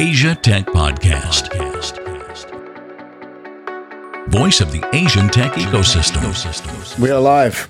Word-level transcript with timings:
Asia 0.00 0.36
Tech 0.36 0.64
Podcast. 0.66 1.50
Voice 4.28 4.60
of 4.60 4.70
the 4.70 4.88
Asian 4.94 5.28
tech 5.28 5.54
ecosystem. 5.54 7.00
We 7.00 7.10
are 7.10 7.18
live. 7.20 7.68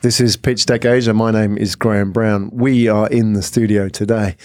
This 0.00 0.18
is 0.18 0.38
Pitch 0.38 0.64
Deck 0.64 0.86
Asia. 0.86 1.12
My 1.12 1.30
name 1.30 1.58
is 1.58 1.76
Graham 1.76 2.12
Brown. 2.12 2.48
We 2.50 2.88
are 2.88 3.08
in 3.08 3.34
the 3.34 3.42
studio 3.42 3.90
today, 3.90 4.36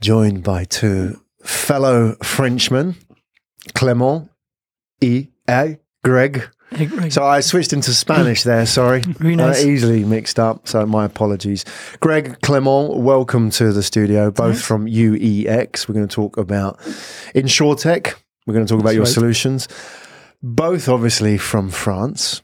joined 0.00 0.42
by 0.42 0.64
two 0.64 1.20
fellow 1.44 2.16
Frenchmen, 2.20 2.96
Clement 3.74 4.28
E. 5.00 5.28
A. 5.48 5.78
Greg. 6.02 6.50
Greg. 6.70 7.12
So 7.12 7.24
I 7.24 7.40
switched 7.40 7.72
into 7.72 7.92
Spanish 7.92 8.42
there, 8.44 8.64
sorry. 8.66 9.00
Very 9.06 9.36
nice. 9.36 9.64
Uh, 9.64 9.68
easily 9.68 10.04
mixed 10.04 10.38
up, 10.38 10.68
so 10.68 10.86
my 10.86 11.04
apologies. 11.04 11.64
Greg 12.00 12.40
Clement, 12.42 12.96
welcome 12.96 13.50
to 13.50 13.72
the 13.72 13.82
studio, 13.82 14.30
both 14.30 14.60
from 14.60 14.86
UEX. 14.86 15.88
We're 15.88 15.94
going 15.94 16.08
to 16.08 16.14
talk 16.14 16.36
about 16.36 16.78
InsurTech. 17.34 18.14
We're 18.46 18.54
going 18.54 18.66
to 18.66 18.72
talk 18.72 18.80
about 18.80 18.94
your 18.94 19.04
right. 19.04 19.12
solutions. 19.12 19.68
Both 20.42 20.88
obviously 20.88 21.38
from 21.38 21.70
France. 21.70 22.40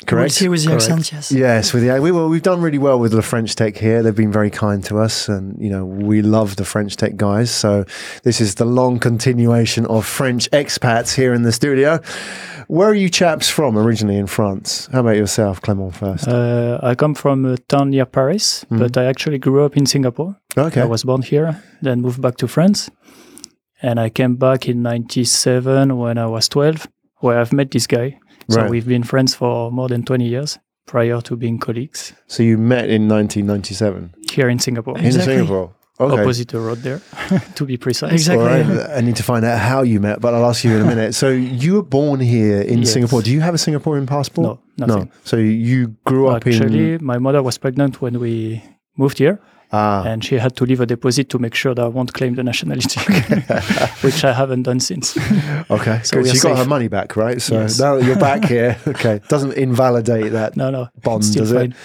We'll 0.00 0.06
Correct? 0.08 0.34
see 0.34 0.48
with 0.48 0.62
the 0.64 0.70
Correct. 0.70 0.82
accent, 0.90 1.12
yes. 1.12 1.32
Yes, 1.32 1.72
with 1.72 1.82
the 1.84 1.98
we 2.00 2.10
well, 2.12 2.28
we've 2.28 2.42
done 2.42 2.60
really 2.60 2.78
well 2.78 2.98
with 2.98 3.12
the 3.12 3.22
French 3.22 3.54
Tech 3.54 3.76
here. 3.76 4.02
They've 4.02 4.14
been 4.14 4.32
very 4.32 4.50
kind 4.50 4.84
to 4.84 4.98
us, 4.98 5.28
and 5.28 5.56
you 5.58 5.70
know 5.70 5.84
we 5.86 6.20
love 6.20 6.56
the 6.56 6.64
French 6.64 6.96
Tech 6.96 7.16
guys. 7.16 7.50
So 7.50 7.84
this 8.22 8.40
is 8.40 8.56
the 8.56 8.64
long 8.66 8.98
continuation 8.98 9.86
of 9.86 10.04
French 10.04 10.50
expats 10.50 11.14
here 11.14 11.32
in 11.32 11.42
the 11.42 11.52
studio. 11.52 12.00
Where 12.66 12.88
are 12.88 12.94
you 12.94 13.08
chaps 13.08 13.48
from 13.48 13.78
originally 13.78 14.16
in 14.18 14.26
France? 14.26 14.88
How 14.92 15.00
about 15.00 15.16
yourself, 15.16 15.60
Clement? 15.62 15.94
First, 15.94 16.26
Uh, 16.28 16.78
I 16.82 16.94
come 16.96 17.14
from 17.14 17.44
a 17.46 17.56
town 17.56 17.90
near 17.90 18.04
Paris, 18.06 18.64
Mhm. 18.70 18.78
but 18.80 18.96
I 18.98 19.04
actually 19.04 19.38
grew 19.38 19.64
up 19.64 19.76
in 19.76 19.86
Singapore. 19.86 20.34
okay, 20.58 20.80
I 20.82 20.86
was 20.86 21.04
born 21.04 21.22
here, 21.22 21.62
then 21.82 22.00
moved 22.00 22.20
back 22.20 22.36
to 22.38 22.46
France. 22.48 22.90
And 23.82 23.98
I 24.00 24.10
came 24.10 24.36
back 24.36 24.68
in 24.68 24.82
97 24.82 25.96
when 25.98 26.18
I 26.18 26.26
was 26.26 26.48
12, 26.48 26.86
where 27.20 27.38
I've 27.40 27.52
met 27.52 27.70
this 27.70 27.86
guy. 27.86 28.18
So 28.48 28.60
Right. 28.60 28.70
we've 28.70 28.86
been 28.86 29.02
friends 29.04 29.34
for 29.34 29.70
more 29.72 29.88
than 29.88 30.02
20 30.04 30.24
years 30.28 30.58
prior 30.86 31.20
to 31.22 31.34
being 31.36 31.58
colleagues 31.58 32.12
so 32.26 32.42
you 32.42 32.58
met 32.58 32.90
in 32.90 33.08
1997 33.08 34.14
here 34.32 34.48
in 34.50 34.58
Singapore, 34.58 34.98
in 34.98 35.12
Singapore. 35.12 35.70
Okay. 36.00 36.20
opposite 36.22 36.48
the 36.48 36.58
road 36.58 36.78
there, 36.82 37.00
to 37.54 37.64
be 37.64 37.76
precise. 37.76 38.10
Exactly. 38.12 38.44
All 38.44 38.50
right. 38.50 38.98
I 38.98 39.00
need 39.00 39.14
to 39.16 39.22
find 39.22 39.44
out 39.44 39.60
how 39.60 39.82
you 39.82 40.00
met, 40.00 40.20
but 40.20 40.34
I'll 40.34 40.44
ask 40.50 40.64
you 40.64 40.74
in 40.74 40.82
a 40.82 40.84
minute. 40.84 41.14
So 41.14 41.28
you 41.30 41.74
were 41.74 41.84
born 41.84 42.18
here 42.18 42.60
in 42.62 42.80
Yes. 42.80 42.92
Singapore. 42.92 43.22
Do 43.22 43.30
you 43.30 43.40
have 43.40 43.54
a 43.54 43.58
Singaporean 43.58 44.04
passport? 44.04 44.58
No, 44.76 44.86
nothing. 44.86 45.04
No. 45.04 45.10
So 45.22 45.36
you 45.36 45.94
grew 46.04 46.26
up 46.26 46.44
Actually, 46.48 46.98
my 46.98 47.18
mother 47.18 47.44
was 47.44 47.58
pregnant 47.58 48.02
when 48.02 48.18
we 48.18 48.60
moved 48.98 49.18
here, 49.18 49.38
ah. 49.74 50.02
and 50.10 50.22
she 50.24 50.34
had 50.38 50.52
to 50.56 50.64
leave 50.64 50.80
a 50.82 50.86
deposit 50.86 51.26
to 51.28 51.38
make 51.38 51.54
sure 51.62 51.74
that 51.74 51.84
I 51.84 51.88
won't 51.96 52.12
claim 52.12 52.34
the 52.34 52.42
nationality, 52.42 53.00
which 54.06 54.24
I 54.24 54.32
haven't 54.32 54.62
done 54.68 54.80
since. 54.80 55.16
Okay, 55.70 56.00
So 56.02 56.22
So 56.22 56.32
you 56.34 56.40
got 56.40 56.58
her 56.58 56.68
money 56.76 56.88
back, 56.88 57.16
right? 57.16 57.40
So 57.42 57.54
Yes. 57.60 57.78
now 57.78 57.96
that 57.96 58.04
you're 58.06 58.18
back 58.30 58.44
here, 58.54 58.76
okay, 58.86 59.20
doesn't 59.28 59.54
invalidate 59.54 60.32
that 60.32 60.56
No, 60.56 60.70
no, 60.70 60.88
bond, 61.02 61.22
does 61.34 61.52
fine. 61.52 61.70
it? 61.72 61.76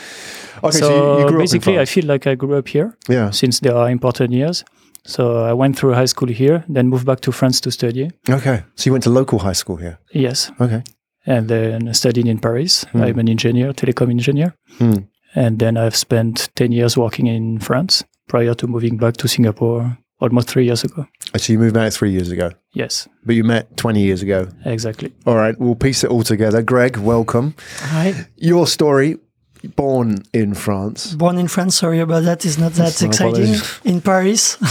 Okay, 0.64 0.80
so, 0.80 0.88
so 0.88 1.20
you, 1.20 1.32
you 1.32 1.38
basically, 1.38 1.80
I 1.80 1.86
feel 1.86 2.06
like 2.06 2.28
I 2.32 2.36
grew 2.36 2.58
up 2.58 2.68
here 2.68 2.98
yeah. 3.08 3.32
since 3.32 3.60
there 3.62 3.76
are 3.76 3.90
important 3.92 4.32
years. 4.34 4.64
So 5.06 5.22
I 5.50 5.54
went 5.54 5.78
through 5.78 5.94
high 5.96 6.08
school 6.08 6.28
here, 6.30 6.64
then 6.68 6.88
moved 6.90 7.06
back 7.06 7.22
to 7.22 7.32
France 7.32 7.62
to 7.62 7.72
study. 7.72 8.10
Okay, 8.30 8.64
so 8.76 8.84
you 8.88 8.92
went 8.92 9.04
to 9.06 9.10
local 9.10 9.40
high 9.40 9.56
school 9.56 9.78
here. 9.78 9.98
Yes, 10.14 10.52
Okay. 10.60 10.84
and 11.26 11.48
then 11.48 11.94
studied 11.94 12.28
in 12.28 12.40
Paris. 12.40 12.84
Hmm. 12.92 13.02
I'm 13.04 13.20
an 13.20 13.30
engineer, 13.30 13.74
telecom 13.74 14.10
engineer, 14.10 14.54
Hmm. 14.78 14.98
And 15.36 15.60
then 15.60 15.78
I've 15.78 15.96
spent 15.96 16.50
ten 16.56 16.72
years 16.72 16.98
working 16.98 17.28
in 17.28 17.60
France 17.60 18.04
prior 18.28 18.54
to 18.56 18.68
moving 18.68 18.98
back 18.98 19.18
to 19.18 19.28
Singapore 19.28 19.98
almost 20.20 20.48
three 20.50 20.66
years 20.66 20.84
ago. 20.84 21.06
Oh, 21.34 21.38
so 21.38 21.54
you 21.54 21.60
moved 21.60 21.74
back 21.76 21.94
three 21.94 22.12
years 22.12 22.30
ago, 22.32 22.52
Yes, 22.74 23.08
but 23.26 23.36
you 23.36 23.44
met 23.44 23.78
20 23.78 24.02
years 24.02 24.22
ago. 24.22 24.48
exactly. 24.66 25.14
All 25.26 25.36
right, 25.36 25.58
we'll 25.60 25.76
piece 25.76 26.04
it 26.04 26.10
all 26.10 26.24
together. 26.24 26.62
Greg, 26.62 26.98
welcome. 26.98 27.56
Hi. 27.80 28.26
Your 28.36 28.68
story, 28.68 29.18
born 29.76 30.24
in 30.34 30.54
France. 30.56 31.14
Born 31.16 31.38
in 31.38 31.48
France, 31.48 31.76
sorry 31.78 32.00
about 32.00 32.24
that. 32.24 32.46
It's 32.46 32.58
not 32.58 32.74
that 32.74 32.84
That's 32.84 33.02
exciting. 33.02 33.34
apologies. 33.36 33.80
In 33.84 34.02
Paris. 34.02 34.58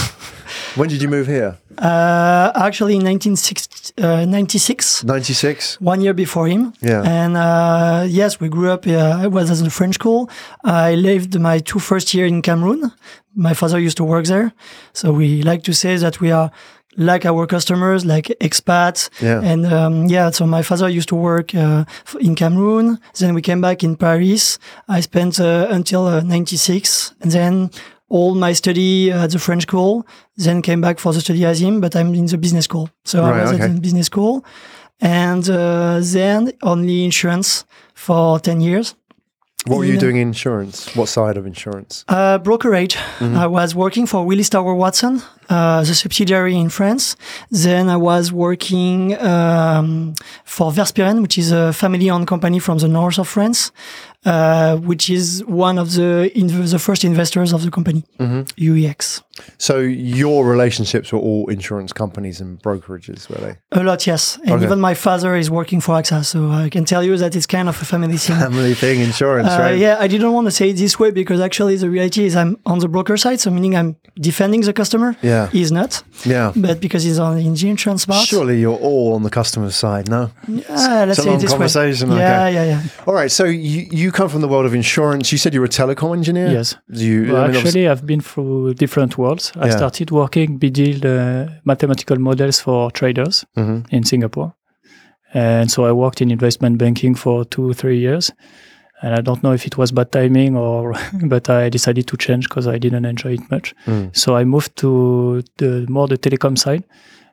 When 0.76 0.88
did 0.88 1.02
you 1.02 1.08
move 1.08 1.26
here? 1.26 1.58
Uh, 1.78 2.50
actually, 2.54 2.96
in 2.96 3.04
1996, 3.04 5.04
96? 5.04 5.80
one 5.80 6.00
year 6.00 6.14
before 6.14 6.48
him. 6.48 6.72
Yeah. 6.80 7.02
And 7.02 7.36
uh, 7.36 8.04
yes, 8.08 8.40
we 8.40 8.48
grew 8.48 8.70
up. 8.70 8.86
Uh, 8.86 9.22
I 9.22 9.26
was 9.28 9.50
at 9.50 9.66
a 9.66 9.70
French 9.70 9.94
school. 9.94 10.28
I 10.64 10.94
lived 10.94 11.38
my 11.38 11.60
two 11.60 11.78
first 11.78 12.12
year 12.14 12.26
in 12.26 12.42
Cameroon. 12.42 12.92
My 13.34 13.54
father 13.54 13.78
used 13.78 13.96
to 13.98 14.04
work 14.04 14.26
there, 14.26 14.52
so 14.92 15.12
we 15.12 15.42
like 15.42 15.62
to 15.64 15.72
say 15.72 15.96
that 15.96 16.20
we 16.20 16.32
are 16.32 16.50
like 16.96 17.24
our 17.24 17.46
customers, 17.46 18.04
like 18.04 18.26
expats. 18.40 19.08
Yeah. 19.22 19.40
And 19.40 19.66
um, 19.66 20.06
yeah, 20.06 20.30
so 20.30 20.46
my 20.46 20.62
father 20.62 20.88
used 20.88 21.08
to 21.10 21.14
work 21.14 21.54
uh, 21.54 21.84
in 22.20 22.34
Cameroon. 22.34 22.98
Then 23.18 23.34
we 23.34 23.42
came 23.42 23.60
back 23.60 23.84
in 23.84 23.96
Paris. 23.96 24.58
I 24.88 25.00
spent 25.00 25.38
uh, 25.38 25.68
until 25.70 26.06
uh, 26.06 26.22
96, 26.22 27.14
and 27.20 27.30
then 27.30 27.70
all 28.08 28.34
my 28.34 28.52
study 28.54 29.10
at 29.10 29.30
the 29.30 29.38
French 29.38 29.62
school. 29.62 30.06
Then 30.36 30.62
came 30.62 30.80
back 30.80 30.98
for 30.98 31.12
the 31.12 31.20
study 31.20 31.44
as 31.44 31.60
him, 31.60 31.80
but 31.80 31.94
I'm 31.94 32.14
in 32.14 32.26
the 32.26 32.38
business 32.38 32.64
school. 32.64 32.88
So 33.04 33.22
Right, 33.22 33.40
I 33.40 33.42
was 33.42 33.52
okay. 33.52 33.64
at 33.64 33.74
the 33.74 33.80
business 33.80 34.06
school, 34.06 34.44
and 35.00 35.48
uh, 35.48 36.00
then 36.02 36.52
only 36.62 37.04
insurance 37.04 37.64
for 37.94 38.38
10 38.40 38.60
years. 38.60 38.94
What 39.66 39.78
were 39.78 39.84
you 39.84 39.98
doing 39.98 40.16
in 40.16 40.28
insurance? 40.28 40.94
What 40.96 41.08
side 41.08 41.36
of 41.36 41.44
insurance? 41.46 42.04
Uh, 42.08 42.38
brokerage. 42.38 42.94
Mm-hmm. 42.94 43.36
I 43.36 43.46
was 43.46 43.74
working 43.74 44.06
for 44.06 44.24
Willis 44.24 44.48
Tower 44.48 44.74
Watson, 44.74 45.20
uh, 45.48 45.82
the 45.84 45.94
subsidiary 45.94 46.54
in 46.56 46.68
France. 46.68 47.16
Then 47.50 47.88
I 47.88 47.96
was 47.96 48.32
working 48.32 49.16
um, 49.20 50.14
for 50.44 50.70
Verspieren, 50.72 51.22
which 51.22 51.38
is 51.38 51.52
a 51.52 51.72
family-owned 51.72 52.26
company 52.26 52.58
from 52.58 52.78
the 52.78 52.88
north 52.88 53.18
of 53.18 53.28
France, 53.28 53.70
uh, 54.24 54.76
which 54.78 55.08
is 55.10 55.42
one 55.46 55.78
of 55.78 55.88
the 55.94 56.30
the 56.72 56.78
first 56.78 57.04
investors 57.04 57.52
of 57.52 57.62
the 57.62 57.70
company, 57.70 58.02
Mm-hmm. 58.18 58.42
UEX. 58.68 59.22
So 59.58 59.78
your 59.78 60.44
relationships 60.44 61.12
were 61.12 61.20
all 61.28 61.48
insurance 61.50 61.92
companies 62.02 62.40
and 62.42 62.60
brokerages, 62.60 63.28
were 63.30 63.40
they? 63.46 63.54
A 63.80 63.82
lot, 63.84 64.00
yes. 64.06 64.22
And 64.42 64.50
Okay. 64.54 64.64
even 64.66 64.80
my 64.80 64.94
father 64.94 65.36
is 65.36 65.48
working 65.48 65.80
for 65.80 65.92
AXA, 66.00 66.24
so 66.24 66.38
I 66.64 66.68
can 66.74 66.84
tell 66.84 67.02
you 67.08 67.16
that 67.22 67.36
it's 67.36 67.46
kind 67.46 67.68
of 67.68 67.80
a 67.80 67.84
family 67.84 68.18
thing. 68.18 68.36
Family 68.50 68.74
thing, 68.74 69.00
insurance, 69.10 69.48
Uh, 69.48 69.60
right? 69.64 69.78
yeah, 69.78 70.04
I 70.04 70.08
didn't 70.08 70.32
want 70.32 70.46
to 70.48 70.50
say 70.50 70.66
it 70.70 70.76
this 70.76 70.94
way 70.98 71.10
because 71.12 71.40
actually 71.48 71.76
the 71.76 71.88
reality 71.96 72.22
is 72.28 72.34
I'm 72.34 72.56
on 72.72 72.78
the 72.80 72.88
broker 72.88 73.16
side, 73.16 73.38
so 73.40 73.50
meaning 73.50 73.74
I'm 73.80 73.90
defending 74.30 74.62
the 74.68 74.72
customer. 74.72 75.10
Yeah. 75.22 75.37
He's 75.46 75.70
not, 75.70 76.02
Yeah. 76.24 76.52
but 76.56 76.80
because 76.80 77.02
he's 77.04 77.18
on 77.18 77.38
in 77.38 77.54
the 77.54 77.68
insurance 77.70 78.04
part. 78.06 78.26
Surely 78.26 78.60
you're 78.60 78.76
all 78.76 79.14
on 79.14 79.22
the 79.22 79.30
customer's 79.30 79.76
side, 79.76 80.08
no? 80.10 80.30
Ah, 80.68 81.04
let's 81.06 81.10
It's 81.10 81.18
a 81.18 81.22
say 81.22 81.28
long 81.30 81.38
it 81.38 81.42
this 81.42 81.50
conversation, 81.52 82.10
way. 82.10 82.18
Yeah, 82.18 82.44
okay. 82.46 82.54
yeah, 82.54 82.64
yeah. 82.64 82.82
All 83.06 83.14
right. 83.14 83.30
So 83.30 83.44
you, 83.44 83.86
you 83.90 84.10
come 84.12 84.28
from 84.28 84.40
the 84.40 84.48
world 84.48 84.66
of 84.66 84.74
insurance. 84.74 85.32
You 85.32 85.38
said 85.38 85.54
you 85.54 85.60
were 85.60 85.66
a 85.66 85.68
telecom 85.70 86.12
engineer. 86.16 86.48
Yes. 86.50 86.76
Do 86.90 87.04
you? 87.04 87.32
Well, 87.32 87.44
I 87.44 87.48
mean, 87.48 87.56
actually, 87.56 87.88
I've 87.88 88.04
been 88.04 88.20
through 88.20 88.74
different 88.74 89.16
worlds. 89.16 89.52
I 89.56 89.66
Yeah. 89.66 89.76
started 89.76 90.10
working 90.10 90.58
BDL 90.58 91.04
uh, 91.04 91.48
mathematical 91.64 92.18
models 92.18 92.60
for 92.60 92.90
traders 92.90 93.44
Mhm. 93.56 93.86
in 93.90 94.04
Singapore. 94.04 94.52
And 95.34 95.70
so 95.70 95.84
I 95.84 95.92
worked 95.92 96.20
in 96.22 96.30
investment 96.30 96.78
banking 96.78 97.14
for 97.16 97.44
two, 97.44 97.74
three 97.74 97.98
years. 97.98 98.32
And 99.00 99.14
I 99.14 99.20
don't 99.20 99.42
know 99.42 99.52
if 99.52 99.66
it 99.66 99.78
was 99.78 99.92
bad 99.92 100.10
timing 100.10 100.56
or, 100.56 100.94
but 101.24 101.48
I 101.48 101.68
decided 101.68 102.06
to 102.08 102.16
change 102.16 102.48
because 102.48 102.66
I 102.66 102.78
didn't 102.78 103.04
enjoy 103.04 103.34
it 103.34 103.50
much. 103.50 103.74
Mm. 103.86 104.16
So 104.16 104.36
I 104.36 104.44
moved 104.44 104.76
to 104.76 105.42
the 105.58 105.86
more 105.88 106.08
the 106.08 106.18
telecom 106.18 106.58
side. 106.58 106.84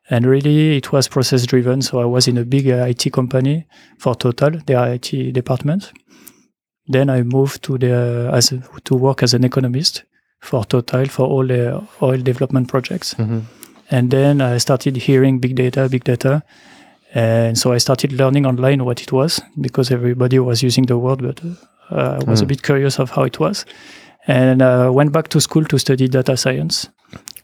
And 0.09 0.27
really, 0.27 0.77
it 0.77 0.91
was 0.91 1.07
process 1.07 1.47
driven. 1.47 1.81
So 1.81 1.99
I 1.99 2.05
was 2.05 2.27
in 2.27 2.37
a 2.37 2.45
big 2.45 2.69
uh, 2.69 2.85
IT 2.85 3.11
company 3.11 3.65
for 3.97 4.13
Total, 4.15 4.51
their 4.67 4.93
IT 4.93 5.33
department. 5.33 5.91
Then 6.87 7.09
I 7.09 7.23
moved 7.23 7.63
to 7.63 7.79
the 7.79 8.29
as 8.31 8.53
to 8.83 8.95
work 8.95 9.23
as 9.23 9.33
an 9.33 9.43
economist 9.43 10.03
for 10.41 10.63
Total 10.63 11.05
for 11.07 11.25
all 11.25 11.47
the 11.47 11.81
oil 12.03 12.17
development 12.17 12.67
projects. 12.67 13.15
Mhm. 13.15 13.41
And 13.89 14.11
then 14.11 14.41
I 14.41 14.59
started 14.59 14.95
hearing 14.95 15.39
big 15.39 15.56
data, 15.56 15.89
big 15.89 16.03
data. 16.03 16.44
And 17.15 17.57
so 17.57 17.71
I 17.71 17.77
started 17.77 18.12
learning 18.12 18.45
online 18.45 18.83
what 18.83 19.01
it 19.01 19.12
was 19.12 19.41
because 19.62 19.89
everybody 19.89 20.38
was 20.38 20.62
using 20.62 20.85
the 20.85 20.97
word, 20.97 21.21
but 21.21 21.41
uh, 21.89 22.19
I 22.21 22.29
was 22.29 22.41
a 22.41 22.45
bit 22.45 22.62
curious 22.62 23.00
of 23.00 23.09
how 23.12 23.23
it 23.23 23.39
was. 23.39 23.65
And 24.27 24.62
uh, 24.62 24.91
went 24.94 25.13
back 25.13 25.29
to 25.29 25.39
school 25.39 25.63
to 25.65 25.79
study 25.79 26.09
data 26.09 26.35
science, 26.35 26.89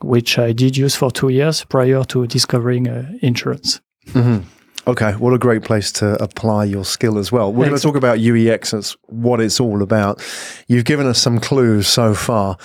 which 0.02 0.38
I 0.38 0.52
did 0.52 0.76
use 0.76 0.96
for 0.96 1.10
two 1.10 1.30
years 1.30 1.64
prior 1.64 2.04
to 2.04 2.28
discovering 2.28 2.90
uh, 2.90 3.10
insurance. 3.22 3.80
Mhm. 4.10 4.44
Okay, 4.88 5.12
what 5.14 5.32
a 5.32 5.38
great 5.38 5.62
place 5.62 5.92
to 5.94 6.22
apply 6.22 6.66
your 6.66 6.84
skill 6.84 7.18
as 7.20 7.32
well. 7.32 7.54
We're 7.54 7.68
going 7.68 7.78
to 7.78 7.82
talk 7.82 7.96
about 7.96 8.18
UEX, 8.18 8.72
that's 8.72 8.98
what 9.06 9.40
it's 9.40 9.60
all 9.60 9.84
about. 9.84 10.22
You've 10.68 10.86
given 10.86 11.06
us 11.06 11.22
some 11.22 11.40
clues 11.40 11.88
so 11.88 12.14
far 12.14 12.58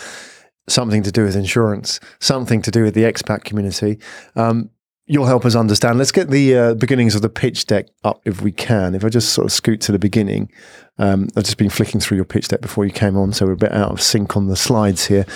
something 0.69 1.03
to 1.05 1.13
do 1.13 1.25
with 1.25 1.37
insurance, 1.37 2.01
something 2.19 2.63
to 2.63 2.71
do 2.71 2.83
with 2.83 2.95
the 2.95 3.03
expat 3.03 3.45
community. 3.45 3.99
Um, 4.35 4.71
you'll 5.07 5.27
help 5.27 5.45
us 5.45 5.55
understand. 5.55 5.99
Let's 5.99 6.13
get 6.13 6.31
the 6.31 6.57
uh, 6.57 6.75
beginnings 6.75 7.15
of 7.15 7.23
the 7.23 7.29
pitch 7.29 7.67
deck 7.67 7.87
up 8.05 8.21
if 8.25 8.43
we 8.43 8.53
can. 8.53 8.95
If 8.95 9.05
I 9.05 9.09
just 9.09 9.33
sort 9.33 9.47
of 9.47 9.53
scoot 9.53 9.81
to 9.83 9.93
the 9.93 9.99
beginning, 9.99 10.51
um, 10.99 11.29
I've 11.37 11.45
just 11.45 11.59
been 11.59 11.71
flicking 11.71 12.01
through 12.01 12.17
your 12.17 12.25
pitch 12.25 12.49
deck 12.49 12.61
before 12.61 12.85
you 12.85 12.93
came 12.93 13.17
on, 13.17 13.33
so 13.33 13.47
we're 13.47 13.53
a 13.53 13.57
bit 13.57 13.73
out 13.73 13.93
of 13.93 14.03
sync 14.03 14.37
on 14.37 14.49
the 14.49 14.57
slides 14.57 15.07
here. 15.07 15.27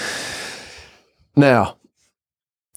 Now, 1.36 1.76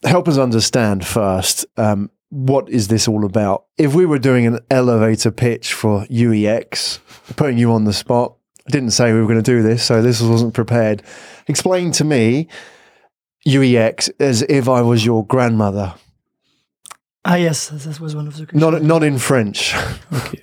help 0.03 0.27
us 0.27 0.37
understand 0.37 1.05
first 1.05 1.65
um, 1.77 2.11
what 2.29 2.69
is 2.69 2.87
this 2.87 3.07
all 3.07 3.25
about? 3.25 3.65
If 3.77 3.93
we 3.93 4.05
were 4.05 4.19
doing 4.19 4.47
an 4.47 4.59
elevator 4.69 5.31
pitch 5.31 5.73
for 5.73 6.05
UEX, 6.05 6.99
putting 7.35 7.57
you 7.57 7.71
on 7.71 7.85
the 7.85 7.93
spot, 7.93 8.35
I 8.67 8.71
didn't 8.71 8.91
say 8.91 9.13
we 9.13 9.19
were 9.19 9.27
going 9.27 9.41
to 9.41 9.43
do 9.43 9.61
this, 9.61 9.83
so 9.83 10.01
this 10.01 10.21
wasn't 10.21 10.53
prepared. 10.53 11.03
Explain 11.47 11.91
to 11.93 12.03
me 12.03 12.47
UEX 13.47 14.09
as 14.19 14.41
if 14.43 14.67
I 14.69 14.81
was 14.81 15.05
your 15.05 15.25
grandmother. 15.25 15.93
Ah, 17.25 17.35
yes, 17.35 17.69
that 17.69 17.99
was 17.99 18.15
one 18.15 18.27
of 18.27 18.35
the 18.37 18.45
questions. 18.45 18.61
Not 18.61 18.81
not 18.83 19.03
in 19.03 19.17
French. 19.17 19.73
Okay. 20.13 20.39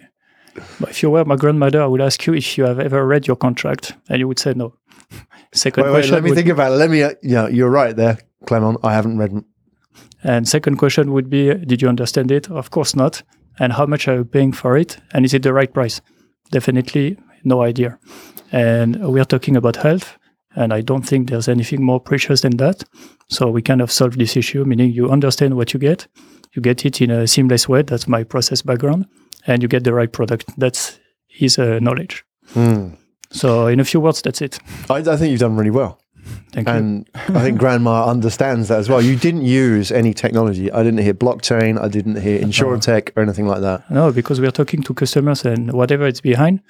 But 0.81 0.91
if 0.91 1.03
you 1.03 1.11
were 1.11 1.25
my 1.25 1.37
grandmother, 1.37 1.81
I 1.82 1.87
would 1.87 2.00
ask 2.00 2.27
you 2.27 2.35
if 2.35 2.59
you 2.59 2.65
have 2.67 2.81
ever 2.81 3.06
read 3.06 3.27
your 3.27 3.37
contract, 3.37 3.94
and 4.09 4.19
you 4.19 4.27
would 4.29 4.38
say 4.38 4.53
no. 4.55 4.75
Second 5.55 5.85
wait, 5.85 5.91
wait, 5.91 5.97
question. 5.99 6.15
let 6.15 6.23
me 6.25 6.31
would 6.31 6.37
think 6.37 6.49
about 6.49 6.73
it. 6.73 6.77
Let 6.77 6.91
me. 6.91 7.03
Uh, 7.03 7.15
yeah, 7.23 7.49
you're 7.49 7.71
right 7.71 7.94
there, 7.97 8.19
Clement. 8.47 8.79
I 8.82 8.93
haven't 8.94 9.19
read. 9.19 9.31
m- 9.32 9.44
And 10.23 10.47
second 10.49 10.77
question 10.77 11.12
would 11.12 11.29
be, 11.31 11.55
did 11.67 11.81
you 11.82 11.88
understand 11.88 12.31
it? 12.31 12.50
Of 12.50 12.71
course 12.71 12.94
not. 12.97 13.23
And 13.59 13.73
how 13.73 13.87
much 13.87 14.09
are 14.09 14.17
you 14.17 14.25
paying 14.25 14.53
for 14.53 14.77
it? 14.77 14.99
And 15.12 15.25
is 15.25 15.32
it 15.35 15.43
the 15.43 15.53
right 15.53 15.73
price? 15.73 16.00
Definitely 16.50 17.17
no 17.44 17.62
idea. 17.62 17.99
And 18.53 18.97
we 19.12 19.21
are 19.21 19.25
talking 19.29 19.56
about 19.56 19.77
health. 19.77 20.17
And 20.56 20.73
I 20.73 20.82
don't 20.82 21.06
think 21.09 21.29
there's 21.29 21.49
anything 21.49 21.82
more 21.85 22.00
precious 22.00 22.41
than 22.41 22.56
that. 22.56 22.85
So 23.29 23.50
we 23.50 23.62
kind 23.62 23.81
of 23.81 23.91
solve 23.91 24.17
this 24.17 24.37
issue, 24.37 24.65
meaning 24.65 24.93
you 24.93 25.11
understand 25.11 25.55
what 25.55 25.73
you 25.73 25.81
get. 25.81 26.09
You 26.52 26.62
get 26.62 26.85
it 26.85 27.00
in 27.00 27.11
a 27.11 27.26
seamless 27.26 27.69
way. 27.69 27.82
That's 27.82 28.08
my 28.08 28.25
process 28.25 28.62
background. 28.62 29.06
And 29.47 29.62
you 29.62 29.69
get 29.69 29.85
the 29.85 29.94
right 29.94 30.12
product. 30.12 30.52
That's 30.58 30.99
his 31.29 31.58
uh, 31.58 31.79
knowledge. 31.81 32.25
Hmm. 32.52 32.94
So 33.31 33.69
in 33.69 33.81
a 33.81 33.85
few 33.85 34.00
words, 34.00 34.23
that's 34.23 34.43
it. 34.43 34.58
I, 34.88 34.97
I 34.97 35.17
think 35.17 35.31
you've 35.31 35.41
done 35.41 35.56
really 35.56 35.70
well. 35.70 36.00
Thank 36.52 36.69
you. 36.69 36.75
And 36.75 37.08
I 37.14 37.41
think 37.43 37.58
Grandma 37.58 38.06
understands 38.06 38.69
that 38.69 38.79
as 38.79 38.88
well. 38.88 39.00
You 39.00 39.17
didn't 39.17 39.44
use 39.44 39.91
any 39.93 40.12
technology. 40.12 40.70
I 40.70 40.82
didn't 40.82 40.99
hear 40.99 41.14
blockchain. 41.14 41.81
I 41.81 41.88
didn't 41.88 42.20
hear 42.20 42.41
insurtech 42.41 43.17
or 43.17 43.23
anything 43.23 43.46
like 43.46 43.61
that. 43.61 43.88
No, 43.91 44.12
because 44.12 44.41
we 44.41 44.46
are 44.46 44.53
talking 44.53 44.82
to 44.82 44.94
customers 44.94 45.44
and 45.44 45.73
whatever 45.73 46.06
it's 46.06 46.20
behind, 46.20 46.61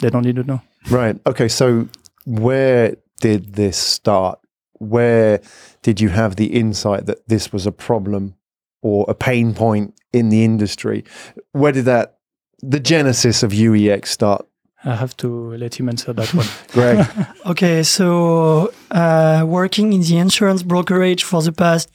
they 0.00 0.10
don't 0.10 0.24
need 0.24 0.36
to 0.36 0.44
know. 0.44 0.62
Right. 0.90 1.18
Okay. 1.26 1.48
So 1.48 1.88
where 2.24 2.96
did 3.20 3.54
this 3.54 3.76
start? 3.76 4.38
Where 4.78 5.40
did 5.82 6.00
you 6.00 6.08
have 6.08 6.36
the 6.36 6.46
insight 6.46 7.06
that 7.06 7.28
this 7.28 7.52
was 7.52 7.66
a 7.66 7.72
problem 7.72 8.34
or 8.82 9.06
a 9.08 9.14
pain 9.14 9.54
point 9.54 9.94
in 10.12 10.28
the 10.28 10.44
industry? 10.44 11.04
Where 11.52 11.72
did 11.72 11.86
that, 11.86 12.18
the 12.60 12.80
genesis 12.80 13.42
of 13.42 13.52
UEX 13.52 14.06
start? 14.06 14.46
I 14.84 14.96
have 14.96 15.16
to 15.18 15.54
let 15.56 15.78
him 15.78 15.88
answer 15.88 16.12
that 16.12 16.34
one. 16.34 16.46
Greg? 16.72 17.06
Okay, 17.46 17.82
so 17.82 18.72
uh, 18.90 19.44
working 19.46 19.92
in 19.92 20.00
the 20.02 20.18
insurance 20.18 20.62
brokerage 20.62 21.24
for 21.24 21.42
the 21.42 21.52
past, 21.52 21.88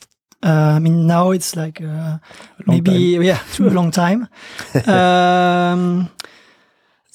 uh, 0.44 0.76
I 0.76 0.80
mean, 0.80 1.08
now 1.08 1.32
it's 1.32 1.56
like 1.56 1.82
uh, 1.82 2.20
maybe, 2.66 3.18
yeah, 3.22 3.40
to 3.54 3.68
a 3.68 3.72
long 3.72 3.92
time. 3.92 4.28
um, 4.86 6.10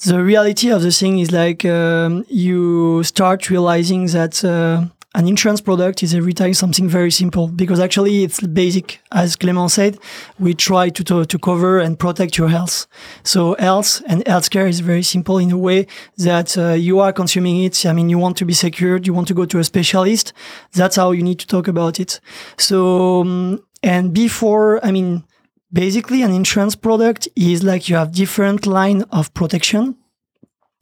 the 0.05 0.21
reality 0.21 0.69
of 0.69 0.81
the 0.81 0.91
thing 0.91 1.19
is 1.19 1.31
like 1.31 1.63
um, 1.65 2.25
you 2.27 3.03
start 3.03 3.49
realizing 3.49 4.07
that 4.07 4.43
uh, 4.43 4.85
an 5.15 5.27
insurance 5.27 5.61
product 5.61 6.01
is 6.01 6.15
every 6.15 6.33
time 6.33 6.53
something 6.53 6.89
very 6.89 7.11
simple 7.11 7.47
because 7.47 7.79
actually 7.79 8.23
it's 8.23 8.39
basic. 8.41 8.99
As 9.11 9.35
Clement 9.35 9.69
said, 9.69 9.99
we 10.39 10.55
try 10.55 10.89
to, 10.89 11.03
to, 11.03 11.25
to 11.25 11.39
cover 11.39 11.79
and 11.79 11.99
protect 11.99 12.37
your 12.37 12.49
health. 12.49 12.87
So 13.23 13.55
health 13.59 14.01
and 14.07 14.25
healthcare 14.25 14.67
is 14.67 14.79
very 14.79 15.03
simple 15.03 15.37
in 15.37 15.51
a 15.51 15.57
way 15.57 15.85
that 16.17 16.57
uh, 16.57 16.73
you 16.73 16.99
are 16.99 17.13
consuming 17.13 17.63
it. 17.63 17.85
I 17.85 17.93
mean, 17.93 18.09
you 18.09 18.17
want 18.17 18.37
to 18.37 18.45
be 18.45 18.53
secured, 18.53 19.05
you 19.05 19.13
want 19.13 19.27
to 19.27 19.35
go 19.35 19.45
to 19.45 19.59
a 19.59 19.63
specialist. 19.63 20.33
That's 20.73 20.95
how 20.95 21.11
you 21.11 21.21
need 21.21 21.39
to 21.39 21.47
talk 21.47 21.67
about 21.67 21.99
it. 21.99 22.19
So, 22.57 23.21
um, 23.21 23.63
and 23.83 24.13
before, 24.13 24.83
I 24.83 24.91
mean, 24.91 25.23
basically 25.71 26.23
an 26.23 26.31
insurance 26.31 26.75
product 26.75 27.27
is 27.35 27.63
like 27.63 27.87
you 27.87 27.95
have 27.97 28.13
different 28.13 28.65
line 28.65 29.03
of 29.11 29.33
protection 29.33 29.95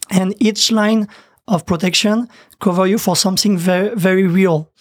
and 0.09 0.35
each 0.39 0.71
line 0.71 1.07
of 1.47 1.65
protection 1.65 2.27
cover 2.59 2.87
you 2.87 2.97
for 2.97 3.15
something 3.15 3.57
very, 3.57 3.95
very 3.95 4.27
real. 4.27 4.71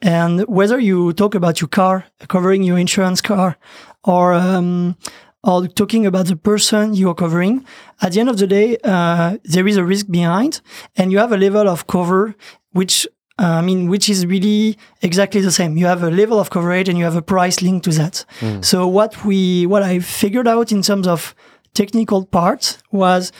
And 0.00 0.42
whether 0.42 0.78
you 0.78 1.12
talk 1.12 1.34
about 1.34 1.60
your 1.60 1.68
car, 1.68 2.06
covering 2.28 2.62
your 2.62 2.78
insurance 2.78 3.20
car, 3.20 3.56
or 4.04 4.34
um, 4.34 4.96
or 5.42 5.66
talking 5.66 6.06
about 6.06 6.26
the 6.26 6.36
person 6.36 6.94
you 6.94 7.08
are 7.10 7.14
covering, 7.14 7.64
at 8.00 8.12
the 8.12 8.20
end 8.20 8.30
of 8.30 8.38
the 8.38 8.46
day, 8.46 8.78
uh, 8.84 9.36
there 9.44 9.68
is 9.68 9.76
a 9.76 9.84
risk 9.84 10.06
behind, 10.10 10.60
and 10.96 11.12
you 11.12 11.18
have 11.18 11.32
a 11.32 11.36
level 11.36 11.68
of 11.68 11.86
cover 11.86 12.34
which 12.72 13.06
uh, 13.38 13.58
I 13.58 13.62
mean, 13.62 13.88
which 13.88 14.08
is 14.08 14.26
really 14.26 14.78
exactly 15.02 15.40
the 15.40 15.50
same. 15.50 15.76
You 15.76 15.86
have 15.86 16.02
a 16.02 16.10
level 16.10 16.38
of 16.38 16.50
coverage 16.50 16.88
and 16.88 16.96
you 16.96 17.04
have 17.04 17.16
a 17.16 17.22
price 17.22 17.62
linked 17.62 17.84
to 17.86 17.90
that. 17.92 18.24
So 18.62 18.86
what 18.86 19.24
we, 19.24 19.66
what 19.66 19.82
I 19.82 19.98
figured 19.98 20.46
out 20.46 20.70
in 20.70 20.82
terms 20.82 21.08
of 21.08 21.34
technical 21.74 22.26
parts 22.26 22.78
was 22.92 23.32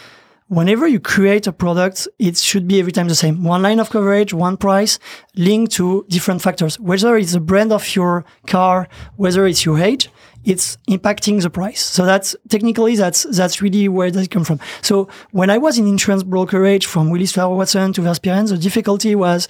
whenever 0.48 0.86
you 0.86 1.00
create 1.00 1.46
a 1.46 1.52
product, 1.52 2.06
it 2.18 2.36
should 2.36 2.68
be 2.68 2.78
every 2.78 2.92
time 2.92 3.08
the 3.08 3.14
same. 3.14 3.44
One 3.44 3.62
line 3.62 3.80
of 3.80 3.90
coverage, 3.90 4.32
one 4.32 4.56
price, 4.56 4.98
linked 5.34 5.72
to 5.72 6.04
different 6.08 6.42
factors. 6.42 6.78
Whether 6.78 7.16
it's 7.16 7.32
the 7.32 7.40
brand 7.40 7.72
of 7.72 7.94
your 7.94 8.24
car, 8.46 8.88
whether 9.16 9.46
it's 9.46 9.64
your 9.64 9.78
age, 9.78 10.10
it's 10.44 10.76
impacting 10.88 11.42
the 11.42 11.50
price. 11.50 11.80
So 11.80 12.04
that's 12.04 12.36
technically 12.48 12.96
that's 12.96 13.22
that's 13.24 13.62
really 13.62 13.88
where 13.88 14.10
that 14.10 14.30
come 14.30 14.44
from. 14.44 14.60
So 14.82 15.08
when 15.30 15.50
I 15.50 15.58
was 15.58 15.78
in 15.78 15.86
insurance 15.86 16.22
brokerage 16.22 16.86
from 16.86 17.10
Willis 17.10 17.32
Towers 17.32 17.56
Watson 17.56 17.92
to 17.94 18.02
Verspieren, 18.02 18.48
the 18.48 18.58
difficulty 18.58 19.14
was 19.14 19.48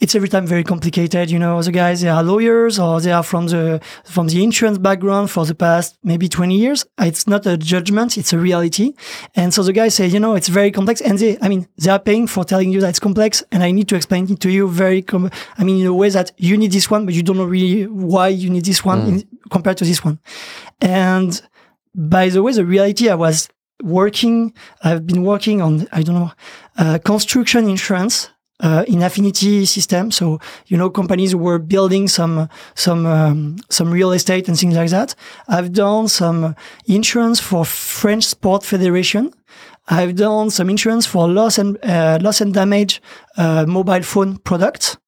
it's 0.00 0.14
every 0.14 0.28
time 0.28 0.46
very 0.46 0.64
complicated. 0.64 1.30
You 1.30 1.38
know, 1.38 1.60
the 1.62 1.72
guys 1.72 2.00
they 2.00 2.08
are 2.08 2.22
lawyers 2.22 2.78
or 2.78 3.00
they 3.00 3.12
are 3.12 3.22
from 3.22 3.46
the 3.48 3.80
from 4.04 4.28
the 4.28 4.42
insurance 4.42 4.78
background 4.78 5.30
for 5.30 5.44
the 5.44 5.54
past 5.54 5.98
maybe 6.02 6.28
20 6.28 6.56
years. 6.56 6.86
It's 6.98 7.26
not 7.26 7.46
a 7.46 7.56
judgment; 7.56 8.16
it's 8.16 8.32
a 8.32 8.38
reality. 8.38 8.94
And 9.34 9.52
so 9.52 9.62
the 9.62 9.72
guys 9.72 9.94
say, 9.94 10.06
you 10.06 10.20
know, 10.20 10.34
it's 10.34 10.48
very 10.48 10.70
complex, 10.70 11.00
and 11.00 11.18
they, 11.18 11.38
I 11.40 11.48
mean, 11.48 11.66
they 11.76 11.90
are 11.90 11.98
paying 11.98 12.26
for 12.26 12.44
telling 12.44 12.72
you 12.72 12.80
that 12.80 12.90
it's 12.90 13.00
complex, 13.00 13.42
and 13.50 13.62
I 13.62 13.70
need 13.70 13.88
to 13.88 13.96
explain 13.96 14.30
it 14.30 14.40
to 14.40 14.50
you 14.50 14.68
very, 14.68 15.02
com- 15.02 15.30
I 15.56 15.64
mean, 15.64 15.80
in 15.80 15.86
a 15.86 15.94
way 15.94 16.10
that 16.10 16.32
you 16.36 16.56
need 16.56 16.72
this 16.72 16.90
one, 16.90 17.04
but 17.04 17.14
you 17.14 17.22
don't 17.22 17.36
know 17.36 17.44
really 17.44 17.86
why 17.86 18.28
you 18.28 18.50
need 18.50 18.64
this 18.64 18.84
one 18.84 19.06
in, 19.06 19.28
compared 19.50 19.78
to 19.78 19.84
this 19.84 20.04
one. 20.04 20.18
And 20.80 21.40
by 21.94 22.28
the 22.28 22.42
way, 22.42 22.52
the 22.52 22.64
reality 22.64 23.08
I 23.08 23.14
was 23.14 23.48
working, 23.82 24.54
I've 24.82 25.06
been 25.06 25.22
working 25.22 25.60
on, 25.60 25.86
I 25.92 26.02
don't 26.02 26.14
know, 26.14 26.32
uh, 26.76 26.98
construction 27.04 27.68
insurance 27.68 28.30
uh, 28.60 28.84
in 28.86 29.02
affinity 29.02 29.66
system. 29.66 30.10
So 30.10 30.40
you 30.66 30.76
know, 30.76 30.90
companies 30.90 31.34
were 31.34 31.58
building 31.58 32.08
some 32.08 32.48
some 32.74 33.06
um, 33.06 33.56
some 33.70 33.90
real 33.90 34.12
estate 34.12 34.48
and 34.48 34.58
things 34.58 34.74
like 34.74 34.90
that. 34.90 35.14
I've 35.48 35.72
done 35.72 36.08
some 36.08 36.54
insurance 36.86 37.40
for 37.40 37.64
French 37.64 38.24
Sport 38.24 38.64
Federation. 38.64 39.32
I've 39.90 40.16
done 40.16 40.50
some 40.50 40.68
insurance 40.68 41.06
for 41.06 41.28
loss 41.28 41.58
and 41.58 41.78
uh, 41.82 42.18
loss 42.20 42.40
and 42.40 42.52
damage 42.52 43.00
uh, 43.36 43.64
mobile 43.66 44.02
phone 44.02 44.36
products. 44.38 44.98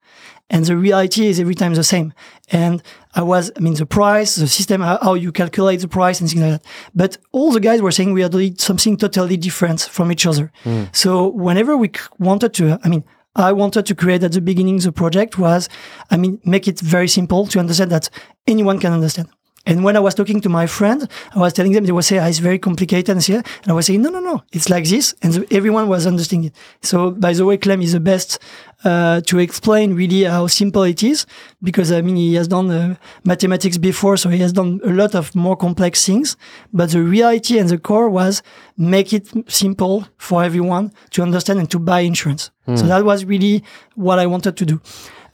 And 0.53 0.65
the 0.65 0.77
reality 0.77 1.27
is 1.27 1.39
every 1.39 1.55
time 1.55 1.75
the 1.75 1.85
same. 1.85 2.13
And 2.51 2.83
I 3.15 3.23
was, 3.23 3.53
I 3.57 3.61
mean, 3.61 3.75
the 3.75 3.87
price, 3.87 4.35
the 4.35 4.49
system, 4.49 4.81
how, 4.81 5.15
you 5.15 5.31
calculate 5.31 5.81
the 5.81 5.87
price 5.87 6.21
and 6.21 6.29
things 6.29 6.43
like 6.43 6.51
that. 6.61 6.65
But 6.93 7.19
all 7.31 7.53
the 7.53 7.61
guys 7.61 7.81
were 7.81 7.93
saying 7.93 8.13
we 8.13 8.25
are 8.25 8.29
doing 8.29 8.57
something 8.59 8.97
totally 8.97 9.37
different 9.37 9.81
from 9.83 10.11
each 10.11 10.27
other. 10.27 10.51
So 10.93 11.29
whenever 11.29 11.77
we 11.77 11.93
wanted 12.19 12.53
to, 12.55 12.81
I 12.83 12.89
mean, 12.89 13.05
I 13.35 13.53
wanted 13.53 13.87
to 13.87 13.95
create 13.95 14.25
at 14.25 14.33
the 14.33 14.41
beginning 14.41 14.79
the 14.79 14.93
project 14.93 15.39
was, 15.39 15.69
I 16.11 16.17
mean, 16.17 16.41
make 16.45 16.67
it 16.67 16.81
very 16.81 17.09
simple 17.09 17.47
to 17.49 17.61
understand 17.61 17.91
that 17.93 18.11
anyone 18.47 18.79
can 18.81 18.93
understand. 18.93 19.29
And 19.67 19.85
when 19.85 19.95
I 19.95 20.01
was 20.01 20.15
talking 20.15 20.41
to 20.41 20.49
my 20.49 20.67
friend, 20.67 21.07
I 21.35 21.39
was 21.39 21.53
telling 21.53 21.73
them 21.73 21.85
they 21.85 21.93
would 21.93 22.05
say 22.05 22.19
ah, 22.19 22.27
it's 22.27 22.39
very 22.39 22.59
complicated 22.59 23.11
and 23.11 23.23
so 23.23 23.35
and 23.35 23.69
I 23.69 23.73
was 23.73 23.87
saying 23.87 24.01
no, 24.03 24.09
no, 24.11 24.21
no, 24.21 24.43
it's 24.53 24.71
like 24.71 24.85
this, 24.89 25.15
and 25.23 25.47
everyone 25.53 25.87
was 25.89 26.07
understanding 26.07 26.49
it. 26.49 26.55
So 26.83 27.11
by 27.11 27.35
the 27.35 27.45
way, 27.45 27.59
Clem 27.59 27.83
is 27.83 27.93
the 27.93 28.01
best 28.01 28.39
uh, 28.85 29.21
to 29.23 29.39
explain 29.39 29.95
really 29.95 30.25
how 30.25 30.47
simple 30.47 30.83
it 30.85 31.03
is 31.03 31.27
because 31.63 31.93
I 31.93 32.01
mean 32.01 32.17
he 32.17 32.35
has 32.35 32.49
done 32.49 32.71
uh, 32.71 32.95
mathematics 33.25 33.77
before, 33.77 34.17
so 34.17 34.31
he 34.31 34.39
has 34.39 34.53
done 34.53 34.81
a 34.83 34.91
lot 34.91 35.15
of 35.15 35.35
more 35.35 35.57
complex 35.57 36.07
things. 36.07 36.37
But 36.73 36.91
the 36.91 37.03
reality 37.03 37.59
and 37.59 37.69
the 37.69 37.79
core 37.79 38.09
was 38.09 38.43
make 38.79 39.13
it 39.13 39.29
simple 39.51 40.07
for 40.17 40.43
everyone 40.43 40.91
to 41.11 41.23
understand 41.23 41.59
and 41.59 41.71
to 41.71 41.79
buy 41.79 42.01
insurance. 42.01 42.51
So 42.77 42.87
that 42.87 43.05
was 43.05 43.25
really 43.25 43.65
what 43.97 44.21
I 44.21 44.27
wanted 44.27 44.57
to 44.57 44.65
do. 44.65 44.81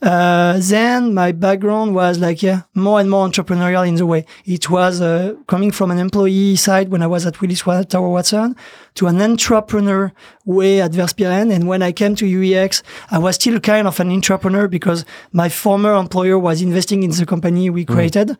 Uh, 0.01 0.59
then 0.61 1.13
my 1.13 1.31
background 1.31 1.95
was 1.95 2.19
like, 2.19 2.43
yeah, 2.43 2.61
more 2.75 2.99
and 2.99 3.09
more 3.09 3.27
entrepreneurial 3.27 3.87
in 3.87 3.95
the 3.95 4.05
way. 4.05 4.25
It 4.45 4.69
was 4.69 5.01
uh, 5.01 5.35
coming 5.47 5.71
from 5.71 5.91
an 5.91 5.97
employee 5.97 6.55
side 6.55 6.89
when 6.89 7.01
I 7.01 7.07
was 7.07 7.25
at 7.25 7.41
Willis 7.41 7.61
Tower 7.61 8.09
Watson 8.09 8.55
to 8.95 9.07
an 9.07 9.21
entrepreneur 9.21 10.11
way 10.45 10.81
at 10.81 10.91
Verspieren. 10.91 11.51
And 11.51 11.67
when 11.67 11.81
I 11.81 11.91
came 11.91 12.15
to 12.15 12.25
UEX, 12.25 12.83
I 13.09 13.17
was 13.17 13.35
still 13.35 13.59
kind 13.59 13.87
of 13.87 13.99
an 13.99 14.11
entrepreneur 14.11 14.67
because 14.67 15.03
my 15.31 15.49
former 15.49 15.95
employer 15.95 16.37
was 16.37 16.61
investing 16.61 17.03
in 17.03 17.11
the 17.11 17.25
company 17.25 17.69
we 17.69 17.85
created. 17.85 18.37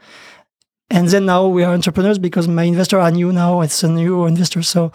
And 0.90 1.08
then 1.10 1.26
now 1.26 1.48
we 1.48 1.64
are 1.64 1.74
entrepreneurs 1.74 2.18
because 2.18 2.48
my 2.48 2.64
investor 2.64 3.00
are 3.00 3.12
new 3.12 3.34
now. 3.34 3.62
It's 3.62 3.84
a 3.84 3.90
new 3.90 4.26
investor. 4.26 4.64
So 4.64 4.92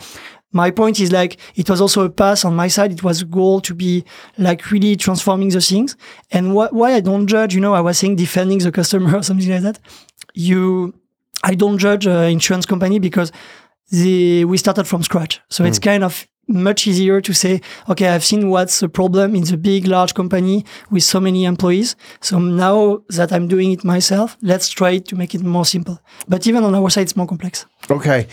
my 0.52 0.70
point 0.70 1.00
is 1.00 1.10
like 1.10 1.38
it 1.56 1.68
was 1.68 1.80
also 1.80 2.04
a 2.04 2.10
pass 2.10 2.44
on 2.44 2.54
my 2.54 2.68
side. 2.68 2.92
It 2.92 3.02
was 3.02 3.22
a 3.22 3.24
goal 3.24 3.60
to 3.62 3.74
be 3.74 4.04
like 4.38 4.70
really 4.70 4.96
transforming 4.96 5.48
the 5.48 5.60
things. 5.60 5.96
And 6.30 6.52
wh- 6.52 6.72
why 6.72 6.94
I 6.94 7.00
don't 7.00 7.26
judge, 7.26 7.54
you 7.54 7.60
know, 7.60 7.74
I 7.74 7.80
was 7.80 7.98
saying 7.98 8.16
defending 8.16 8.58
the 8.58 8.72
customer 8.72 9.16
or 9.18 9.22
something 9.22 9.50
like 9.50 9.62
that. 9.62 9.78
You, 10.34 10.94
I 11.42 11.54
don't 11.54 11.78
judge 11.78 12.06
an 12.06 12.30
insurance 12.30 12.66
company 12.66 12.98
because 12.98 13.32
the 13.90 14.44
we 14.44 14.56
started 14.58 14.84
from 14.84 15.02
scratch. 15.02 15.40
So 15.48 15.64
it's 15.64 15.78
mm. 15.78 15.84
kind 15.84 16.04
of 16.04 16.26
much 16.48 16.86
easier 16.86 17.20
to 17.20 17.32
say, 17.32 17.60
okay, 17.88 18.08
I've 18.08 18.24
seen 18.24 18.50
what's 18.50 18.80
the 18.80 18.88
problem 18.88 19.34
in 19.34 19.44
the 19.44 19.56
big, 19.56 19.86
large 19.86 20.14
company 20.14 20.64
with 20.90 21.04
so 21.04 21.20
many 21.20 21.44
employees. 21.44 21.96
So 22.20 22.38
now 22.38 23.02
that 23.10 23.32
I'm 23.32 23.48
doing 23.48 23.72
it 23.72 23.84
myself, 23.84 24.36
let's 24.42 24.68
try 24.68 24.98
to 24.98 25.16
make 25.16 25.34
it 25.34 25.42
more 25.42 25.64
simple. 25.64 26.00
But 26.28 26.46
even 26.46 26.64
on 26.64 26.74
our 26.74 26.90
side, 26.90 27.02
it's 27.02 27.16
more 27.16 27.26
complex. 27.26 27.66
Okay, 27.90 28.26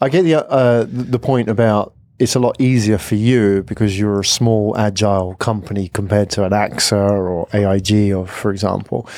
I 0.00 0.08
get 0.08 0.22
the 0.22 0.46
uh, 0.46 0.86
the 0.88 1.18
point 1.18 1.48
about 1.48 1.94
it's 2.18 2.34
a 2.34 2.38
lot 2.38 2.60
easier 2.60 2.98
for 2.98 3.16
you 3.16 3.62
because 3.64 3.98
you're 3.98 4.20
a 4.20 4.24
small, 4.24 4.76
agile 4.78 5.34
company 5.34 5.88
compared 5.88 6.30
to 6.30 6.44
an 6.44 6.52
AXA 6.52 7.10
or 7.10 7.48
AIG, 7.52 8.12
or 8.12 8.26
for 8.26 8.50
example. 8.50 9.08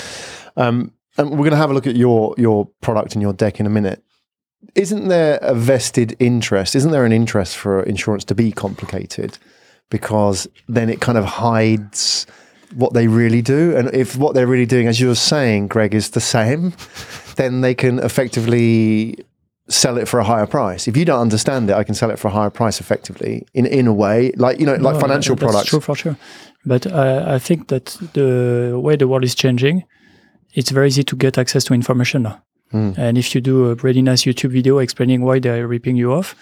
Um, 0.56 0.92
and 1.18 1.30
we're 1.30 1.38
going 1.38 1.50
to 1.50 1.56
have 1.56 1.70
a 1.70 1.74
look 1.74 1.86
at 1.86 1.96
your 1.96 2.34
your 2.38 2.66
product 2.80 3.14
and 3.14 3.22
your 3.22 3.32
deck 3.32 3.60
in 3.60 3.66
a 3.66 3.70
minute. 3.70 4.02
Isn't 4.74 5.08
there 5.08 5.38
a 5.42 5.54
vested 5.54 6.16
interest? 6.18 6.74
Isn't 6.74 6.90
there 6.90 7.04
an 7.04 7.12
interest 7.12 7.56
for 7.56 7.82
insurance 7.82 8.24
to 8.24 8.34
be 8.34 8.52
complicated? 8.52 9.38
Because 9.90 10.48
then 10.68 10.90
it 10.90 11.00
kind 11.00 11.16
of 11.16 11.24
hides 11.24 12.26
what 12.74 12.92
they 12.92 13.06
really 13.06 13.42
do. 13.42 13.76
And 13.76 13.94
if 13.94 14.16
what 14.16 14.34
they're 14.34 14.46
really 14.46 14.66
doing, 14.66 14.88
as 14.88 15.00
you 15.00 15.08
were 15.08 15.14
saying, 15.14 15.68
Greg, 15.68 15.94
is 15.94 16.10
the 16.10 16.20
same, 16.20 16.72
then 17.36 17.60
they 17.60 17.74
can 17.74 17.98
effectively 18.00 19.24
sell 19.68 19.98
it 19.98 20.06
for 20.08 20.20
a 20.20 20.24
higher 20.24 20.46
price. 20.46 20.86
If 20.88 20.96
you 20.96 21.04
don't 21.04 21.20
understand 21.20 21.70
it, 21.70 21.74
I 21.76 21.84
can 21.84 21.94
sell 21.94 22.10
it 22.10 22.18
for 22.18 22.28
a 22.28 22.30
higher 22.30 22.50
price 22.50 22.80
effectively 22.80 23.46
in 23.54 23.66
in 23.66 23.86
a 23.86 23.92
way, 23.92 24.32
like 24.36 24.60
you 24.60 24.66
know, 24.66 24.74
like 24.74 24.94
No, 24.94 25.00
financial 25.00 25.34
that- 25.34 25.40
that's 25.40 25.52
products. 25.52 25.70
True 25.70 25.80
for 25.80 25.94
sure. 25.96 26.16
But 26.64 26.86
uh, 26.86 27.24
I 27.36 27.38
think 27.38 27.68
that 27.68 27.96
the 28.14 28.78
way 28.82 28.96
the 28.96 29.06
world 29.06 29.24
is 29.24 29.34
changing, 29.34 29.84
it's 30.54 30.70
very 30.72 30.86
easy 30.88 31.04
to 31.04 31.16
get 31.16 31.38
access 31.38 31.64
to 31.64 31.74
information 31.74 32.22
now. 32.22 32.42
Hmm. 32.72 32.92
And 32.96 33.16
if 33.18 33.34
you 33.34 33.40
do 33.40 33.70
a 33.70 33.74
really 33.76 34.02
nice 34.02 34.24
YouTube 34.24 34.50
video 34.52 34.78
explaining 34.78 35.22
why 35.22 35.38
they're 35.40 35.68
ripping 35.68 35.96
you 35.96 36.12
off, 36.12 36.34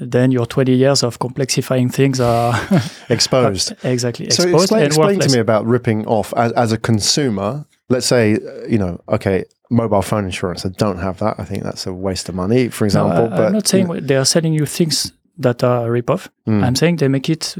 then 0.00 0.32
your 0.32 0.46
20 0.46 0.72
years 0.74 1.02
of 1.04 1.18
complexifying 1.18 1.92
things 1.92 2.18
are 2.20 2.54
Exposed. 3.08 3.72
exactly 3.84 4.30
So 4.30 4.42
exposed 4.42 4.72
explain, 4.72 4.86
explain 4.86 5.20
to 5.20 5.28
me 5.28 5.38
about 5.38 5.64
ripping 5.66 6.06
off 6.06 6.34
as, 6.36 6.50
as 6.52 6.72
a 6.72 6.78
consumer. 6.78 7.64
Let's 7.88 8.06
say, 8.06 8.38
you 8.68 8.78
know, 8.78 9.00
okay, 9.08 9.44
mobile 9.72 10.02
phone 10.02 10.24
insurance. 10.24 10.66
I 10.68 10.70
don't 10.84 10.98
have 10.98 11.16
that. 11.18 11.34
I 11.42 11.44
think 11.44 11.62
that's 11.64 11.86
a 11.86 11.92
waste 11.92 12.28
of 12.28 12.34
money, 12.34 12.68
for 12.68 12.84
No, 12.84 12.86
example. 12.86 13.24
I, 13.32 13.36
but 13.38 13.46
am 13.46 13.52
not 13.52 13.66
saying 13.68 13.86
they 14.06 14.16
are 14.16 14.24
selling 14.26 14.52
you 14.54 14.66
things 14.66 15.12
that 15.38 15.62
are 15.64 15.86
a 15.86 15.90
rip-off. 15.90 16.28
Mm. 16.46 16.62
I'm 16.64 16.76
saying 16.76 16.96
they 16.98 17.08
make 17.08 17.28
it 17.32 17.56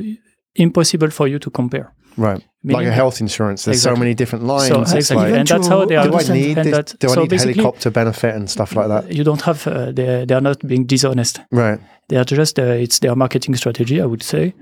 impossible 0.55 1.11
for 1.11 1.27
you 1.29 1.39
to 1.39 1.51
compare. 1.51 1.93
right, 2.17 2.35
like 2.35 2.45
Meaning 2.63 2.89
a 2.89 2.93
health 2.93 3.21
insurance. 3.21 3.65
There's 3.65 3.83
so 3.83 3.97
many 3.97 4.15
different 4.15 4.45
lines. 4.45 4.69
So 4.69 4.81
exactly, 4.83 5.17
like, 5.17 5.35
and 5.41 5.49
that's 5.49 5.69
how 5.69 5.85
they 5.87 5.97
are. 5.97 6.09
do 6.09 6.15
I 6.19 6.23
need 6.35 6.55
this? 6.57 6.71
that- 6.71 6.95
Do 7.01 7.09
I 7.11 7.15
so 7.15 7.23
need 7.23 7.33
helicopter 7.41 7.91
benefit 7.91 8.35
and 8.35 8.49
stuff 8.51 8.77
like 8.77 8.89
that? 8.89 9.13
You 9.17 9.25
don't 9.25 9.43
have. 9.43 9.67
Uh, 9.67 9.93
they 9.93 10.25
they 10.27 10.35
are 10.35 10.41
not 10.43 10.59
being 10.67 10.85
dishonest. 10.87 11.41
Right. 11.51 11.79
They 12.09 12.17
are 12.19 12.25
just. 12.25 12.59
Uh, 12.59 12.83
it's 12.85 12.99
their 12.99 13.17
marketing 13.17 13.57
strategy. 13.57 14.01
I 14.03 14.07
would 14.07 14.23
say. 14.23 14.53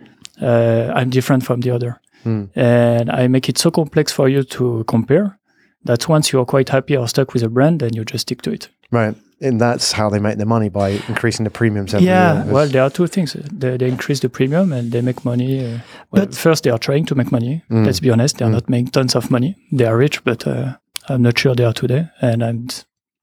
Uh, 0.40 0.92
I'm 0.94 1.10
different 1.10 1.42
from 1.44 1.60
the 1.60 1.70
other, 1.74 2.00
Hmm. 2.22 2.44
and 2.54 3.10
I 3.10 3.28
make 3.28 3.48
it 3.50 3.58
so 3.58 3.70
complex 3.70 4.12
for 4.12 4.28
you 4.28 4.42
to 4.44 4.84
compare 4.86 5.38
that 5.84 6.08
once 6.08 6.32
you 6.32 6.40
are 6.40 6.44
quite 6.46 6.68
happy 6.68 6.96
or 6.96 7.08
stuck 7.08 7.32
with 7.34 7.42
a 7.42 7.48
brand, 7.48 7.80
then 7.80 7.94
you 7.94 8.04
just 8.04 8.22
stick 8.22 8.42
to 8.42 8.50
it. 8.52 8.68
Right. 8.92 9.14
And 9.42 9.58
that's 9.60 9.92
how 9.92 10.10
they 10.10 10.18
make 10.18 10.36
their 10.36 10.46
money 10.46 10.68
by 10.68 10.90
increasing 11.08 11.44
the 11.44 11.50
premiums 11.50 11.94
every 11.94 12.06
Yeah. 12.06 12.44
year. 12.44 12.52
Well, 12.52 12.68
there 12.68 12.82
are 12.82 12.90
two 12.90 13.06
things. 13.06 13.32
They, 13.32 13.76
they 13.78 13.88
increase 13.88 14.20
the 14.20 14.28
premium 14.28 14.72
and 14.72 14.92
they 14.92 15.00
make 15.00 15.24
money. 15.24 15.64
Uh, 15.64 15.78
well, 16.10 16.26
But- 16.26 16.34
first, 16.34 16.64
they 16.64 16.70
are 16.70 16.78
trying 16.78 17.06
to 17.06 17.14
make 17.14 17.30
money. 17.32 17.62
Mm. 17.70 17.86
Let's 17.86 18.00
be 18.00 18.10
honest, 18.10 18.36
they 18.36 18.44
are 18.44 18.48
Mm. 18.50 18.52
not 18.54 18.68
making 18.68 18.88
tons 18.92 19.14
of 19.16 19.30
money. 19.30 19.56
They 19.72 19.86
are 19.86 19.96
rich, 19.96 20.22
but 20.24 20.46
uh, 20.46 20.74
I'm 21.08 21.22
not 21.22 21.38
sure 21.38 21.54
they 21.54 21.64
are 21.64 21.72
today. 21.72 22.08
And 22.20 22.42
I'm, 22.42 22.66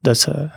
that's 0.04 0.28
uh, 0.28 0.50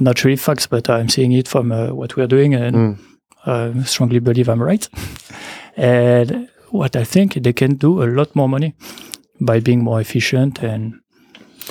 not 0.00 0.22
really 0.24 0.36
facts, 0.36 0.66
but 0.66 0.88
I'm 0.90 1.08
seeing 1.08 1.32
it 1.32 1.48
from 1.48 1.72
uh, 1.72 1.94
what 1.94 2.14
we're 2.16 2.26
doing, 2.28 2.54
and 2.54 2.74
Mm. 2.76 2.98
I 3.46 3.82
strongly 3.84 4.18
believe 4.20 4.48
I'm 4.50 4.62
right. 4.62 4.88
and 5.76 6.48
what 6.70 6.96
I 6.96 7.04
think 7.04 7.34
they 7.34 7.52
can 7.54 7.76
do 7.76 8.02
a 8.02 8.04
lot 8.06 8.34
more 8.36 8.48
money 8.48 8.74
by 9.40 9.60
being 9.60 9.82
more 9.82 10.00
efficient 10.00 10.62
and 10.62 11.00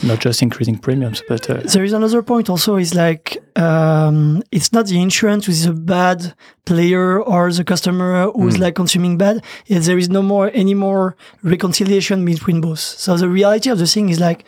not 0.04 0.20
just 0.20 0.42
increasing 0.44 0.78
premiums, 0.78 1.24
but 1.28 1.50
uh, 1.50 1.56
There 1.74 1.84
is 1.84 1.92
another 1.94 2.22
point 2.22 2.50
also 2.50 2.76
is 2.76 2.94
like 2.94 3.38
um, 3.56 4.44
it's 4.52 4.72
not 4.72 4.86
the 4.86 5.02
insurance 5.02 5.48
who 5.48 5.52
is 5.52 5.66
a 5.66 5.74
bad 5.74 6.36
player 6.66 7.20
or 7.20 7.52
the 7.52 7.64
customer 7.64 8.30
who's 8.36 8.58
Mm. 8.58 8.60
like 8.60 8.76
consuming 8.76 9.18
bad. 9.18 9.44
It's, 9.66 9.88
there 9.88 9.98
is 9.98 10.10
no 10.10 10.22
more 10.22 10.52
any 10.54 10.76
more 10.76 11.16
reconciliation 11.42 12.24
between 12.26 12.62
both. 12.62 12.80
So 12.80 13.18
the 13.18 13.28
reality 13.30 13.70
of 13.72 13.80
the 13.80 13.88
thing 13.88 14.10
is 14.10 14.20
like 14.20 14.46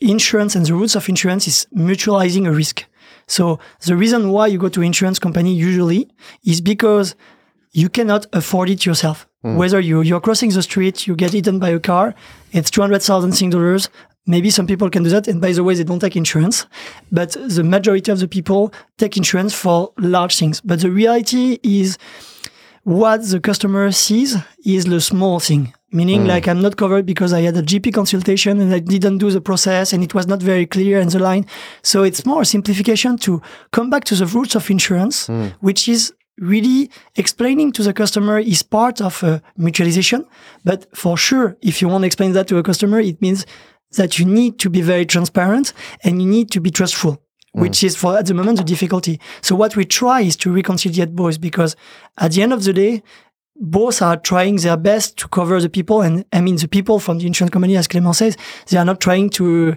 insurance 0.00 0.56
and 0.56 0.66
the 0.66 0.74
roots 0.74 0.96
of 0.96 1.08
insurance 1.08 1.46
is 1.46 1.66
mutualizing 1.74 2.46
a 2.48 2.52
risk. 2.52 2.84
So 3.28 3.60
the 3.86 3.94
reason 3.94 4.30
why 4.30 4.46
you 4.48 4.58
go 4.58 4.68
to 4.70 4.82
insurance 4.82 5.18
company 5.20 5.54
usually 5.54 6.08
is 6.44 6.60
because 6.60 7.14
you 7.78 7.88
cannot 7.88 8.26
afford 8.32 8.68
it 8.70 8.84
yourself. 8.84 9.26
Hmm. 9.42 9.56
Whether 9.56 9.80
you 9.80 10.02
you're 10.02 10.24
crossing 10.26 10.50
the 10.50 10.62
street, 10.62 11.06
you 11.06 11.14
get 11.14 11.34
eaten 11.34 11.58
by 11.58 11.70
a 11.70 11.80
car, 11.90 12.14
it's 12.52 12.70
two 12.70 12.80
hundred 12.80 13.02
thousand 13.02 13.32
Sing 13.32 13.50
dollars. 13.50 13.88
Maybe 14.26 14.50
some 14.50 14.66
people 14.66 14.90
can 14.90 15.04
do 15.04 15.10
that, 15.10 15.28
and 15.28 15.40
by 15.40 15.52
the 15.52 15.64
way, 15.64 15.74
they 15.74 15.84
don't 15.84 16.00
take 16.00 16.16
insurance. 16.16 16.66
But 17.10 17.30
the 17.56 17.64
majority 17.64 18.10
of 18.12 18.18
the 18.18 18.28
people 18.28 18.72
take 18.98 19.16
insurance 19.16 19.54
for 19.54 19.92
large 19.96 20.36
things. 20.36 20.60
But 20.60 20.80
the 20.80 20.90
reality 20.90 21.58
is, 21.62 21.96
what 22.82 23.18
the 23.32 23.40
customer 23.40 23.92
sees 23.92 24.36
is 24.64 24.84
the 24.84 25.00
small 25.00 25.40
thing. 25.40 25.72
Meaning, 25.90 26.22
hmm. 26.22 26.28
like 26.34 26.46
I'm 26.50 26.60
not 26.60 26.76
covered 26.76 27.06
because 27.06 27.32
I 27.32 27.40
had 27.42 27.56
a 27.56 27.62
GP 27.62 27.94
consultation 27.94 28.60
and 28.60 28.74
I 28.74 28.80
didn't 28.80 29.18
do 29.18 29.30
the 29.30 29.40
process 29.40 29.94
and 29.94 30.02
it 30.04 30.12
was 30.12 30.26
not 30.26 30.42
very 30.42 30.66
clear 30.66 31.00
in 31.00 31.08
the 31.08 31.18
line. 31.18 31.46
So 31.82 32.02
it's 32.02 32.26
more 32.26 32.42
a 32.42 32.44
simplification 32.44 33.16
to 33.18 33.40
come 33.72 33.88
back 33.88 34.04
to 34.04 34.14
the 34.14 34.26
roots 34.26 34.54
of 34.54 34.70
insurance, 34.70 35.28
hmm. 35.28 35.46
which 35.60 35.88
is 35.88 36.12
really 36.40 36.90
explaining 37.16 37.72
to 37.72 37.82
the 37.82 37.92
customer 37.92 38.38
is 38.38 38.62
part 38.62 39.00
of 39.00 39.22
a 39.22 39.42
mutualization. 39.58 40.26
But 40.64 40.86
for 40.96 41.16
sure, 41.16 41.56
if 41.62 41.82
you 41.82 41.88
want 41.88 42.02
to 42.02 42.06
explain 42.06 42.32
that 42.32 42.48
to 42.48 42.58
a 42.58 42.62
customer, 42.62 43.00
it 43.00 43.20
means 43.20 43.46
that 43.92 44.18
you 44.18 44.24
need 44.24 44.58
to 44.60 44.70
be 44.70 44.82
very 44.82 45.06
transparent 45.06 45.72
and 46.04 46.20
you 46.20 46.28
need 46.28 46.50
to 46.52 46.60
be 46.60 46.70
trustful, 46.70 47.12
mm. 47.12 47.62
which 47.62 47.82
is 47.82 47.96
for 47.96 48.18
at 48.18 48.26
the 48.26 48.34
moment 48.34 48.58
the 48.58 48.64
difficulty. 48.64 49.20
So 49.40 49.56
what 49.56 49.76
we 49.76 49.84
try 49.84 50.20
is 50.20 50.36
to 50.38 50.52
reconcile 50.52 51.06
both 51.06 51.40
because 51.40 51.76
at 52.18 52.32
the 52.32 52.42
end 52.42 52.52
of 52.52 52.64
the 52.64 52.72
day, 52.72 53.02
both 53.60 54.02
are 54.02 54.16
trying 54.16 54.56
their 54.56 54.76
best 54.76 55.16
to 55.18 55.28
cover 55.28 55.60
the 55.60 55.68
people. 55.68 56.00
And 56.02 56.24
I 56.32 56.40
mean, 56.40 56.56
the 56.56 56.68
people 56.68 57.00
from 57.00 57.18
the 57.18 57.26
insurance 57.26 57.52
company, 57.52 57.76
as 57.76 57.88
Clément 57.88 58.14
says, 58.14 58.36
they 58.68 58.78
are 58.78 58.84
not 58.84 59.00
trying 59.00 59.30
to, 59.30 59.76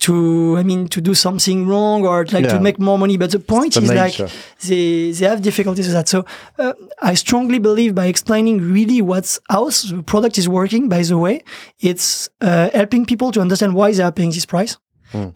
to, 0.00 0.56
I 0.58 0.62
mean, 0.62 0.88
to 0.88 1.00
do 1.00 1.14
something 1.14 1.66
wrong 1.66 2.06
or 2.06 2.24
like 2.32 2.44
Yeah. 2.44 2.52
to 2.54 2.60
make 2.60 2.78
more 2.78 2.98
money. 2.98 3.16
But 3.16 3.30
the 3.30 3.38
point 3.38 3.74
the 3.74 3.82
is 3.82 3.90
nature. 3.90 4.24
like, 4.24 4.32
they, 4.66 5.10
they 5.12 5.26
have 5.26 5.42
difficulties 5.42 5.86
with 5.86 5.94
that. 5.94 6.08
So 6.08 6.24
uh, 6.58 6.72
I 7.02 7.14
strongly 7.14 7.58
believe 7.58 7.94
by 7.94 8.06
explaining 8.06 8.60
really 8.72 9.00
what's 9.02 9.40
how 9.48 9.64
the 9.70 10.02
product 10.06 10.38
is 10.38 10.48
working, 10.48 10.88
by 10.88 11.02
the 11.02 11.18
way, 11.18 11.42
it's 11.80 12.28
uh, 12.40 12.70
helping 12.72 13.04
people 13.06 13.32
to 13.32 13.40
understand 13.40 13.74
why 13.74 13.92
they 13.92 14.02
are 14.02 14.12
paying 14.12 14.30
this 14.30 14.46
price. 14.46 14.76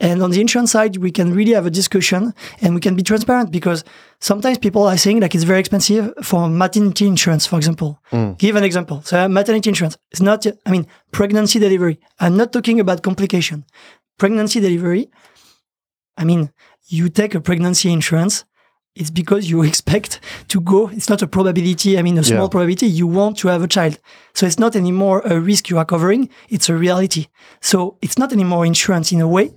And 0.01 0.25
on 0.25 0.33
the 0.33 0.41
insurance 0.41 0.73
side, 0.73 0.97
we 0.97 1.13
can 1.13 1.33
really 1.33 1.53
have 1.53 1.65
a 1.65 1.71
discussion 1.71 2.35
and 2.61 2.75
we 2.75 2.81
can 2.81 2.97
be 2.97 3.05
transparent 3.05 3.53
because 3.53 3.85
sometimes 4.19 4.59
people 4.59 4.83
are 4.89 4.97
saying 4.97 5.21
like 5.21 5.37
it's 5.37 5.45
very 5.45 5.61
expensive 5.61 6.13
for 6.21 6.49
maternity 6.49 7.07
insurance, 7.07 7.47
for 7.47 7.59
example. 7.59 8.01
Give 8.39 8.57
an 8.57 8.65
example. 8.65 9.03
So 9.05 9.29
maternity 9.29 9.69
insurance 9.71 9.97
is 10.11 10.21
not, 10.21 10.45
I 10.67 10.71
mean, 10.73 10.85
pregnancy 11.13 11.61
delivery. 11.61 12.01
I'm 12.19 12.37
not 12.37 12.53
talking 12.53 12.81
about 12.81 13.03
complication. 13.05 13.65
Pregnancy 14.19 14.61
delivery. 14.61 15.09
I 16.17 16.25
mean, 16.25 16.51
you 16.89 17.09
take 17.09 17.35
a 17.35 17.41
pregnancy 17.41 17.93
insurance. 17.93 18.45
It's 18.95 19.11
because 19.11 19.49
you 19.49 19.63
expect 19.71 20.21
to 20.49 20.61
go. 20.61 20.89
It's 20.89 21.09
not 21.09 21.23
a 21.23 21.27
probability. 21.27 21.99
I 21.99 22.03
mean, 22.03 22.19
a 22.19 22.25
small 22.25 22.43
Yeah. 22.47 22.49
probability. 22.51 22.87
You 22.87 23.07
want 23.07 23.37
to 23.39 23.49
have 23.49 23.63
a 23.63 23.69
child. 23.69 23.99
So 24.35 24.47
it's 24.47 24.59
not 24.59 24.75
anymore 24.75 25.23
a 25.25 25.39
risk 25.41 25.71
you 25.71 25.79
are 25.79 25.85
covering. 25.85 26.29
It's 26.49 26.69
a 26.69 26.75
reality. 26.75 27.27
So 27.61 27.97
it's 28.03 28.19
not 28.19 28.33
anymore 28.33 28.67
insurance 28.67 29.13
in 29.13 29.21
a 29.21 29.29
way 29.29 29.53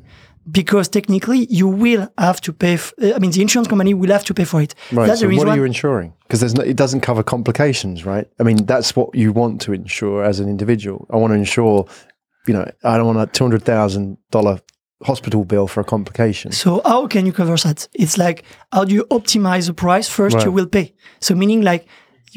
because 0.51 0.87
technically 0.89 1.45
you 1.49 1.67
will 1.67 2.07
have 2.17 2.39
to 2.41 2.53
pay. 2.53 2.73
F- 2.73 2.93
I 3.01 3.17
mean, 3.19 3.31
the 3.31 3.41
insurance 3.41 3.67
company 3.67 3.93
will 3.95 4.11
have 4.11 4.23
to 4.25 4.33
pay 4.33 4.43
for 4.43 4.61
it. 4.61 4.75
Right. 4.91 5.07
That's 5.07 5.21
so 5.21 5.27
the 5.27 5.37
what 5.37 5.47
are 5.47 5.55
you 5.55 5.63
insuring? 5.63 6.13
Because 6.23 6.39
there's 6.39 6.55
no, 6.55 6.63
it 6.63 6.75
doesn't 6.77 7.01
cover 7.01 7.23
complications, 7.23 8.05
right? 8.05 8.27
I 8.39 8.43
mean, 8.43 8.65
that's 8.65 8.95
what 8.95 9.13
you 9.15 9.31
want 9.33 9.61
to 9.61 9.73
insure 9.73 10.23
as 10.23 10.39
an 10.39 10.49
individual. 10.49 11.07
I 11.09 11.17
want 11.17 11.31
to 11.31 11.35
insure, 11.37 11.87
you 12.47 12.53
know, 12.53 12.69
I 12.83 12.97
don't 12.97 13.07
want 13.07 13.19
a 13.19 13.27
two 13.31 13.43
hundred 13.43 13.63
thousand 13.63 14.17
dollar 14.31 14.59
hospital 15.03 15.45
bill 15.45 15.67
for 15.67 15.81
a 15.81 15.83
complication. 15.83 16.51
So 16.51 16.81
how 16.85 17.07
can 17.07 17.25
you 17.25 17.33
cover 17.33 17.55
that? 17.55 17.87
It's 17.93 18.17
like 18.17 18.43
how 18.71 18.85
do 18.85 18.93
you 18.93 19.05
optimize 19.05 19.67
the 19.67 19.73
price? 19.73 20.07
First, 20.07 20.43
you 20.45 20.51
will 20.51 20.67
pay. 20.67 20.93
So 21.19 21.35
meaning 21.35 21.61
like 21.61 21.87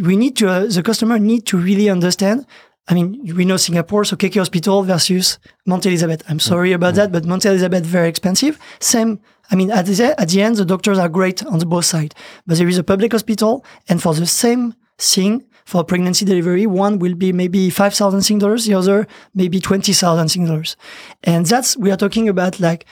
we 0.03 0.17
need 0.17 0.37
to 0.37 0.49
uh, 0.49 0.67
the 0.67 0.83
customer 0.83 1.19
need 1.19 1.47
to 1.47 1.59
really 1.59 1.89
understand 1.89 2.47
I 2.87 2.93
mean, 2.93 3.35
we 3.35 3.47
know 3.47 3.57
Singapore, 3.57 4.05
so 4.05 4.15
KK 4.15 4.35
Hospital 4.37 4.83
versus 4.83 5.39
Mount 5.65 5.87
Elizabeth. 5.87 6.23
I'm 6.29 6.39
sorry 6.39 6.73
about 6.73 6.97
that, 6.97 7.13
but 7.13 7.25
Mount 7.25 7.47
Elizabeth 7.47 7.85
very 7.85 8.09
expensive. 8.09 8.59
Same. 8.79 9.21
I 9.51 9.57
mean, 9.57 9.71
at 9.71 9.87
the, 9.87 10.15
at 10.21 10.29
the 10.29 10.43
end, 10.43 10.57
the 10.57 10.67
doctors 10.67 10.99
are 10.99 11.09
great 11.09 11.45
on 11.47 11.59
the 11.61 11.67
both 11.67 11.87
side, 11.87 12.15
but 12.47 12.59
there 12.59 12.69
is 12.69 12.77
a 12.77 12.85
public 12.85 13.13
hospital, 13.13 13.65
and 13.89 14.03
for 14.03 14.13
the 14.13 14.27
same 14.27 14.75
thing, 14.99 15.45
for 15.65 15.83
pregnancy 15.85 16.25
delivery, 16.25 16.67
one 16.67 16.99
will 16.99 17.15
be 17.15 17.33
maybe 17.33 17.71
5,000 17.71 18.23
Sing 18.23 18.39
dollars, 18.39 18.67
the 18.67 18.75
other 18.75 19.07
maybe 19.35 19.61
20,000 19.61 20.29
Sing 20.29 20.47
dollars. 20.47 20.77
And 21.23 21.47
that's, 21.47 21.77
we 21.77 21.91
are 21.91 21.97
talking 21.97 22.29
about 22.29 22.61
like 22.61 22.87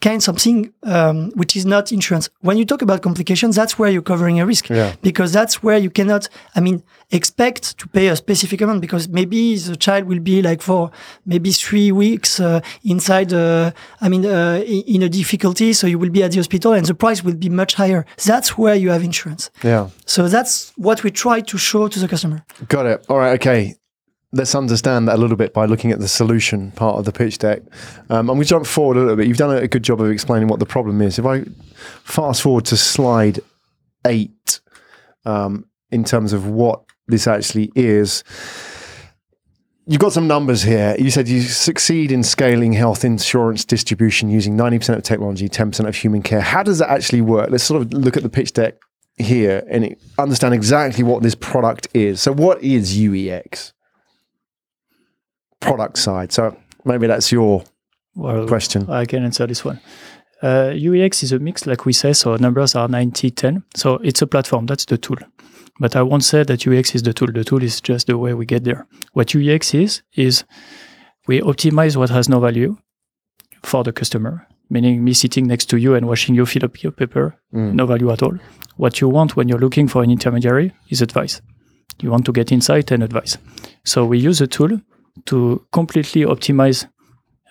kind 0.00 0.22
something 0.22 0.72
um, 0.84 1.30
which 1.34 1.56
is 1.56 1.66
not 1.66 1.90
insurance. 1.92 2.28
When 2.40 2.56
you 2.56 2.64
talk 2.64 2.82
about 2.82 3.02
complications, 3.02 3.56
that's 3.56 3.78
where 3.78 3.90
you're 3.90 4.02
covering 4.02 4.38
a 4.40 4.46
risk 4.46 4.68
Yeah. 4.70 4.94
because 5.02 5.32
that's 5.32 5.62
where 5.62 5.76
you 5.78 5.90
cannot, 5.90 6.28
I 6.54 6.60
mean, 6.60 6.82
expect 7.10 7.76
to 7.78 7.88
pay 7.88 8.08
a 8.08 8.14
specific 8.16 8.60
amount 8.60 8.80
because 8.80 9.08
maybe 9.08 9.56
the 9.56 9.76
child 9.76 10.04
will 10.04 10.20
be 10.20 10.40
like 10.42 10.62
for 10.62 10.90
maybe 11.26 11.50
three 11.50 11.90
weeks 11.90 12.38
uh, 12.38 12.60
inside, 12.84 13.32
uh, 13.32 13.72
I 14.00 14.08
mean, 14.08 14.24
uh, 14.24 14.62
in 14.64 15.02
a 15.02 15.08
difficulty. 15.08 15.72
So 15.72 15.86
you 15.86 15.98
will 15.98 16.10
be 16.10 16.22
at 16.22 16.30
the 16.30 16.36
hospital 16.38 16.72
and 16.74 16.86
the 16.86 16.94
price 16.94 17.24
will 17.24 17.34
be 17.36 17.48
much 17.48 17.74
higher. 17.74 18.06
That's 18.24 18.56
where 18.56 18.74
you 18.76 18.90
have 18.90 19.02
insurance. 19.02 19.50
Yeah. 19.64 19.88
So 20.06 20.28
that's 20.28 20.72
what 20.76 21.02
we 21.02 21.10
try 21.10 21.40
to 21.40 21.58
show 21.58 21.88
to 21.88 21.98
the 21.98 22.06
customer. 22.08 22.44
Got 22.68 22.86
it. 22.86 23.04
All 23.08 23.18
right. 23.18 23.32
Okay. 23.40 23.74
Let's 24.30 24.54
understand 24.54 25.08
that 25.08 25.16
a 25.16 25.18
little 25.18 25.36
bit 25.36 25.54
by 25.54 25.64
looking 25.64 25.90
at 25.90 26.00
the 26.00 26.08
solution 26.08 26.70
part 26.72 26.98
of 26.98 27.06
the 27.06 27.12
pitch 27.12 27.38
deck. 27.38 27.62
Um, 28.10 28.28
I'm 28.28 28.36
going 28.36 28.40
to 28.40 28.44
jump 28.44 28.66
forward 28.66 28.98
a 28.98 29.00
little 29.00 29.16
bit. 29.16 29.26
You've 29.26 29.38
done 29.38 29.56
a 29.56 29.66
good 29.66 29.82
job 29.82 30.02
of 30.02 30.10
explaining 30.10 30.48
what 30.48 30.60
the 30.60 30.66
problem 30.66 31.00
is. 31.00 31.18
If 31.18 31.24
I 31.24 31.44
fast 32.04 32.42
forward 32.42 32.66
to 32.66 32.76
slide 32.76 33.40
eight, 34.06 34.60
um, 35.24 35.64
in 35.90 36.04
terms 36.04 36.32
of 36.32 36.46
what 36.46 36.82
this 37.06 37.26
actually 37.26 37.72
is, 37.74 38.22
you've 39.86 40.00
got 40.00 40.12
some 40.12 40.26
numbers 40.26 40.62
here. 40.62 40.94
You 40.98 41.10
said 41.10 41.26
you 41.28 41.40
succeed 41.40 42.12
in 42.12 42.22
scaling 42.22 42.74
health 42.74 43.04
insurance 43.04 43.64
distribution 43.64 44.28
using 44.28 44.56
90% 44.56 44.96
of 44.96 45.02
technology, 45.02 45.48
10% 45.48 45.88
of 45.88 45.96
human 45.96 46.22
care. 46.22 46.42
How 46.42 46.62
does 46.62 46.78
that 46.78 46.90
actually 46.90 47.22
work? 47.22 47.50
Let's 47.50 47.64
sort 47.64 47.82
of 47.82 47.92
look 47.92 48.16
at 48.16 48.22
the 48.22 48.28
pitch 48.28 48.52
deck 48.52 48.74
here 49.16 49.64
and 49.68 49.96
understand 50.18 50.54
exactly 50.54 51.02
what 51.02 51.22
this 51.22 51.34
product 51.34 51.88
is. 51.94 52.20
So, 52.20 52.32
what 52.32 52.62
is 52.62 52.96
UEX? 52.96 53.72
Product 55.60 55.98
side. 55.98 56.32
So, 56.32 56.56
maybe 56.84 57.06
that's 57.06 57.32
your 57.32 57.64
Well, 58.14 58.46
question. 58.46 58.88
I 58.88 59.04
can 59.06 59.24
answer 59.24 59.46
this 59.46 59.64
one. 59.64 59.80
Uh, 60.42 60.70
UEX 60.72 61.22
is 61.24 61.32
a 61.32 61.38
mix, 61.38 61.66
like 61.66 61.84
we 61.84 61.92
say, 61.92 62.12
so 62.12 62.36
numbers 62.36 62.74
are 62.76 62.88
90 62.88 63.30
10. 63.30 63.62
So 63.74 63.94
it's 64.04 64.22
a 64.22 64.26
platform, 64.26 64.66
that's 64.66 64.84
the 64.84 64.96
tool. 64.96 65.16
But 65.80 65.96
I 65.96 66.02
won't 66.02 66.24
say 66.24 66.44
that 66.44 66.60
UEX 66.60 66.94
is 66.94 67.02
the 67.02 67.12
tool. 67.12 67.28
The 67.32 67.44
tool 67.44 67.62
is 67.62 67.80
just 67.80 68.06
the 68.06 68.16
way 68.18 68.34
we 68.34 68.46
get 68.46 68.64
there. 68.64 68.86
What 69.14 69.28
UEX 69.28 69.74
is, 69.80 70.02
is 70.14 70.44
we 71.26 71.40
optimize 71.40 71.96
what 71.96 72.10
has 72.10 72.28
no 72.28 72.38
value 72.40 72.76
for 73.64 73.82
the 73.84 73.92
customer, 73.92 74.46
meaning 74.70 75.02
me 75.04 75.12
sitting 75.12 75.46
next 75.48 75.66
to 75.70 75.76
you 75.76 75.94
and 75.94 76.06
watching 76.06 76.34
you 76.36 76.46
fill 76.46 76.64
up 76.64 76.82
your 76.82 76.92
paper, 76.92 77.34
Mm. 77.54 77.74
no 77.74 77.86
value 77.86 78.10
at 78.12 78.22
all. 78.22 78.38
What 78.76 79.00
you 79.00 79.08
want 79.08 79.34
when 79.36 79.48
you're 79.48 79.58
looking 79.60 79.88
for 79.88 80.02
an 80.04 80.10
intermediary 80.10 80.72
is 80.88 81.02
advice. 81.02 81.40
You 82.00 82.10
want 82.12 82.24
to 82.26 82.32
get 82.32 82.52
insight 82.52 82.92
and 82.92 83.02
advice. 83.02 83.38
So 83.84 84.04
we 84.04 84.18
use 84.18 84.40
a 84.40 84.46
tool 84.46 84.80
to 85.26 85.66
completely 85.72 86.22
optimize 86.22 86.86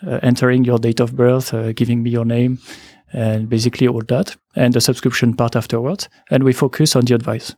uh, 0.06 0.20
entering 0.22 0.64
your 0.64 0.80
date 0.80 1.00
of 1.00 1.16
birth, 1.16 1.54
uh, 1.54 1.72
giving 1.74 2.04
me 2.04 2.10
your 2.10 2.26
name, 2.26 2.60
and 3.14 3.50
basically 3.50 3.88
all 3.88 4.04
that, 4.08 4.36
and 4.56 4.74
the 4.74 4.82
subscription 4.82 5.34
part 5.34 5.56
afterwards. 5.56 6.10
And 6.30 6.44
we 6.44 6.54
focus 6.54 6.96
on 6.96 7.06
the 7.06 7.16
advice. 7.16 7.56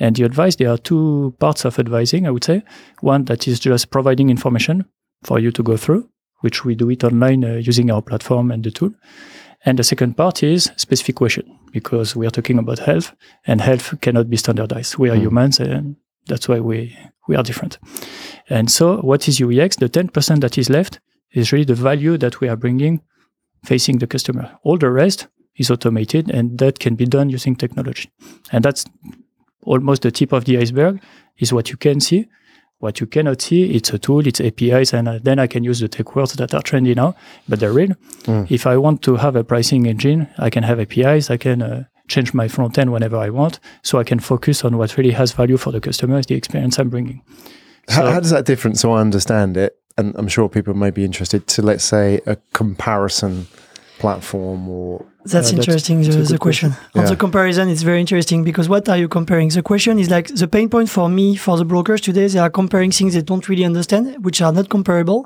And 0.00 0.16
the 0.16 0.24
advice, 0.24 0.56
there 0.56 0.70
are 0.70 0.78
two 0.78 1.34
parts 1.38 1.64
of 1.64 1.78
advising, 1.78 2.26
I 2.26 2.30
would 2.30 2.44
say. 2.44 2.62
One 3.00 3.24
that 3.26 3.46
is 3.46 3.60
just 3.60 3.90
providing 3.90 4.30
information 4.30 4.84
for 5.22 5.38
you 5.38 5.52
to 5.52 5.62
go 5.62 5.76
through, 5.76 6.08
which 6.40 6.64
we 6.64 6.74
do 6.74 6.90
it 6.90 7.04
online 7.04 7.44
uh, 7.44 7.54
using 7.54 7.90
our 7.90 8.02
platform 8.02 8.50
and 8.50 8.64
the 8.64 8.70
tool. 8.70 8.90
And 9.64 9.78
the 9.78 9.84
second 9.84 10.16
part 10.16 10.42
is 10.42 10.72
specific 10.76 11.14
question, 11.14 11.58
because 11.70 12.16
we 12.16 12.26
are 12.26 12.30
talking 12.30 12.58
about 12.58 12.80
health, 12.80 13.14
and 13.46 13.60
health 13.60 14.00
cannot 14.00 14.28
be 14.28 14.36
standardized. 14.36 14.98
We 14.98 15.10
are 15.10 15.14
humans, 15.14 15.60
and 15.60 15.96
that's 16.26 16.48
why 16.48 16.60
we, 16.60 16.96
we 17.28 17.36
are 17.36 17.42
different. 17.42 17.78
And 18.48 18.70
so, 18.70 18.98
what 18.98 19.28
is 19.28 19.38
UEX? 19.38 19.78
The 19.78 19.88
10% 19.88 20.40
that 20.40 20.58
is 20.58 20.70
left 20.70 21.00
is 21.32 21.52
really 21.52 21.64
the 21.64 21.74
value 21.74 22.18
that 22.18 22.40
we 22.40 22.48
are 22.48 22.56
bringing 22.56 23.02
facing 23.64 23.98
the 23.98 24.06
customer. 24.06 24.58
All 24.64 24.76
the 24.78 24.90
rest 24.90 25.28
is 25.56 25.70
automated 25.70 26.30
and 26.30 26.58
that 26.58 26.78
can 26.78 26.94
be 26.94 27.06
done 27.06 27.30
using 27.30 27.56
technology. 27.56 28.10
And 28.50 28.64
that's 28.64 28.84
almost 29.64 30.02
the 30.02 30.10
tip 30.10 30.32
of 30.32 30.44
the 30.44 30.58
iceberg 30.58 31.00
is 31.38 31.52
what 31.52 31.70
you 31.70 31.76
can 31.76 32.00
see. 32.00 32.28
What 32.78 32.98
you 32.98 33.06
cannot 33.06 33.40
see, 33.40 33.76
it's 33.76 33.90
a 33.90 33.98
tool, 33.98 34.26
it's 34.26 34.40
APIs, 34.40 34.92
and 34.92 35.08
uh, 35.08 35.20
then 35.22 35.38
I 35.38 35.46
can 35.46 35.62
use 35.62 35.78
the 35.78 35.86
tech 35.86 36.16
words 36.16 36.32
that 36.32 36.52
are 36.52 36.62
trendy 36.62 36.96
now, 36.96 37.14
but 37.48 37.60
they're 37.60 37.72
real. 37.72 37.94
If 38.48 38.66
I 38.66 38.76
want 38.76 39.02
to 39.02 39.14
have 39.14 39.36
a 39.36 39.44
pricing 39.44 39.86
engine, 39.86 40.26
I 40.36 40.50
can 40.50 40.64
have 40.64 40.80
APIs, 40.80 41.30
I 41.30 41.36
can 41.36 41.62
uh, 41.62 41.84
change 42.14 42.30
my 42.34 42.48
front 42.48 42.78
end 42.78 42.92
whenever 42.92 43.16
I 43.26 43.30
want, 43.30 43.54
so 43.82 43.98
I 44.00 44.04
can 44.04 44.20
focus 44.20 44.64
on 44.66 44.72
what 44.78 44.96
really 44.98 45.12
has 45.20 45.32
value 45.40 45.56
for 45.64 45.72
the 45.72 45.80
customer, 45.80 46.18
is 46.18 46.26
the 46.26 46.34
experience 46.34 46.78
I'm 46.80 46.90
bringing. 46.90 47.18
How, 47.88 48.02
So- 48.02 48.10
how 48.12 48.20
does 48.20 48.30
that 48.30 48.44
differ, 48.46 48.74
so 48.74 48.86
I 48.96 49.00
understand 49.00 49.56
it? 49.56 49.72
And 49.98 50.14
I'm 50.18 50.28
sure 50.28 50.48
people 50.48 50.74
may 50.74 50.90
be 50.90 51.04
interested 51.04 51.40
to, 51.54 51.62
let's 51.70 51.84
say, 51.84 52.20
a 52.26 52.36
comparison 52.60 53.46
platform 53.98 54.68
or. 54.68 55.04
That's 55.24 55.34
Yeah, 55.34 55.40
that's- 55.40 55.58
interesting, 55.58 55.96
that's 56.02 56.08
a 56.08 56.18
the, 56.18 56.24
good 56.24 56.34
the 56.34 56.38
question. 56.46 56.68
On 56.94 57.02
Yeah. 57.02 57.10
the 57.12 57.16
comparison, 57.16 57.68
it's 57.68 57.82
very 57.90 58.00
interesting 58.00 58.42
because 58.50 58.66
what 58.68 58.88
are 58.88 58.98
you 59.02 59.08
comparing? 59.18 59.48
The 59.50 59.62
question 59.72 59.98
is 60.02 60.08
like 60.16 60.26
the 60.42 60.48
pain 60.56 60.68
point 60.74 60.88
for 60.96 61.06
me, 61.18 61.26
for 61.36 61.54
the 61.60 61.64
brokers 61.72 62.00
today, 62.00 62.26
they 62.32 62.40
are 62.44 62.50
comparing 62.50 62.90
things 62.98 63.12
they 63.14 63.22
don't 63.30 63.46
really 63.50 63.64
understand, 63.72 64.04
which 64.26 64.38
are 64.44 64.52
not 64.58 64.66
comparable, 64.68 65.20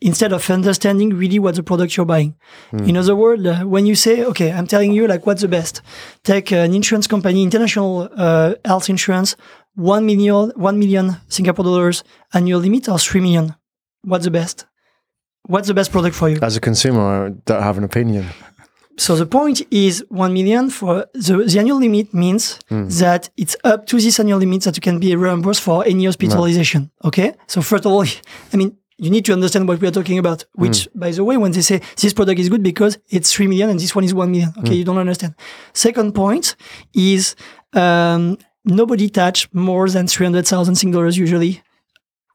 instead 0.00 0.32
of 0.32 0.48
understanding 0.50 1.10
really 1.10 1.38
what 1.38 1.54
the 1.54 1.62
product 1.62 1.96
you're 1.96 2.06
buying. 2.06 2.34
In 2.72 2.96
other 2.96 3.14
words, 3.14 3.44
uh, 3.44 3.62
when 3.64 3.86
you 3.86 3.94
say, 3.94 4.24
okay, 4.24 4.50
I'm 4.52 4.66
telling 4.66 4.92
you 4.92 5.06
like 5.06 5.26
what's 5.26 5.42
the 5.42 5.48
best, 5.48 5.82
take 6.24 6.52
an 6.52 6.74
insurance 6.74 7.06
company, 7.06 7.42
international 7.42 8.08
uh, 8.16 8.54
health 8.64 8.88
insurance, 8.88 9.36
1 9.74 10.06
million, 10.06 10.52
1 10.56 10.78
million 10.78 11.16
Singapore 11.28 11.64
dollars 11.64 12.02
annual 12.32 12.60
limit 12.60 12.88
or 12.88 12.98
3 12.98 13.20
million. 13.20 13.54
What's 14.02 14.24
the 14.24 14.30
best? 14.30 14.66
What's 15.46 15.68
the 15.68 15.74
best 15.74 15.92
product 15.92 16.16
for 16.16 16.28
you? 16.28 16.38
As 16.42 16.56
a 16.56 16.60
consumer, 16.60 17.26
I 17.26 17.28
don't 17.44 17.62
have 17.62 17.78
an 17.78 17.84
opinion. 17.84 18.26
So 18.96 19.16
the 19.16 19.24
point 19.24 19.62
is 19.70 20.04
1 20.10 20.32
million 20.32 20.68
for 20.68 21.06
the, 21.14 21.44
the 21.46 21.58
annual 21.58 21.78
limit 21.78 22.12
means 22.12 22.58
that 22.68 23.30
it's 23.36 23.56
up 23.64 23.86
to 23.86 23.96
this 23.98 24.20
annual 24.20 24.38
limit 24.38 24.62
that 24.64 24.76
you 24.76 24.82
can 24.82 24.98
be 24.98 25.16
reimbursed 25.16 25.62
for 25.62 25.84
any 25.86 26.04
hospitalization. 26.04 26.90
Okay. 27.04 27.32
So 27.46 27.62
first 27.62 27.86
of 27.86 27.92
all, 27.92 28.04
I 28.52 28.56
mean, 28.56 28.76
you 29.00 29.10
need 29.10 29.24
to 29.24 29.32
understand 29.32 29.66
what 29.66 29.80
we 29.80 29.88
are 29.88 29.96
talking 29.98 30.18
about, 30.18 30.44
which 30.54 30.88
by 30.94 31.10
the 31.10 31.24
way, 31.24 31.36
when 31.38 31.52
they 31.52 31.62
say 31.62 31.80
this 31.96 32.12
product 32.12 32.38
is 32.38 32.48
good 32.50 32.62
because 32.62 32.98
it's 33.08 33.32
3 33.32 33.46
million 33.46 33.70
and 33.70 33.80
this 33.80 33.94
one 33.94 34.04
is 34.04 34.12
1 34.12 34.30
million. 34.30 34.52
Okay. 34.58 34.74
You 34.74 34.84
don't 34.84 34.98
understand. 34.98 35.34
Second 35.72 36.14
point 36.14 36.54
is, 36.94 37.34
um, 37.72 38.36
nobody 38.64 39.08
touch 39.08 39.48
more 39.54 39.88
than 39.88 40.06
300,000 40.06 40.74
Sing 40.74 40.90
dollars 40.90 41.16
usually 41.16 41.62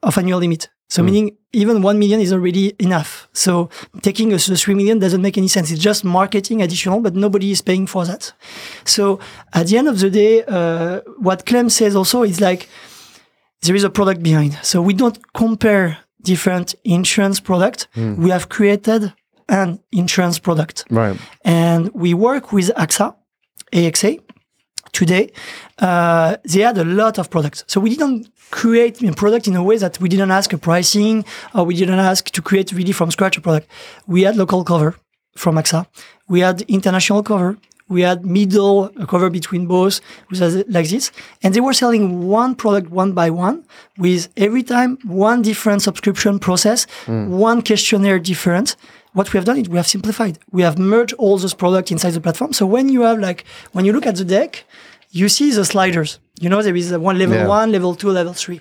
of 0.01 0.17
annual 0.17 0.39
limit. 0.39 0.69
So 0.89 1.03
meaning 1.03 1.37
even 1.51 1.81
1 1.81 1.99
million 1.99 2.19
is 2.19 2.31
already 2.31 2.73
enough. 2.79 3.27
So 3.33 3.69
taking 4.01 4.33
a, 4.33 4.37
the 4.37 4.55
3 4.55 4.75
million 4.75 4.99
doesn't 4.99 5.21
make 5.21 5.37
any 5.37 5.47
sense. 5.47 5.71
It's 5.71 5.81
just 5.81 6.03
marketing 6.03 6.61
additional, 6.61 6.99
but 6.99 7.15
nobody 7.15 7.51
is 7.51 7.61
paying 7.61 7.87
for 7.87 8.05
that. 8.05 8.33
So 8.85 9.19
at 9.53 9.67
the 9.67 9.77
end 9.77 9.87
of 9.87 9.99
the 9.99 10.09
day, 10.09 10.43
uh, 10.47 11.01
what 11.17 11.45
Clem 11.45 11.69
says 11.69 11.95
also 11.95 12.23
is 12.23 12.39
like, 12.39 12.69
there 13.63 13.75
is 13.75 13.83
a 13.83 13.89
product 13.89 14.21
behind. 14.21 14.57
So 14.61 14.81
we 14.81 14.93
don't 14.93 15.17
compare 15.33 16.04
different 16.31 16.67
insurance 16.83 17.39
product. 17.49 17.79
We 18.23 18.29
have 18.35 18.45
created 18.57 19.01
an 19.47 19.69
insurance 19.91 20.37
product 20.47 20.77
Right. 21.01 21.17
and 21.43 21.81
we 22.03 22.09
work 22.29 22.45
with 22.51 22.67
AXA, 22.83 23.07
AXA 23.71 24.11
today. 24.99 25.25
Uh, 25.87 26.31
they 26.51 26.61
had 26.69 26.77
a 26.77 26.83
lot 27.01 27.17
of 27.21 27.25
products. 27.29 27.59
So 27.67 27.75
we 27.85 27.89
didn't 27.95 28.21
create 28.61 28.95
a 29.03 29.11
product 29.13 29.47
in 29.47 29.55
a 29.55 29.63
way 29.69 29.77
that 29.77 29.93
we 30.01 30.07
didn't 30.13 30.31
ask 30.39 30.47
a 30.53 30.57
pricing 30.57 31.25
or 31.53 31.61
we 31.69 31.75
didn't 31.81 31.99
ask 32.11 32.21
to 32.37 32.41
create 32.41 32.67
really 32.71 32.93
from 32.99 33.11
scratch 33.11 33.37
a 33.37 33.41
product. 33.41 33.67
We 34.07 34.19
had 34.27 34.35
local 34.43 34.63
cover 34.63 34.95
from 35.43 35.53
AXA. 35.61 35.85
We 36.33 36.39
had 36.47 36.57
international 36.77 37.21
cover. 37.23 37.57
We 37.87 38.01
had 38.01 38.25
middle 38.25 38.85
a 38.99 39.05
cover 39.05 39.29
between 39.29 39.67
both, 39.67 40.01
which 40.29 40.39
was 40.39 40.55
like 40.67 40.89
this. 40.89 41.11
And 41.43 41.53
they 41.53 41.61
were 41.61 41.73
selling 41.73 42.27
one 42.27 42.55
product 42.55 42.89
one 42.89 43.13
by 43.13 43.29
one 43.29 43.63
with 43.97 44.27
every 44.37 44.63
time 44.63 44.97
one 45.05 45.43
different 45.43 45.83
subscription 45.83 46.39
process, 46.39 46.87
hmm. 47.05 47.29
one 47.29 47.61
questionnaire 47.61 48.19
different. 48.19 48.75
What 49.13 49.31
we 49.31 49.37
have 49.37 49.45
done 49.45 49.57
is 49.57 49.69
we 49.69 49.77
have 49.77 49.87
simplified. 49.87 50.39
We 50.51 50.63
have 50.63 50.77
merged 50.79 51.13
all 51.17 51.37
those 51.37 51.53
products 51.53 51.91
inside 51.91 52.11
the 52.11 52.21
platform. 52.21 52.53
So 52.53 52.65
when 52.65 52.89
you 52.89 53.01
have 53.01 53.19
like, 53.19 53.45
when 53.71 53.85
you 53.85 53.93
look 53.93 54.07
at 54.07 54.15
the 54.15 54.25
deck, 54.25 54.65
you 55.11 55.29
see 55.29 55.51
the 55.51 55.63
sliders. 55.63 56.19
You 56.41 56.49
know, 56.49 56.61
there 56.61 56.75
is 56.75 56.91
a 56.91 56.99
one 56.99 57.17
level 57.17 57.37
Yeah. 57.37 57.47
one, 57.47 57.71
level 57.71 57.95
two, 57.95 58.09
level 58.09 58.33
three. 58.33 58.59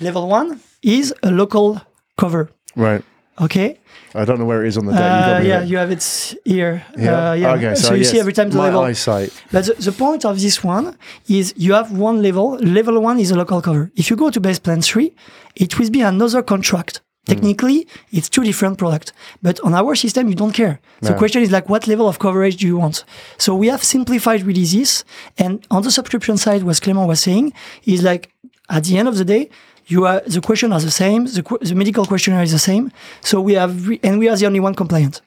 Level 0.00 0.28
one 0.28 0.60
is 0.82 1.12
a 1.22 1.30
local 1.30 1.82
cover. 2.16 2.50
Right. 2.76 3.02
Okay. 3.40 3.78
I 4.14 4.24
don't 4.24 4.38
know 4.38 4.46
where 4.46 4.64
it 4.64 4.68
is 4.68 4.76
on 4.78 4.86
the 4.86 4.92
day. 4.92 4.98
You 4.98 5.04
Uh, 5.04 5.40
me 5.40 5.48
yeah, 5.48 5.62
you 5.62 5.76
have 5.76 5.90
it 5.90 6.34
here. 6.44 6.84
Yeah. 6.96 7.30
Uh, 7.30 7.32
yeah. 7.34 7.54
Okay. 7.54 7.74
So, 7.74 7.94
you 7.94 8.04
see 8.04 8.18
every 8.18 8.32
time 8.32 8.50
the 8.50 8.56
my 8.58 8.64
level. 8.64 8.82
eyesight. 8.82 9.30
But 9.52 9.66
the, 9.66 9.74
the 9.74 9.92
point 9.92 10.24
of 10.24 10.40
this 10.40 10.64
one 10.64 10.96
is 11.28 11.54
you 11.56 11.74
have 11.74 11.92
one 11.92 12.22
level. 12.22 12.58
Level 12.78 13.00
one 13.00 13.18
is 13.18 13.30
a 13.30 13.36
local 13.36 13.60
cover. 13.60 13.90
If 13.96 14.10
you 14.10 14.16
go 14.16 14.30
to 14.30 14.40
base 14.40 14.58
plan 14.58 14.80
three, 14.82 15.14
it 15.54 15.78
will 15.78 15.90
be 15.90 16.00
another 16.00 16.42
contract. 16.42 17.02
Technically, 17.26 17.86
it's 18.10 18.30
two 18.30 18.42
different 18.42 18.78
products. 18.78 19.12
But 19.42 19.60
on 19.60 19.74
our 19.74 19.94
system, 19.94 20.28
you 20.30 20.34
don't 20.34 20.52
care. 20.52 20.80
The 21.02 21.14
question 21.14 21.42
is 21.42 21.50
like, 21.50 21.68
what 21.68 21.86
level 21.86 22.08
of 22.08 22.18
coverage 22.18 22.56
do 22.56 22.66
you 22.66 22.78
want? 22.78 23.04
So 23.36 23.54
we 23.54 23.66
have 23.68 23.84
simplified 23.84 24.40
really 24.48 24.64
this. 24.64 25.04
And 25.36 25.66
on 25.70 25.82
the 25.82 25.90
subscription 25.90 26.38
side, 26.38 26.62
what 26.62 26.76
Clément 26.76 27.06
was 27.06 27.20
saying 27.20 27.52
is 27.84 28.02
like, 28.02 28.30
at 28.70 28.84
the 28.84 28.96
end 28.96 29.08
of 29.08 29.16
the 29.18 29.26
day, 29.26 29.50
you 29.88 30.06
are 30.06 30.20
the 30.26 30.40
question 30.40 30.72
are 30.72 30.80
the 30.80 30.90
same. 30.90 31.24
The, 31.24 31.42
the 31.60 31.74
medical 31.74 32.04
questionnaire 32.04 32.42
is 32.42 32.52
the 32.52 32.58
same. 32.58 32.92
So 33.20 33.40
we 33.40 33.54
have, 33.54 33.88
re- 33.88 34.00
and 34.02 34.18
we 34.18 34.28
are 34.28 34.36
the 34.36 34.46
only 34.46 34.60
one 34.60 34.74
compliant. 34.74 35.20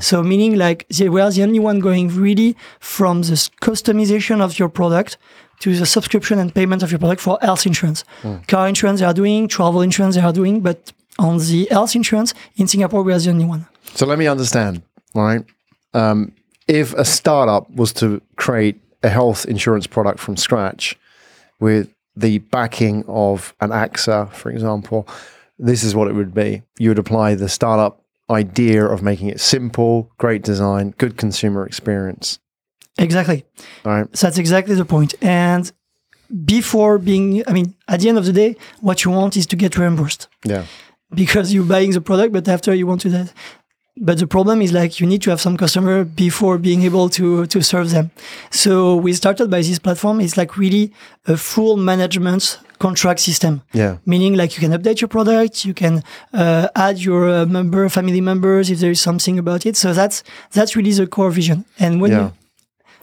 So 0.00 0.24
meaning 0.24 0.56
like 0.56 0.88
the, 0.88 1.08
we 1.08 1.20
are 1.20 1.30
the 1.30 1.44
only 1.44 1.60
one 1.60 1.78
going 1.78 2.08
really 2.08 2.56
from 2.80 3.22
the 3.22 3.36
customization 3.62 4.40
of 4.40 4.58
your 4.58 4.68
product 4.68 5.18
to 5.60 5.76
the 5.76 5.86
subscription 5.86 6.40
and 6.40 6.52
payment 6.52 6.82
of 6.82 6.90
your 6.90 6.98
product 6.98 7.20
for 7.20 7.38
health 7.42 7.64
insurance. 7.64 8.02
Car 8.48 8.66
insurance 8.66 8.98
they 8.98 9.06
are 9.06 9.14
doing, 9.14 9.46
travel 9.46 9.80
insurance 9.80 10.16
they 10.16 10.20
are 10.20 10.32
doing, 10.32 10.62
but 10.62 10.92
on 11.20 11.38
the 11.38 11.68
health 11.70 11.94
insurance 11.94 12.34
in 12.56 12.66
Singapore 12.66 13.04
we 13.04 13.12
are 13.12 13.20
the 13.20 13.30
only 13.30 13.44
one. 13.44 13.66
So 13.94 14.04
let 14.04 14.18
me 14.18 14.26
understand, 14.26 14.82
right? 15.14 15.44
Um, 15.94 16.32
if 16.66 16.92
a 16.94 17.04
startup 17.04 17.70
was 17.70 17.92
to 17.94 18.20
create 18.34 18.80
a 19.04 19.08
health 19.08 19.46
insurance 19.46 19.86
product 19.86 20.18
from 20.18 20.36
scratch 20.36 20.98
with 21.60 21.88
the 22.18 22.38
backing 22.38 23.04
of 23.06 23.54
an 23.60 23.70
AXA, 23.70 24.32
for 24.32 24.50
example, 24.50 25.06
this 25.58 25.82
is 25.82 25.94
what 25.94 26.08
it 26.08 26.14
would 26.14 26.34
be. 26.34 26.62
You 26.78 26.90
would 26.90 26.98
apply 26.98 27.34
the 27.34 27.48
startup 27.48 28.02
idea 28.30 28.84
of 28.84 29.02
making 29.02 29.28
it 29.28 29.40
simple, 29.40 30.10
great 30.18 30.42
design, 30.42 30.94
good 30.98 31.16
consumer 31.16 31.66
experience. 31.66 32.38
Exactly. 32.98 33.44
All 33.84 33.92
right. 33.92 34.16
So 34.16 34.26
that's 34.26 34.38
exactly 34.38 34.74
the 34.74 34.84
point. 34.84 35.14
And 35.22 35.70
before 36.44 36.98
being, 36.98 37.42
I 37.46 37.52
mean, 37.52 37.74
at 37.86 38.00
the 38.00 38.08
end 38.08 38.18
of 38.18 38.26
the 38.26 38.32
day, 38.32 38.56
what 38.80 39.04
you 39.04 39.10
want 39.10 39.36
is 39.36 39.46
to 39.46 39.56
get 39.56 39.78
reimbursed. 39.78 40.28
Yeah. 40.44 40.64
because 41.14 41.54
you're 41.54 41.64
buying 41.64 41.92
the 41.92 42.00
product, 42.00 42.32
but 42.32 42.46
after 42.48 42.74
you 42.74 42.86
want 42.86 43.00
to 43.02 43.10
that. 43.10 43.32
But 44.00 44.18
the 44.18 44.26
problem 44.26 44.60
is 44.62 44.72
like 44.72 45.00
you 45.00 45.06
need 45.06 45.22
to 45.22 45.30
have 45.30 45.40
some 45.40 45.56
customer 45.56 46.04
before 46.04 46.58
being 46.58 46.82
able 46.84 47.08
to 47.10 47.46
to 47.46 47.60
serve 47.62 47.90
them. 47.90 48.10
So 48.50 48.96
we 48.96 49.12
started 49.12 49.50
by 49.50 49.62
this 49.62 49.78
platform. 49.78 50.20
It's 50.20 50.36
like 50.36 50.56
really 50.56 50.92
a 51.26 51.36
full 51.36 51.76
management 51.76 52.58
contract 52.78 53.20
system, 53.20 53.60
Yeah. 53.72 53.96
meaning 54.06 54.36
like 54.36 54.54
you 54.56 54.60
can 54.68 54.72
update 54.78 55.00
your 55.00 55.08
product, 55.08 55.64
you 55.64 55.74
can 55.74 56.02
uh, 56.32 56.68
add 56.74 56.98
your 56.98 57.28
uh, 57.28 57.44
member, 57.46 57.88
family 57.88 58.20
members 58.20 58.70
if 58.70 58.78
there 58.78 58.92
is 58.92 59.00
something 59.00 59.38
about 59.38 59.66
it. 59.66 59.76
So 59.76 59.92
that's 59.92 60.22
that's 60.52 60.76
really 60.76 60.92
the 60.92 61.06
core 61.06 61.30
vision. 61.32 61.64
And 61.78 62.00
when 62.00 62.10
Yeah. 62.12 62.20
you, 62.22 62.32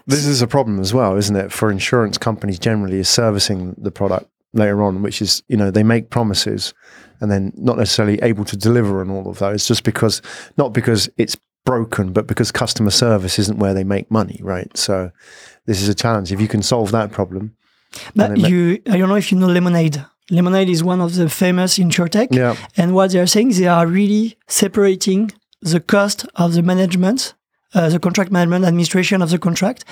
This 0.08 0.24
is 0.26 0.42
a 0.42 0.46
problem 0.46 0.80
as 0.80 0.92
well, 0.92 1.16
isn't 1.18 1.36
it? 1.36 1.52
For 1.52 1.70
insurance 1.70 2.18
companies 2.18 2.58
generally 2.58 2.98
is 3.00 3.08
servicing 3.08 3.74
the 3.84 3.90
product 3.90 4.26
later 4.52 4.80
on, 4.82 5.02
which 5.02 5.20
is, 5.20 5.42
you 5.48 5.56
know, 5.56 5.70
they 5.70 5.82
make 5.84 6.08
promises 6.08 6.72
and 7.20 7.30
then 7.30 7.52
not 7.56 7.78
necessarily 7.78 8.18
able 8.22 8.44
to 8.44 8.56
deliver 8.56 9.00
on 9.00 9.10
all 9.10 9.28
of 9.28 9.38
those 9.38 9.66
just 9.66 9.84
because 9.84 10.22
not 10.56 10.72
because 10.72 11.08
it's 11.16 11.36
broken, 11.64 12.12
but 12.12 12.26
because 12.26 12.50
customer 12.50 12.90
service 12.90 13.38
isn't 13.38 13.58
where 13.58 13.74
they 13.74 13.84
make 13.84 14.10
money, 14.10 14.40
right? 14.42 14.74
So 14.76 15.10
this 15.66 15.82
is 15.82 15.88
a 15.88 15.94
challenge. 15.94 16.32
If 16.32 16.40
you 16.40 16.48
can 16.48 16.62
solve 16.62 16.92
that 16.92 17.12
problem. 17.12 17.56
but 18.14 18.38
you, 18.38 18.80
I 18.88 18.96
don't 18.96 19.08
know 19.08 19.16
if 19.16 19.30
you 19.30 19.38
know 19.38 19.48
Lemonade. 19.48 20.04
Lemonade 20.30 20.68
is 20.68 20.82
one 20.82 21.00
of 21.00 21.14
the 21.14 21.28
famous 21.28 21.78
insurtech. 21.78 22.28
Yeah. 22.34 22.56
And 22.76 22.94
what 22.94 23.12
they 23.12 23.20
are 23.20 23.26
saying, 23.26 23.50
they 23.50 23.66
are 23.66 23.86
really 23.86 24.36
separating 24.48 25.32
the 25.60 25.80
cost 25.80 26.26
of 26.34 26.54
the 26.54 26.62
management, 26.62 27.34
uh, 27.74 27.88
the 27.88 27.98
contract 27.98 28.32
management 28.32 28.64
administration 28.64 29.22
of 29.22 29.30
the 29.30 29.38
contract, 29.38 29.84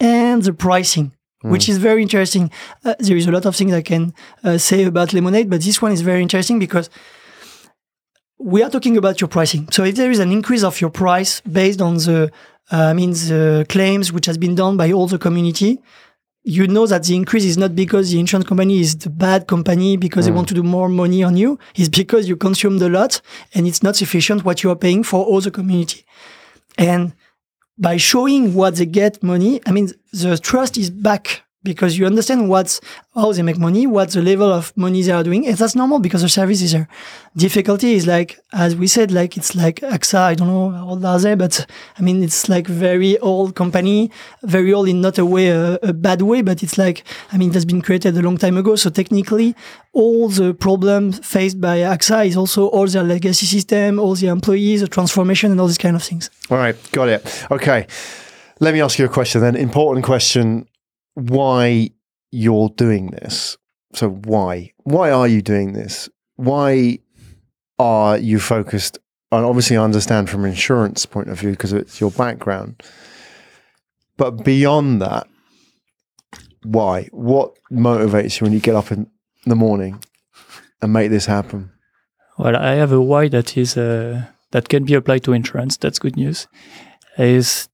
and 0.00 0.42
the 0.42 0.52
pricing, 0.52 1.12
which 1.50 1.68
is 1.68 1.78
very 1.78 2.02
interesting. 2.02 2.50
Uh, 2.84 2.94
there 2.98 3.16
is 3.16 3.26
a 3.26 3.32
lot 3.32 3.46
of 3.46 3.54
things 3.54 3.72
I 3.72 3.82
can 3.82 4.14
uh, 4.42 4.58
say 4.58 4.84
about 4.84 5.12
Lemonade, 5.12 5.50
but 5.50 5.62
this 5.62 5.82
one 5.82 5.92
is 5.92 6.00
very 6.00 6.22
interesting 6.22 6.58
because 6.58 6.88
we 8.38 8.62
are 8.62 8.70
talking 8.70 8.96
about 8.96 9.20
your 9.20 9.28
pricing. 9.28 9.68
So 9.70 9.84
if 9.84 9.94
there 9.96 10.10
is 10.10 10.18
an 10.18 10.32
increase 10.32 10.64
of 10.64 10.80
your 10.80 10.90
price 10.90 11.40
based 11.42 11.80
on 11.80 11.94
the, 11.96 12.30
uh, 12.72 12.76
I 12.76 12.92
mean, 12.92 13.12
the 13.12 13.66
claims 13.68 14.12
which 14.12 14.26
has 14.26 14.38
been 14.38 14.54
done 14.54 14.76
by 14.76 14.92
all 14.92 15.06
the 15.06 15.18
community, 15.18 15.80
you 16.44 16.66
know 16.66 16.86
that 16.86 17.04
the 17.04 17.16
increase 17.16 17.44
is 17.44 17.56
not 17.56 17.74
because 17.74 18.10
the 18.10 18.20
insurance 18.20 18.46
company 18.46 18.80
is 18.80 18.96
the 18.96 19.08
bad 19.08 19.46
company 19.46 19.96
because 19.96 20.26
they 20.26 20.30
want 20.30 20.46
to 20.48 20.54
do 20.54 20.62
more 20.62 20.90
money 20.90 21.22
on 21.24 21.38
you. 21.38 21.58
It's 21.74 21.88
because 21.88 22.28
you 22.28 22.36
consumed 22.36 22.82
a 22.82 22.88
lot 22.90 23.22
and 23.54 23.66
it's 23.66 23.82
not 23.82 23.96
sufficient 23.96 24.44
what 24.44 24.62
you 24.62 24.70
are 24.70 24.76
paying 24.76 25.04
for 25.04 25.24
all 25.24 25.40
the 25.40 25.50
community. 25.50 26.04
And 26.76 27.14
by 27.78 27.96
showing 27.96 28.54
what 28.54 28.76
they 28.76 28.86
get 28.86 29.22
money, 29.22 29.60
I 29.66 29.72
mean, 29.72 29.90
the 30.12 30.38
trust 30.38 30.76
is 30.76 30.90
back 30.90 31.43
because 31.64 31.98
you 31.98 32.06
understand 32.06 32.48
what's, 32.48 32.80
how 33.14 33.32
they 33.32 33.42
make 33.42 33.58
money, 33.58 33.86
what's 33.86 34.14
the 34.14 34.22
level 34.22 34.52
of 34.52 34.76
money 34.76 35.02
they 35.02 35.10
are 35.10 35.24
doing. 35.24 35.46
And 35.46 35.56
that's 35.56 35.74
normal 35.74 35.98
because 35.98 36.22
the 36.22 36.28
service 36.28 36.62
is 36.62 36.72
there. 36.72 36.86
Difficulty 37.36 37.94
is 37.94 38.06
like, 38.06 38.38
as 38.52 38.76
we 38.76 38.86
said, 38.86 39.10
like 39.10 39.36
it's 39.36 39.56
like 39.56 39.76
AXA, 39.76 40.18
I 40.18 40.34
don't 40.34 40.48
know 40.48 40.70
how 40.70 40.88
old 40.90 41.04
are 41.04 41.18
they, 41.18 41.34
but 41.34 41.66
I 41.98 42.02
mean, 42.02 42.22
it's 42.22 42.48
like 42.48 42.66
very 42.66 43.18
old 43.18 43.56
company, 43.56 44.10
very 44.42 44.72
old 44.72 44.88
in 44.88 45.00
not 45.00 45.18
a 45.18 45.24
way, 45.24 45.48
a, 45.48 45.74
a 45.82 45.92
bad 45.92 46.22
way, 46.22 46.42
but 46.42 46.62
it's 46.62 46.78
like, 46.78 47.02
I 47.32 47.38
mean, 47.38 47.50
that's 47.50 47.64
been 47.64 47.82
created 47.82 48.16
a 48.16 48.22
long 48.22 48.36
time 48.36 48.56
ago. 48.56 48.76
So 48.76 48.90
technically, 48.90 49.56
all 49.92 50.28
the 50.28 50.52
problems 50.52 51.26
faced 51.26 51.60
by 51.60 51.78
AXA 51.78 52.26
is 52.26 52.36
also 52.36 52.66
all 52.68 52.86
their 52.86 53.02
legacy 53.02 53.46
system, 53.46 53.98
all 53.98 54.14
the 54.14 54.26
employees, 54.26 54.82
the 54.82 54.88
transformation 54.88 55.50
and 55.50 55.60
all 55.60 55.66
these 55.66 55.78
kind 55.78 55.96
of 55.96 56.02
things. 56.02 56.30
All 56.50 56.58
right, 56.58 56.76
got 56.92 57.08
it. 57.08 57.46
Okay. 57.50 57.86
Let 58.60 58.74
me 58.74 58.80
ask 58.80 58.98
you 58.98 59.04
a 59.04 59.08
question 59.08 59.40
then. 59.40 59.56
Important 59.56 60.04
question 60.04 60.68
why 61.14 61.90
you're 62.30 62.70
doing 62.70 63.08
this. 63.08 63.56
So 63.94 64.10
why? 64.10 64.72
Why 64.82 65.10
are 65.10 65.28
you 65.28 65.42
doing 65.42 65.72
this? 65.72 66.08
Why 66.36 66.98
are 67.78 68.18
you 68.18 68.38
focused 68.40 68.98
and 69.36 69.44
obviously 69.44 69.76
I 69.76 69.82
understand 69.82 70.30
from 70.30 70.44
an 70.44 70.50
insurance 70.50 71.06
point 71.06 71.28
of 71.28 71.40
view 71.40 71.50
because 71.50 71.72
it's 71.72 72.00
your 72.00 72.10
background. 72.10 72.82
But 74.16 74.44
beyond 74.44 75.02
that, 75.02 75.26
why? 76.62 77.08
What 77.10 77.58
motivates 77.70 78.40
you 78.40 78.44
when 78.44 78.52
you 78.52 78.60
get 78.60 78.76
up 78.76 78.92
in 78.92 79.10
the 79.44 79.56
morning 79.56 80.02
and 80.80 80.92
make 80.92 81.10
this 81.10 81.26
happen? 81.26 81.72
Well, 82.38 82.56
I 82.56 82.74
have 82.74 82.92
a 82.92 83.00
why 83.00 83.28
that 83.28 83.56
is 83.56 83.76
uh, 83.76 84.26
that 84.52 84.68
can 84.68 84.84
be 84.84 84.94
applied 84.94 85.24
to 85.24 85.32
insurance. 85.32 85.76
That's 85.76 85.98
good 85.98 86.16
news. 86.16 86.46
Is 87.18 87.68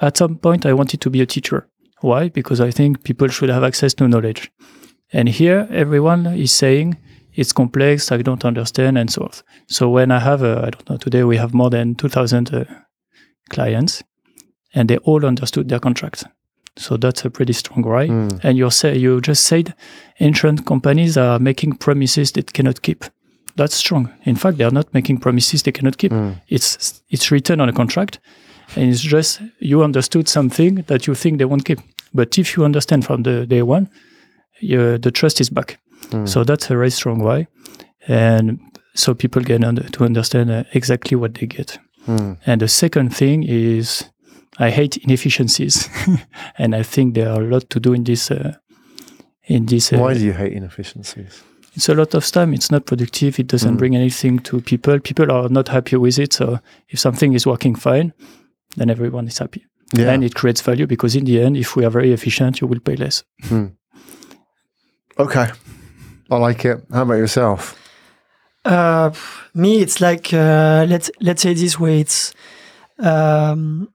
at 0.00 0.16
some 0.16 0.36
point 0.36 0.66
I 0.66 0.72
wanted 0.72 1.00
to 1.02 1.10
be 1.10 1.20
a 1.20 1.26
teacher. 1.26 1.68
Why? 2.00 2.28
Because 2.28 2.60
I 2.60 2.70
think 2.70 3.04
people 3.04 3.28
should 3.28 3.48
have 3.48 3.64
access 3.64 3.94
to 3.94 4.08
knowledge. 4.08 4.50
And 5.12 5.28
here, 5.28 5.66
everyone 5.70 6.26
is 6.26 6.52
saying 6.52 6.96
it's 7.34 7.52
complex, 7.52 8.10
I 8.10 8.22
don't 8.22 8.44
understand, 8.44 8.98
and 8.98 9.10
so 9.10 9.22
on. 9.22 9.30
So 9.68 9.88
when 9.90 10.10
I 10.10 10.18
have, 10.18 10.42
a, 10.42 10.62
I 10.66 10.70
don't 10.70 10.90
know, 10.90 10.96
today 10.96 11.24
we 11.24 11.36
have 11.36 11.54
more 11.54 11.70
than 11.70 11.94
2,000 11.94 12.52
uh, 12.52 12.64
clients, 13.50 14.02
and 14.74 14.88
they 14.88 14.98
all 14.98 15.24
understood 15.24 15.68
their 15.68 15.78
contract. 15.78 16.24
So 16.76 16.96
that's 16.96 17.24
a 17.24 17.30
pretty 17.30 17.52
strong 17.52 17.82
right. 17.84 18.10
Mm. 18.10 18.40
And 18.42 18.58
you 18.58 18.70
say 18.70 18.96
you 18.96 19.20
just 19.20 19.46
said 19.46 19.74
insurance 20.18 20.60
companies 20.62 21.16
are 21.16 21.38
making 21.38 21.76
promises 21.76 22.32
that 22.32 22.52
cannot 22.52 22.82
keep. 22.82 23.04
That's 23.56 23.74
strong. 23.74 24.12
In 24.24 24.36
fact, 24.36 24.58
they 24.58 24.64
are 24.64 24.70
not 24.70 24.92
making 24.92 25.18
promises 25.18 25.62
they 25.62 25.72
cannot 25.72 25.96
keep. 25.96 26.12
Mm. 26.12 26.40
It's 26.48 27.02
it's 27.08 27.30
written 27.30 27.60
on 27.60 27.68
a 27.70 27.72
contract, 27.72 28.20
and 28.74 28.90
it's 28.90 29.00
just 29.00 29.40
you 29.60 29.82
understood 29.82 30.28
something 30.28 30.84
that 30.86 31.06
you 31.06 31.14
think 31.14 31.38
they 31.38 31.44
won't 31.44 31.64
keep. 31.64 31.80
But 32.14 32.38
if 32.38 32.56
you 32.56 32.64
understand 32.64 33.04
from 33.04 33.22
the 33.22 33.46
day 33.46 33.62
one, 33.62 33.88
you, 34.60 34.98
the 34.98 35.10
trust 35.10 35.40
is 35.40 35.50
back. 35.50 35.78
Mm. 36.10 36.28
So 36.28 36.44
that's 36.44 36.66
a 36.66 36.74
very 36.74 36.90
strong 36.90 37.20
why, 37.22 37.46
and 38.08 38.58
so 38.94 39.14
people 39.14 39.42
get 39.42 39.62
under, 39.64 39.82
to 39.82 40.04
understand 40.04 40.50
uh, 40.50 40.64
exactly 40.72 41.16
what 41.16 41.34
they 41.34 41.46
get. 41.46 41.78
Mm. 42.06 42.38
And 42.46 42.60
the 42.60 42.68
second 42.68 43.10
thing 43.14 43.42
is, 43.42 44.04
I 44.58 44.70
hate 44.70 44.96
inefficiencies, 44.98 45.88
and 46.58 46.74
I 46.74 46.82
think 46.82 47.14
there 47.14 47.28
are 47.30 47.42
a 47.42 47.46
lot 47.46 47.68
to 47.70 47.80
do 47.80 47.92
in 47.92 48.04
this. 48.04 48.30
Uh, 48.30 48.54
in 49.48 49.66
this, 49.66 49.92
uh, 49.92 49.98
Why 49.98 50.14
do 50.14 50.24
you 50.24 50.32
hate 50.32 50.52
inefficiencies? 50.52 51.42
it's 51.74 51.88
a 51.88 51.94
lot 51.94 52.14
of 52.14 52.24
time. 52.30 52.54
It's 52.54 52.70
not 52.70 52.86
productive. 52.86 53.38
It 53.38 53.46
doesn't 53.48 53.74
Mm. 53.74 53.78
bring 53.78 53.94
anything 53.96 54.38
to 54.40 54.60
people. 54.60 54.98
People 55.00 55.30
are 55.30 55.48
not 55.48 55.68
happy 55.68 55.96
with 55.96 56.18
it. 56.18 56.32
So 56.32 56.58
if 56.88 56.98
something 56.98 57.34
is 57.34 57.46
working 57.46 57.74
fine, 57.76 58.12
then 58.76 58.90
everyone 58.90 59.26
is 59.28 59.38
happy, 59.38 59.64
Yeah. 59.94 60.12
and 60.12 60.22
it 60.24 60.34
creates 60.34 60.60
value 60.62 60.86
because 60.86 61.14
in 61.18 61.24
the 61.24 61.40
end, 61.40 61.56
if 61.56 61.76
we 61.76 61.84
are 61.84 61.90
very 61.90 62.12
efficient, 62.12 62.60
you 62.60 62.66
will 62.68 62.80
pay 62.80 62.96
less. 62.96 63.24
Okay. 65.18 65.46
I 66.30 66.36
like 66.36 66.64
it. 66.64 66.84
How 66.92 67.02
about 67.02 67.14
yourself? 67.14 67.74
Uh, 68.64 69.10
me, 69.54 69.80
it's 69.80 70.00
like 70.00 70.32
uh, 70.34 70.84
let's 70.88 71.10
let's 71.20 71.42
say 71.42 71.54
this 71.54 71.78
way. 71.78 72.00
It's 72.00 72.34
um, 72.98 73.88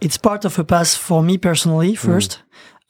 it's 0.00 0.16
part 0.18 0.44
of 0.44 0.58
a 0.58 0.64
path 0.64 0.96
for 0.96 1.22
me 1.22 1.36
personally. 1.38 1.94
First, 1.94 2.42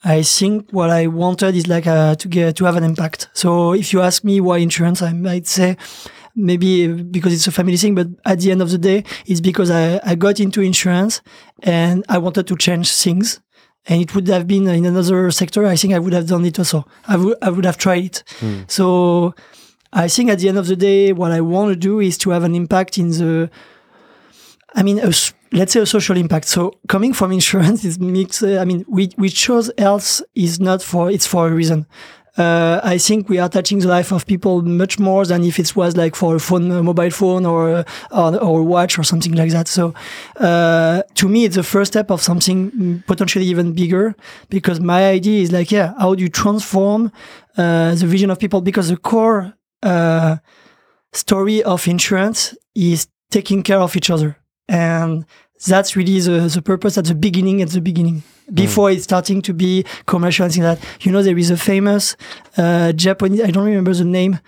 I 0.03 0.23
think 0.23 0.71
what 0.71 0.89
I 0.89 1.07
wanted 1.07 1.55
is 1.55 1.67
like 1.67 1.85
uh, 1.85 2.15
to 2.15 2.27
get 2.29 2.55
to 2.55 2.65
have 2.65 2.77
an 2.77 2.83
impact. 2.83 3.27
So 3.33 3.73
if 3.73 3.91
you 3.93 4.01
ask 4.01 4.23
me 4.23 4.39
why 4.39 4.59
insurance, 4.59 5.01
I 5.01 5.11
might 5.13 5.47
say 5.47 5.75
maybe 6.35 6.87
because 6.87 7.33
it's 7.33 7.47
a 7.47 7.51
family 7.51 7.77
thing, 7.77 7.95
but 7.95 8.07
at 8.25 8.39
the 8.39 8.51
end 8.51 8.61
of 8.61 8.71
the 8.71 8.77
day, 8.77 9.03
it's 9.25 9.41
because 9.41 9.69
I, 9.69 9.99
I 10.03 10.15
got 10.15 10.39
into 10.39 10.61
insurance 10.61 11.21
and 11.63 12.05
I 12.09 12.17
wanted 12.17 12.47
to 12.47 12.55
change 12.55 12.91
things. 12.91 13.41
And 13.87 13.99
it 14.01 14.13
would 14.13 14.27
have 14.27 14.47
been 14.47 14.67
in 14.67 14.85
another 14.85 15.31
sector. 15.31 15.65
I 15.65 15.75
think 15.75 15.93
I 15.93 15.99
would 15.99 16.13
have 16.13 16.27
done 16.27 16.45
it 16.45 16.59
also. 16.59 16.85
I 17.07 17.17
would, 17.17 17.37
I 17.41 17.49
would 17.49 17.65
have 17.65 17.77
tried 17.77 18.05
it. 18.05 18.23
Hmm. 18.39 18.61
So 18.67 19.33
I 19.91 20.07
think 20.07 20.29
at 20.29 20.39
the 20.39 20.49
end 20.49 20.59
of 20.59 20.67
the 20.67 20.75
day, 20.75 21.13
what 21.13 21.31
I 21.31 21.41
want 21.41 21.69
to 21.69 21.75
do 21.75 21.99
is 21.99 22.17
to 22.19 22.29
have 22.29 22.43
an 22.43 22.53
impact 22.53 22.99
in 22.99 23.09
the, 23.09 23.49
I 24.75 24.83
mean, 24.83 24.99
a 24.99 25.11
let's 25.51 25.73
say 25.73 25.81
a 25.81 25.85
social 25.85 26.17
impact. 26.17 26.47
So 26.47 26.79
coming 26.87 27.13
from 27.13 27.31
insurance 27.39 27.83
is 27.83 27.99
mixed. 27.99 28.43
I 28.43 28.65
mean, 28.65 28.85
we, 28.87 29.09
we 29.17 29.29
chose 29.29 29.71
health 29.77 30.21
is 30.35 30.59
not 30.59 30.81
for, 30.81 31.09
it's 31.11 31.27
for 31.27 31.47
a 31.47 31.51
reason. 31.51 31.87
Uh, 32.37 32.79
I 32.83 32.97
think 32.97 33.27
we 33.27 33.39
are 33.39 33.49
touching 33.49 33.79
the 33.79 33.87
life 33.87 34.13
of 34.13 34.25
people 34.25 34.61
much 34.61 34.99
more 34.99 35.25
than 35.25 35.43
if 35.43 35.59
it 35.59 35.75
was 35.75 35.97
like 35.97 36.15
for 36.15 36.35
a 36.35 36.39
phone, 36.39 36.71
a 36.71 36.81
mobile 36.81 37.09
phone 37.09 37.45
or, 37.45 37.83
or, 38.11 38.37
or 38.37 38.63
watch 38.63 38.97
or 38.97 39.03
something 39.03 39.33
like 39.33 39.51
that. 39.51 39.67
So, 39.67 39.93
uh, 40.39 41.03
to 41.15 41.27
me, 41.27 41.43
it's 41.43 41.55
the 41.55 41.63
first 41.63 41.91
step 41.91 42.09
of 42.09 42.21
something 42.21 43.03
potentially 43.05 43.45
even 43.45 43.73
bigger 43.73 44.15
because 44.49 44.79
my 44.79 45.09
idea 45.09 45.41
is 45.41 45.51
like, 45.51 45.71
yeah, 45.71 45.93
how 45.99 46.15
do 46.15 46.23
you 46.23 46.29
transform, 46.29 47.11
uh, 47.57 47.95
the 47.95 48.07
vision 48.07 48.29
of 48.29 48.39
people? 48.39 48.61
Because 48.61 48.87
the 48.87 48.97
core, 48.97 49.53
uh, 49.83 50.37
story 51.13 51.61
of 51.63 51.87
insurance 51.87 52.55
is 52.75 53.07
taking 53.29 53.63
care 53.63 53.79
of 53.79 53.95
each 53.95 54.09
other. 54.09 54.37
And 54.67 55.25
that's 55.65 55.95
really 55.95 56.19
the, 56.19 56.49
the 56.53 56.61
purpose 56.61 56.97
at 56.97 57.05
the 57.05 57.15
beginning, 57.15 57.61
at 57.61 57.69
the 57.69 57.81
beginning, 57.81 58.23
before 58.53 58.91
it's 58.91 59.03
starting 59.03 59.41
to 59.43 59.53
be 59.53 59.85
commercial 60.05 60.45
and 60.45 60.53
things 60.53 60.65
like 60.65 60.79
that. 60.79 60.87
You 61.05 61.11
know, 61.11 61.21
there 61.21 61.37
is 61.37 61.51
a 61.51 61.57
famous 61.57 62.15
uh, 62.57 62.91
Japanese, 62.93 63.41
I 63.41 63.51
don't 63.51 63.65
remember 63.65 63.93
the 63.93 64.05
name. 64.05 64.39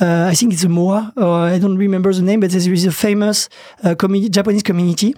Uh, 0.00 0.28
I 0.30 0.34
think 0.34 0.52
it's 0.52 0.64
a 0.64 0.68
moai, 0.68 1.12
or 1.16 1.40
I 1.54 1.58
don't 1.58 1.76
remember 1.76 2.12
the 2.12 2.22
name, 2.22 2.40
but 2.40 2.50
there 2.50 2.72
is 2.72 2.86
a 2.86 2.92
famous 2.92 3.48
uh, 3.84 3.94
community, 3.94 4.30
Japanese 4.30 4.62
community. 4.62 5.14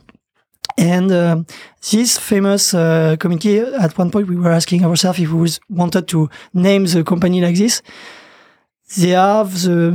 And 0.77 1.13
um, 1.13 1.47
this 1.93 2.19
famous 2.19 2.75
uh, 2.75 3.17
community, 3.21 3.59
at 3.61 3.97
one 3.97 4.11
point, 4.11 4.27
we 4.27 4.37
were 4.37 4.51
asking 4.51 4.85
ourselves 4.85 5.21
if 5.21 5.31
we 5.31 5.39
was 5.39 5.61
wanted 5.69 6.09
to 6.09 6.29
name 6.53 6.87
the 6.87 7.05
company 7.05 7.41
like 7.41 7.57
this 7.57 7.81
they 8.97 9.11
have 9.11 9.63
the 9.63 9.91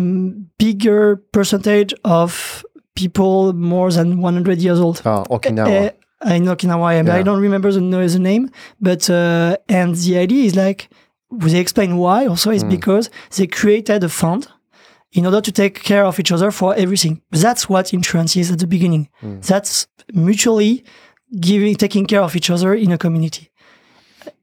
bigger 0.58 1.18
percentage 1.32 1.94
of 2.04 2.66
people 3.00 3.54
more 3.54 3.92
than 3.92 4.22
100 4.22 4.60
years 4.60 4.80
old. 4.80 5.02
Oh, 5.06 5.24
Okinawa. 5.30 5.94
Uh, 6.26 6.34
in 6.34 6.44
Okinawa, 6.46 7.06
yeah. 7.06 7.16
I 7.16 7.22
don't 7.22 7.42
remember 7.42 7.72
the, 7.72 7.80
the 7.80 8.20
name. 8.20 8.52
But 8.82 9.10
uh, 9.10 9.58
and 9.70 9.96
the 9.96 10.18
idea 10.18 10.44
is 10.46 10.56
like 10.56 10.90
they 11.32 11.60
explain 11.60 11.98
why. 11.98 12.28
Also, 12.28 12.52
is 12.52 12.64
because 12.64 13.10
they 13.36 13.48
created 13.48 14.04
a 14.04 14.10
fund 14.10 14.48
in 15.12 15.26
order 15.26 15.42
to 15.42 15.52
take 15.52 15.82
care 15.84 16.06
of 16.06 16.20
each 16.20 16.32
other 16.32 16.52
for 16.52 16.76
everything. 16.76 17.22
That's 17.32 17.70
what 17.70 17.94
insurance 17.94 18.36
is 18.36 18.52
at 18.52 18.60
the 18.60 18.68
beginning. 18.68 19.10
Hmm. 19.22 19.40
That's 19.40 19.88
mutually 20.14 20.84
giving, 21.40 21.76
taking 21.76 22.06
care 22.06 22.22
of 22.22 22.36
each 22.36 22.50
other 22.50 22.74
in 22.74 22.92
a 22.92 22.98
community. 22.98 23.50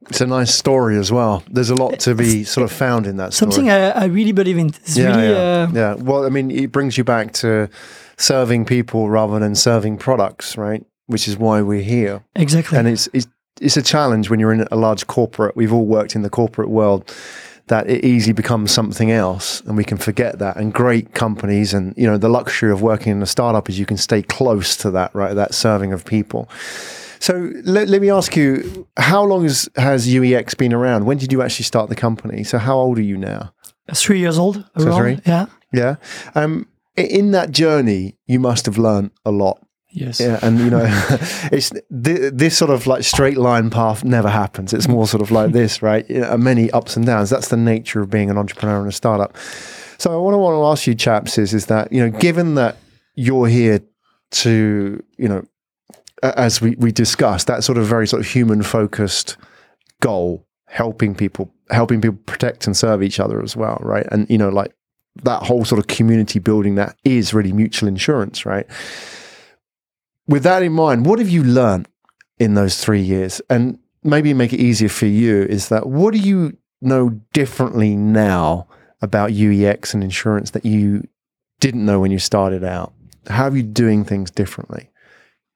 It's 0.08 0.20
a 0.20 0.26
nice 0.26 0.54
story 0.54 0.96
as 0.98 1.10
well. 1.10 1.42
There's 1.50 1.70
a 1.70 1.74
lot 1.74 1.98
to 2.00 2.14
be 2.14 2.44
sort 2.44 2.64
of 2.64 2.70
found 2.70 3.06
in 3.06 3.16
that 3.16 3.34
story. 3.34 3.52
Something 3.52 3.70
I, 3.70 3.90
I 3.90 4.04
really 4.04 4.32
believe 4.32 4.56
in. 4.56 4.68
It's 4.68 4.96
yeah, 4.96 5.08
really, 5.08 5.28
yeah, 5.28 5.36
uh, 5.36 5.68
yeah. 5.74 5.94
Well, 5.94 6.24
I 6.24 6.28
mean, 6.28 6.50
it 6.50 6.70
brings 6.70 6.96
you 6.96 7.02
back 7.02 7.32
to 7.34 7.68
serving 8.16 8.64
people 8.64 9.08
rather 9.08 9.38
than 9.38 9.54
serving 9.54 9.98
products, 9.98 10.56
right? 10.56 10.84
Which 11.06 11.28
is 11.28 11.36
why 11.36 11.62
we're 11.62 11.82
here. 11.82 12.24
exactly. 12.34 12.78
And 12.78 12.88
it's 12.88 13.08
it's 13.12 13.26
it's 13.60 13.76
a 13.76 13.82
challenge 13.82 14.28
when 14.28 14.38
you're 14.40 14.52
in 14.52 14.66
a 14.70 14.76
large 14.76 15.06
corporate. 15.06 15.56
We've 15.56 15.72
all 15.72 15.86
worked 15.86 16.14
in 16.14 16.22
the 16.22 16.30
corporate 16.30 16.68
world. 16.68 17.14
That 17.68 17.90
it 17.90 18.04
easily 18.04 18.32
becomes 18.32 18.70
something 18.70 19.10
else, 19.10 19.60
and 19.62 19.76
we 19.76 19.82
can 19.82 19.98
forget 19.98 20.38
that. 20.38 20.56
And 20.56 20.72
great 20.72 21.14
companies, 21.14 21.74
and 21.74 21.94
you 21.96 22.06
know, 22.06 22.16
the 22.16 22.28
luxury 22.28 22.70
of 22.70 22.80
working 22.80 23.10
in 23.10 23.20
a 23.20 23.26
startup 23.26 23.68
is 23.68 23.76
you 23.76 23.86
can 23.86 23.96
stay 23.96 24.22
close 24.22 24.76
to 24.76 24.90
that, 24.92 25.12
right? 25.16 25.34
That 25.34 25.52
serving 25.52 25.92
of 25.92 26.04
people. 26.04 26.48
So 27.18 27.50
let, 27.64 27.88
let 27.88 28.00
me 28.00 28.08
ask 28.08 28.36
you, 28.36 28.86
how 28.96 29.24
long 29.24 29.42
has, 29.42 29.68
has 29.74 30.06
UEX 30.06 30.56
been 30.56 30.72
around? 30.72 31.06
When 31.06 31.18
did 31.18 31.32
you 31.32 31.42
actually 31.42 31.64
start 31.64 31.88
the 31.88 31.96
company? 31.96 32.44
So 32.44 32.58
how 32.58 32.76
old 32.76 32.98
are 32.98 33.02
you 33.02 33.16
now? 33.16 33.52
three 33.94 34.20
years 34.20 34.38
old. 34.38 34.64
So 34.78 34.86
around, 34.86 35.00
three? 35.00 35.20
Yeah. 35.26 35.46
Yeah. 35.72 35.96
Um, 36.34 36.68
in 36.96 37.30
that 37.32 37.50
journey, 37.50 38.18
you 38.26 38.40
must 38.40 38.66
have 38.66 38.78
learned 38.78 39.10
a 39.24 39.30
lot. 39.30 39.60
Yes. 39.90 40.20
Yeah, 40.20 40.38
and 40.42 40.58
you 40.58 40.68
know, 40.68 40.84
it's 41.52 41.70
th- 41.70 42.32
this 42.34 42.56
sort 42.58 42.70
of 42.70 42.86
like 42.86 43.02
straight 43.02 43.38
line 43.38 43.70
path 43.70 44.04
never 44.04 44.28
happens. 44.28 44.72
It's 44.72 44.88
more 44.88 45.06
sort 45.06 45.22
of 45.22 45.30
like 45.30 45.52
this, 45.52 45.80
right? 45.90 46.08
You 46.10 46.20
know, 46.20 46.36
many 46.36 46.70
ups 46.72 46.96
and 46.96 47.06
downs. 47.06 47.30
That's 47.30 47.48
the 47.48 47.56
nature 47.56 48.00
of 48.00 48.10
being 48.10 48.30
an 48.30 48.36
entrepreneur 48.36 48.80
and 48.80 48.88
a 48.88 48.92
startup. 48.92 49.36
So, 49.98 50.20
what 50.22 50.34
I 50.34 50.36
want 50.36 50.54
to 50.54 50.64
ask 50.66 50.86
you, 50.86 50.94
chaps, 50.94 51.38
is 51.38 51.54
is 51.54 51.66
that 51.66 51.92
you 51.92 52.00
know, 52.00 52.18
given 52.18 52.56
that 52.56 52.76
you're 53.14 53.48
here 53.48 53.80
to, 54.32 55.02
you 55.16 55.28
know, 55.28 55.46
as 56.22 56.60
we 56.60 56.76
we 56.76 56.92
discussed, 56.92 57.46
that 57.46 57.64
sort 57.64 57.78
of 57.78 57.86
very 57.86 58.06
sort 58.06 58.20
of 58.20 58.28
human 58.28 58.62
focused 58.62 59.38
goal, 60.00 60.46
helping 60.66 61.14
people, 61.14 61.54
helping 61.70 62.02
people 62.02 62.18
protect 62.26 62.66
and 62.66 62.76
serve 62.76 63.02
each 63.02 63.18
other 63.18 63.42
as 63.42 63.56
well, 63.56 63.78
right? 63.80 64.06
And 64.12 64.28
you 64.28 64.36
know, 64.36 64.50
like 64.50 64.74
that 65.24 65.42
whole 65.42 65.64
sort 65.64 65.78
of 65.78 65.86
community 65.86 66.38
building 66.38 66.74
that 66.76 66.96
is 67.04 67.34
really 67.34 67.52
mutual 67.52 67.88
insurance, 67.88 68.46
right? 68.46 68.66
With 70.26 70.42
that 70.42 70.62
in 70.62 70.72
mind, 70.72 71.06
what 71.06 71.18
have 71.18 71.28
you 71.28 71.44
learned 71.44 71.88
in 72.38 72.54
those 72.54 72.82
three 72.82 73.00
years? 73.00 73.40
And 73.48 73.78
maybe 74.02 74.32
make 74.34 74.52
it 74.52 74.60
easier 74.60 74.88
for 74.88 75.06
you 75.06 75.42
is 75.42 75.68
that 75.68 75.86
what 75.86 76.14
do 76.14 76.20
you 76.20 76.56
know 76.80 77.10
differently 77.32 77.96
now 77.96 78.66
about 79.02 79.30
UEX 79.30 79.94
and 79.94 80.02
insurance 80.02 80.50
that 80.52 80.64
you 80.64 81.02
didn't 81.60 81.84
know 81.84 82.00
when 82.00 82.10
you 82.10 82.18
started 82.18 82.64
out? 82.64 82.92
How 83.28 83.48
are 83.48 83.56
you 83.56 83.62
doing 83.62 84.04
things 84.04 84.30
differently? 84.30 84.90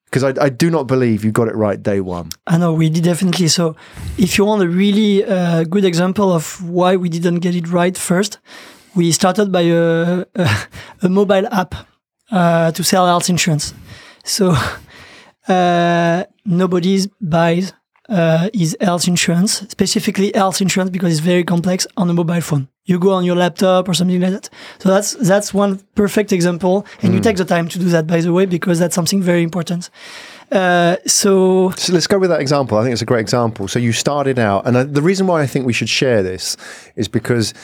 Because 0.06 0.24
I, 0.24 0.34
I 0.44 0.48
do 0.48 0.70
not 0.70 0.88
believe 0.88 1.24
you 1.24 1.30
got 1.30 1.46
it 1.46 1.54
right 1.54 1.80
day 1.80 2.00
one. 2.00 2.30
I 2.46 2.58
know 2.58 2.72
we 2.72 2.90
did 2.90 3.04
definitely. 3.04 3.46
So, 3.46 3.76
if 4.18 4.36
you 4.36 4.44
want 4.44 4.60
a 4.60 4.68
really 4.68 5.24
uh, 5.24 5.62
good 5.62 5.84
example 5.84 6.32
of 6.32 6.60
why 6.68 6.96
we 6.96 7.08
didn't 7.08 7.38
get 7.38 7.54
it 7.54 7.68
right 7.68 7.96
first, 7.96 8.38
we 8.94 9.12
started 9.12 9.52
by 9.52 9.62
a, 9.62 10.24
a, 10.34 10.48
a 11.02 11.08
mobile 11.08 11.46
app 11.52 11.74
uh, 12.30 12.72
to 12.72 12.82
sell 12.82 13.06
health 13.06 13.28
insurance. 13.28 13.74
So, 14.24 14.54
uh, 15.48 16.24
nobody 16.44 17.06
buys 17.20 17.72
uh, 18.08 18.48
his 18.52 18.76
health 18.80 19.06
insurance, 19.08 19.60
specifically 19.68 20.32
health 20.34 20.60
insurance, 20.60 20.90
because 20.90 21.12
it's 21.12 21.20
very 21.20 21.44
complex 21.44 21.86
on 21.96 22.10
a 22.10 22.12
mobile 22.12 22.40
phone. 22.40 22.68
You 22.84 22.98
go 22.98 23.12
on 23.12 23.24
your 23.24 23.36
laptop 23.36 23.88
or 23.88 23.94
something 23.94 24.20
like 24.20 24.32
that. 24.32 24.50
So 24.80 24.88
that's 24.88 25.12
that's 25.14 25.54
one 25.54 25.80
perfect 25.94 26.32
example, 26.32 26.84
and 27.02 27.14
you 27.14 27.20
take 27.20 27.36
the 27.36 27.44
time 27.44 27.68
to 27.68 27.78
do 27.78 27.88
that, 27.90 28.06
by 28.06 28.20
the 28.20 28.32
way, 28.32 28.46
because 28.46 28.80
that's 28.80 28.94
something 28.96 29.22
very 29.22 29.42
important. 29.42 29.90
Uh, 30.50 30.96
so 31.06 31.70
So 31.76 31.92
let's 31.92 32.08
go 32.08 32.18
with 32.18 32.30
that 32.30 32.40
example. 32.40 32.78
I 32.78 32.82
think 32.82 32.92
it's 32.92 33.02
a 33.02 33.06
great 33.06 33.20
example. 33.20 33.68
So 33.68 33.78
you 33.78 33.92
started 33.92 34.40
out, 34.40 34.66
and 34.66 34.76
I, 34.76 34.82
the 34.82 35.02
reason 35.02 35.28
why 35.28 35.42
I 35.42 35.46
think 35.46 35.66
we 35.66 35.72
should 35.72 35.88
share 35.88 36.22
this 36.22 36.56
is 36.96 37.06
because 37.06 37.54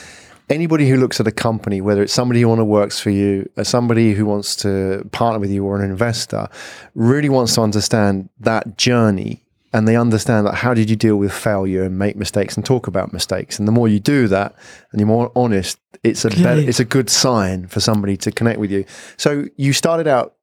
anybody 0.49 0.89
who 0.89 0.97
looks 0.97 1.19
at 1.19 1.27
a 1.27 1.31
company, 1.31 1.81
whether 1.81 2.01
it's 2.01 2.13
somebody 2.13 2.41
who 2.41 2.63
works 2.63 2.99
for 2.99 3.09
you, 3.09 3.49
or 3.57 3.63
somebody 3.63 4.13
who 4.13 4.25
wants 4.25 4.55
to 4.57 5.07
partner 5.11 5.39
with 5.39 5.51
you, 5.51 5.65
or 5.65 5.79
an 5.79 5.89
investor, 5.89 6.47
really 6.95 7.29
wants 7.29 7.55
to 7.55 7.61
understand 7.61 8.29
that 8.39 8.77
journey. 8.77 9.43
And 9.73 9.87
they 9.87 9.97
understand 9.97 10.47
that 10.47 10.55
how 10.55 10.73
did 10.73 10.89
you 10.89 10.95
deal 10.95 11.17
with 11.17 11.33
failure 11.33 11.83
and 11.83 11.99
make 11.99 12.15
mistakes 12.15 12.55
and 12.55 12.65
talk 12.65 12.87
about 12.87 13.11
mistakes. 13.11 13.59
And 13.59 13.67
the 13.67 13.71
more 13.71 13.87
you 13.87 13.99
do 13.99 14.27
that, 14.29 14.55
and 14.91 14.99
you're 15.01 15.07
more 15.07 15.31
honest, 15.35 15.77
it's 16.03 16.23
a 16.23 16.29
better, 16.29 16.61
it's 16.61 16.79
a 16.79 16.85
good 16.85 17.09
sign 17.09 17.67
for 17.67 17.79
somebody 17.79 18.15
to 18.17 18.31
connect 18.31 18.59
with 18.59 18.71
you. 18.71 18.85
So 19.17 19.45
you 19.57 19.73
started 19.73 20.07
out 20.07 20.35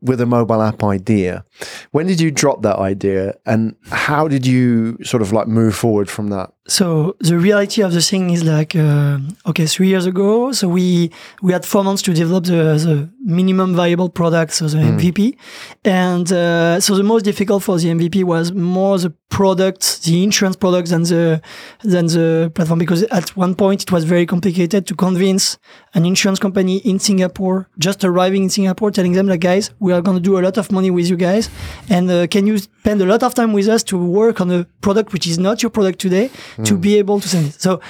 with 0.00 0.20
a 0.20 0.26
mobile 0.26 0.62
app 0.62 0.82
idea. 0.82 1.44
When 1.90 2.06
did 2.06 2.20
you 2.20 2.30
drop 2.30 2.62
that 2.62 2.76
idea 2.76 3.34
and 3.44 3.76
how 3.90 4.28
did 4.28 4.46
you 4.46 4.96
sort 5.04 5.22
of 5.22 5.32
like 5.32 5.46
move 5.46 5.74
forward 5.74 6.08
from 6.08 6.30
that? 6.30 6.52
So 6.66 7.16
the 7.20 7.38
reality 7.38 7.80
of 7.82 7.92
the 7.92 8.02
thing 8.02 8.30
is 8.30 8.44
like 8.44 8.76
uh, 8.76 9.18
okay 9.46 9.66
three 9.66 9.88
years 9.88 10.04
ago 10.04 10.52
so 10.52 10.68
we 10.68 11.10
we 11.42 11.52
had 11.52 11.64
four 11.64 11.82
months 11.82 12.02
to 12.02 12.12
develop 12.12 12.44
the, 12.44 12.76
the 12.76 13.08
minimum 13.24 13.74
viable 13.74 14.10
product 14.10 14.52
so 14.52 14.68
the 14.68 14.76
mvp 14.76 15.36
and 15.84 16.30
uh, 16.32 16.78
so 16.78 16.94
the 16.94 17.02
most 17.02 17.22
difficult 17.24 17.62
for 17.62 17.78
the 17.78 17.88
mvp 17.88 18.24
was 18.24 18.52
more 18.52 18.98
the 18.98 19.10
product 19.30 20.02
the 20.04 20.22
insurance 20.22 20.56
product 20.56 20.90
than 20.90 21.02
the 21.04 21.40
than 21.82 22.06
the 22.06 22.52
platform 22.54 22.78
because 22.78 23.04
at 23.04 23.34
one 23.36 23.54
point 23.54 23.82
it 23.82 23.90
was 23.90 24.04
very 24.04 24.26
complicated 24.26 24.86
to 24.86 24.94
convince 24.94 25.56
an 25.94 26.04
insurance 26.04 26.38
company 26.38 26.78
in 26.78 26.98
singapore 26.98 27.68
just 27.78 28.04
arriving 28.04 28.42
in 28.42 28.50
singapore 28.50 28.90
telling 28.90 29.12
them 29.12 29.26
like 29.26 29.40
guys 29.40 29.70
we 29.78 29.92
are 29.92 30.02
going 30.02 30.16
to 30.16 30.22
do 30.22 30.38
a 30.38 30.42
lot 30.42 30.58
of 30.58 30.70
money 30.70 30.90
with 30.90 31.08
you 31.08 31.16
guys 31.16 31.48
and 31.88 32.10
uh, 32.10 32.26
can 32.26 32.46
you 32.46 32.58
spend 32.58 33.00
a 33.00 33.06
lot 33.06 33.22
of 33.22 33.32
time 33.34 33.52
with 33.52 33.68
us 33.68 33.82
to 33.82 33.96
work 33.96 34.40
on 34.40 34.50
a 34.50 34.64
product 34.82 35.12
which 35.12 35.26
is 35.26 35.38
not 35.38 35.62
your 35.62 35.70
product 35.70 35.98
today 35.98 36.28
to 36.64 36.76
be 36.76 36.98
able 36.98 37.20
to 37.20 37.28
send 37.28 37.46
it. 37.46 37.60
So 37.60 37.80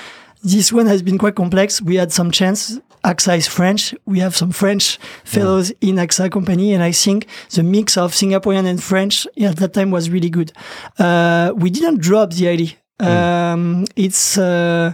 this 0.43 0.73
one 0.73 0.87
has 0.87 1.03
been 1.03 1.19
quite 1.19 1.35
complex. 1.35 1.83
We 1.83 1.97
had 1.97 2.13
some 2.13 2.31
chance. 2.31 2.79
AXA 3.05 3.39
is 3.39 3.49
French. 3.49 3.95
We 4.05 4.19
have 4.21 4.37
some 4.37 4.53
French 4.53 4.99
fellows 5.25 5.73
in 5.81 5.97
AXA 5.97 6.31
company, 6.31 6.75
and 6.75 6.83
I 6.83 6.93
think 6.93 7.27
the 7.51 7.63
mix 7.63 7.97
of 7.97 8.13
Singaporean 8.13 8.67
and 8.67 8.83
French 8.83 9.27
at 9.41 9.57
that 9.57 9.73
time 9.73 9.91
was 9.91 10.11
really 10.11 10.29
good. 10.29 10.53
Uh, 10.99 11.53
we 11.57 11.71
didn't 11.71 12.01
drop 12.01 12.33
the 12.33 12.49
idea. 12.49 12.73
Um, 12.99 13.87
it's 13.97 14.37
uh, 14.37 14.93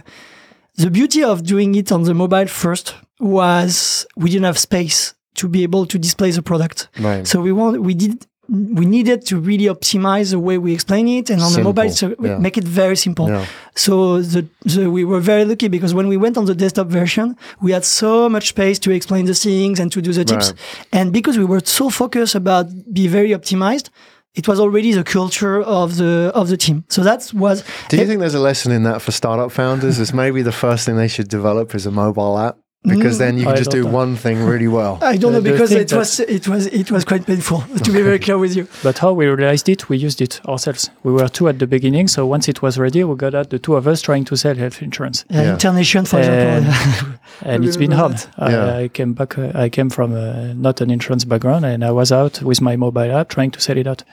the 0.75 0.89
beauty 0.89 1.23
of 1.23 1.43
doing 1.43 1.75
it 1.75 1.91
on 1.91 2.03
the 2.03 2.13
mobile 2.13 2.47
first 2.47 2.95
was 3.19 4.05
we 4.15 4.29
didn't 4.29 4.45
have 4.45 4.57
space 4.57 5.13
to 5.35 5.47
be 5.49 5.63
able 5.63 5.85
to 5.85 5.99
display 5.99 6.31
the 6.31 6.41
product. 6.41 6.87
Right. 6.99 7.27
So 7.27 7.41
we 7.41 7.51
want 7.51 7.81
we 7.81 7.93
did 7.93 8.25
we 8.49 8.85
needed 8.85 9.25
to 9.25 9.37
really 9.37 9.65
optimize 9.65 10.31
the 10.31 10.39
way 10.39 10.57
we 10.57 10.73
explain 10.73 11.07
it 11.07 11.29
and 11.29 11.41
on 11.41 11.51
Simple, 11.51 11.73
the 11.73 11.83
mobile 11.83 11.93
so 11.93 12.15
yeah. 12.19 12.37
make 12.37 12.57
it 12.57 12.63
very 12.63 12.95
simple. 12.95 13.27
Yeah. 13.27 13.45
So 13.75 14.21
the, 14.21 14.47
the 14.63 14.89
we 14.89 15.03
were 15.03 15.19
very 15.19 15.43
lucky 15.43 15.67
because 15.67 15.93
when 15.93 16.07
we 16.07 16.17
went 16.17 16.37
on 16.37 16.45
the 16.45 16.55
desktop 16.55 16.87
version, 16.87 17.35
we 17.61 17.71
had 17.71 17.83
so 17.83 18.29
much 18.29 18.49
space 18.49 18.79
to 18.79 18.91
explain 18.91 19.25
the 19.25 19.35
things 19.35 19.79
and 19.79 19.91
to 19.91 20.01
do 20.01 20.13
the 20.13 20.23
tips. 20.23 20.51
Right. 20.51 20.87
And 20.93 21.11
because 21.11 21.37
we 21.37 21.45
were 21.45 21.61
so 21.63 21.89
focused 21.89 22.35
about 22.35 22.67
be 22.93 23.07
very 23.07 23.31
optimized, 23.31 23.89
it 24.33 24.47
was 24.47 24.59
already 24.59 24.93
the 24.93 25.03
culture 25.03 25.61
of 25.61 25.97
the 25.97 26.31
of 26.33 26.47
the 26.47 26.57
team. 26.57 26.85
So 26.89 27.03
that 27.03 27.31
was 27.33 27.63
Do 27.89 27.97
you 27.97 28.05
think 28.05 28.19
there's 28.19 28.35
a 28.35 28.39
lesson 28.39 28.71
in 28.71 28.83
that 28.83 29.01
for 29.01 29.11
startup 29.11 29.51
founders? 29.51 29.99
Is 29.99 30.13
maybe 30.13 30.41
the 30.41 30.51
first 30.51 30.85
thing 30.85 30.95
they 30.95 31.09
should 31.09 31.27
develop 31.27 31.75
is 31.75 31.85
a 31.85 31.91
mobile 31.91 32.37
app 32.37 32.57
because 32.95 33.17
then 33.17 33.37
you 33.37 33.43
can 33.45 33.53
I 33.53 33.57
just 33.57 33.71
don't 33.71 33.83
know. 33.83 33.89
one 33.91 34.15
thing 34.15 34.43
really 34.43 34.67
well. 34.67 34.97
I 35.01 35.17
don't 35.17 35.31
know 35.33 35.39
The- 35.41 35.49
the 35.49 35.53
because 35.53 35.69
thing 35.69 35.81
it 35.81 35.93
was 35.93 36.19
it 36.19 36.47
was 36.47 36.65
it 36.67 36.91
was 36.91 37.03
quite 37.05 37.25
painful 37.25 37.59
to 37.83 37.91
be 37.91 38.01
very 38.01 38.19
clear 38.19 38.37
with 38.37 38.55
you. 38.55 38.67
But 38.83 38.97
how 38.99 39.13
we 39.13 39.25
realized 39.27 39.67
it, 39.69 39.89
we 39.89 39.97
used 39.97 40.21
it 40.21 40.39
ourselves. 40.47 40.89
We 41.03 41.11
were 41.11 41.27
two 41.29 41.47
at 41.49 41.59
the 41.59 41.67
beginning, 41.67 42.07
so 42.07 42.25
once 42.25 42.47
it 42.47 42.61
was 42.61 42.77
ready, 42.77 43.03
we 43.03 43.15
got 43.15 43.33
out 43.35 43.49
the 43.49 43.59
two 43.59 43.75
of 43.75 43.87
us 43.87 44.01
trying 44.01 44.25
to 44.25 44.35
sell 44.37 44.55
health 44.55 44.81
insurance. 44.81 45.23
Uh, 45.31 45.35
Yeah. 45.41 45.53
Internation, 45.53 46.05
for 46.05 46.17
And- 46.19 46.67
example. 46.67 47.13
and 47.43 47.65
it's 47.65 47.77
been 47.77 47.91
hard. 47.91 48.13
that. 48.17 48.29
I, 48.39 48.83
I 48.83 48.87
came 48.89 49.13
back. 49.13 49.37
Uh, 49.37 49.51
I 49.53 49.69
came 49.69 49.89
from 49.89 50.13
uh, 50.13 50.53
not 50.53 50.81
an 50.81 50.89
insurance 50.89 51.25
background, 51.25 51.65
and 51.65 51.83
I 51.83 51.91
was 51.91 52.11
out 52.11 52.41
with 52.41 52.61
my 52.61 52.75
mobile 52.75 53.11
app 53.11 53.29
trying 53.29 53.51
to 53.51 53.59
sell 53.61 53.77
it 53.77 53.87
out. 53.87 54.03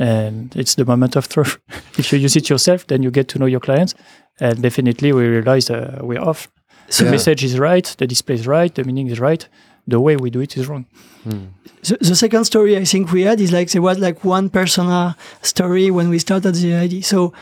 And 0.00 0.54
it's 0.54 0.76
the 0.76 0.84
moment 0.84 1.16
of 1.16 1.28
truth. 1.28 1.58
if 1.98 2.12
you 2.12 2.18
use 2.20 2.36
it 2.36 2.48
yourself, 2.48 2.86
then 2.86 3.02
you 3.02 3.10
get 3.10 3.26
to 3.28 3.38
know 3.38 3.46
your 3.46 3.60
clients. 3.60 3.94
And 4.40 4.62
definitely, 4.62 5.12
we 5.12 5.26
realized 5.26 5.70
uh, 5.70 5.98
we're 6.02 6.20
off. 6.20 6.48
So 6.88 7.04
The 7.04 7.10
message 7.10 7.44
is 7.44 7.58
right, 7.58 7.84
the 7.98 8.06
display 8.06 8.34
is 8.36 8.46
right, 8.46 8.74
the 8.74 8.84
meaning 8.84 9.08
is 9.08 9.20
right. 9.20 9.46
The 9.86 10.00
way 10.00 10.16
we 10.16 10.30
do 10.30 10.40
it 10.40 10.56
is 10.56 10.66
wrong. 10.68 10.84
the, 11.24 11.96
the 12.00 12.14
second 12.14 12.44
story 12.44 12.76
I 12.76 12.84
think 12.84 13.10
we 13.12 13.22
had 13.22 13.40
is 13.40 13.52
like 13.52 13.70
there 13.70 13.82
was 13.82 13.98
like 13.98 14.24
one 14.24 14.48
persona 14.50 15.16
story 15.42 15.90
when 15.90 16.08
we 16.10 16.18
started 16.18 16.54
the 16.54 16.74
idea. 16.74 17.02
So 17.02 17.32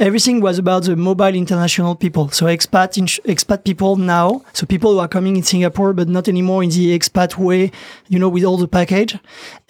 everything 0.00 0.40
was 0.40 0.58
about 0.58 0.82
the 0.82 0.96
mobile 0.96 1.34
international 1.36 1.94
people. 1.94 2.28
So 2.30 2.46
expat 2.46 2.98
ins- 2.98 3.20
expat 3.24 3.62
people 3.64 3.94
now. 3.94 4.42
So 4.52 4.66
people 4.66 4.92
who 4.92 4.98
are 4.98 5.06
coming 5.08 5.36
in 5.36 5.44
Singapore, 5.44 5.92
but 5.92 6.08
not 6.08 6.26
anymore 6.26 6.64
in 6.64 6.70
the 6.70 6.98
expat 6.98 7.38
way, 7.38 7.70
you 8.08 8.18
know, 8.18 8.28
with 8.28 8.42
all 8.44 8.56
the 8.56 8.66
package. 8.66 9.16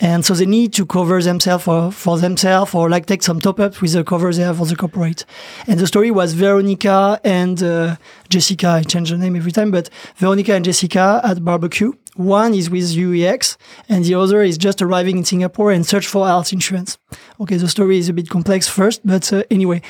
And 0.01 0.25
so 0.25 0.33
they 0.33 0.47
need 0.47 0.73
to 0.75 0.87
cover 0.87 1.21
themselves 1.21 1.65
for, 1.65 1.93
for 1.93 2.19
themselves 2.19 2.75
or 2.75 2.89
like 2.89 3.05
take 3.05 3.23
some 3.23 3.39
top 3.39 3.61
ups 3.61 3.83
with 3.83 3.93
the 3.93 4.03
covers 4.03 4.39
they 4.39 4.45
have 4.45 4.57
for 4.57 4.65
the 4.67 4.77
corporate. 4.77 5.27
And 5.67 5.79
the 5.79 5.87
story 5.87 6.11
was 6.11 6.33
Veronica 6.33 7.21
and 7.23 7.63
uh, 7.63 7.97
Jessica. 8.35 8.68
I 8.68 8.83
change 8.83 9.11
the 9.11 9.18
name 9.18 9.37
every 9.37 9.53
time, 9.53 9.70
but 9.70 9.87
Veronica 10.16 10.53
and 10.55 10.64
Jessica 10.64 11.20
at 11.25 11.44
barbecue. 11.44 11.92
One 12.16 12.53
is 12.55 12.68
with 12.68 12.87
UEX 13.05 13.57
and 13.88 14.05
the 14.05 14.14
other 14.14 14.42
is 14.42 14.57
just 14.59 14.83
arriving 14.83 15.16
in 15.18 15.25
Singapore 15.25 15.70
and 15.73 15.87
search 15.87 16.07
for 16.07 16.27
health 16.27 16.53
insurance. 16.53 16.99
Okay, 17.40 17.57
the 17.57 17.68
story 17.68 17.99
is 17.99 18.09
a 18.09 18.12
bit 18.12 18.29
complex 18.29 18.68
first, 18.68 19.01
but 19.05 19.33
uh, 19.33 19.42
anyway. 19.51 19.81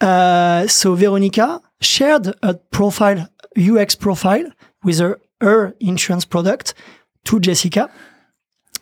Uh, 0.00 0.66
so 0.66 0.94
Veronica 0.94 1.60
shared 1.80 2.26
a 2.42 2.54
profile, 2.78 3.28
UEX 3.56 3.98
profile 3.98 4.46
with 4.82 4.98
her, 4.98 5.20
her 5.40 5.74
insurance 5.80 6.24
product 6.24 6.74
to 7.24 7.40
Jessica 7.40 7.90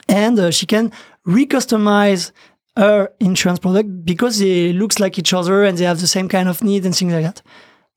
and 0.08 0.38
uh, 0.38 0.50
she 0.50 0.66
can 0.66 0.92
recustomize 1.26 2.32
her 2.76 3.10
insurance 3.20 3.58
product 3.58 4.04
because 4.04 4.38
they 4.38 4.72
looks 4.72 4.98
like 4.98 5.18
each 5.18 5.32
other 5.32 5.64
and 5.64 5.78
they 5.78 5.84
have 5.84 6.00
the 6.00 6.06
same 6.06 6.28
kind 6.28 6.48
of 6.48 6.62
need 6.62 6.84
and 6.84 6.96
things 6.96 7.12
like 7.12 7.24
that. 7.24 7.42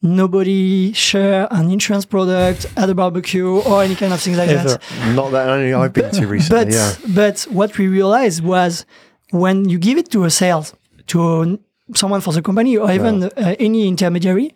Nobody 0.06 0.94
share 0.94 1.48
an 1.52 1.72
insurance 1.72 2.06
product 2.06 2.68
at 2.78 2.90
a 2.90 2.96
barbecue 2.96 3.60
or 3.62 3.84
any 3.84 3.96
kind 3.96 4.14
of 4.14 4.22
things 4.22 4.38
like 4.38 4.50
that. 4.50 4.80
Not 5.16 5.32
that 5.32 5.50
only 5.50 5.74
I've 5.74 5.94
been 5.94 6.12
to 6.12 6.28
recently. 6.28 6.66
But 6.66 6.74
yeah. 6.74 6.94
but 7.14 7.42
what 7.50 7.78
we 7.78 7.88
realized 7.88 8.44
was 8.44 8.86
when 9.32 9.68
you 9.68 9.80
give 9.80 9.98
it 9.98 10.12
to 10.12 10.26
a 10.26 10.30
sales 10.30 10.76
to 11.08 11.60
someone 11.96 12.22
for 12.22 12.34
the 12.34 12.42
company 12.42 12.78
or 12.78 12.92
even 12.92 13.24
uh, 13.24 13.56
any 13.60 13.88
intermediary, 13.88 14.54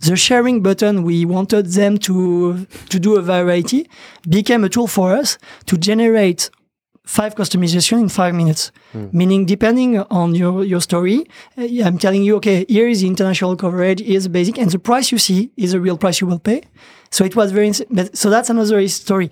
the 0.00 0.16
sharing 0.16 0.62
button 0.62 1.02
we 1.02 1.24
wanted 1.24 1.66
them 1.66 1.98
to 1.98 2.66
to 2.88 2.98
do 2.98 3.16
a 3.16 3.22
variety 3.22 3.88
became 4.28 4.64
a 4.64 4.68
tool 4.68 4.86
for 4.86 5.14
us 5.14 5.38
to 5.66 5.76
generate 5.76 6.50
five 7.18 7.32
customization 7.34 7.98
in 8.04 8.08
five 8.08 8.34
minutes. 8.34 8.72
Meaning, 9.12 9.46
depending 9.46 9.90
on 10.20 10.34
your 10.42 10.64
your 10.72 10.80
story, 10.80 11.18
uh, 11.58 11.86
I'm 11.86 11.98
telling 11.98 12.22
you, 12.26 12.36
okay, 12.36 12.64
here 12.68 12.88
is 12.88 12.98
the 13.00 13.06
international 13.06 13.56
coverage, 13.56 14.00
here's 14.10 14.24
the 14.24 14.30
basic, 14.38 14.58
and 14.58 14.70
the 14.70 14.78
price 14.78 15.06
you 15.12 15.18
see 15.18 15.40
is 15.56 15.70
the 15.72 15.80
real 15.86 15.96
price 15.98 16.16
you 16.20 16.28
will 16.30 16.40
pay. 16.50 16.60
So 17.10 17.24
it 17.24 17.34
was 17.34 17.48
very. 17.52 17.70
But, 17.96 18.16
so 18.16 18.26
that's 18.34 18.50
another 18.50 18.88
story. 18.88 19.28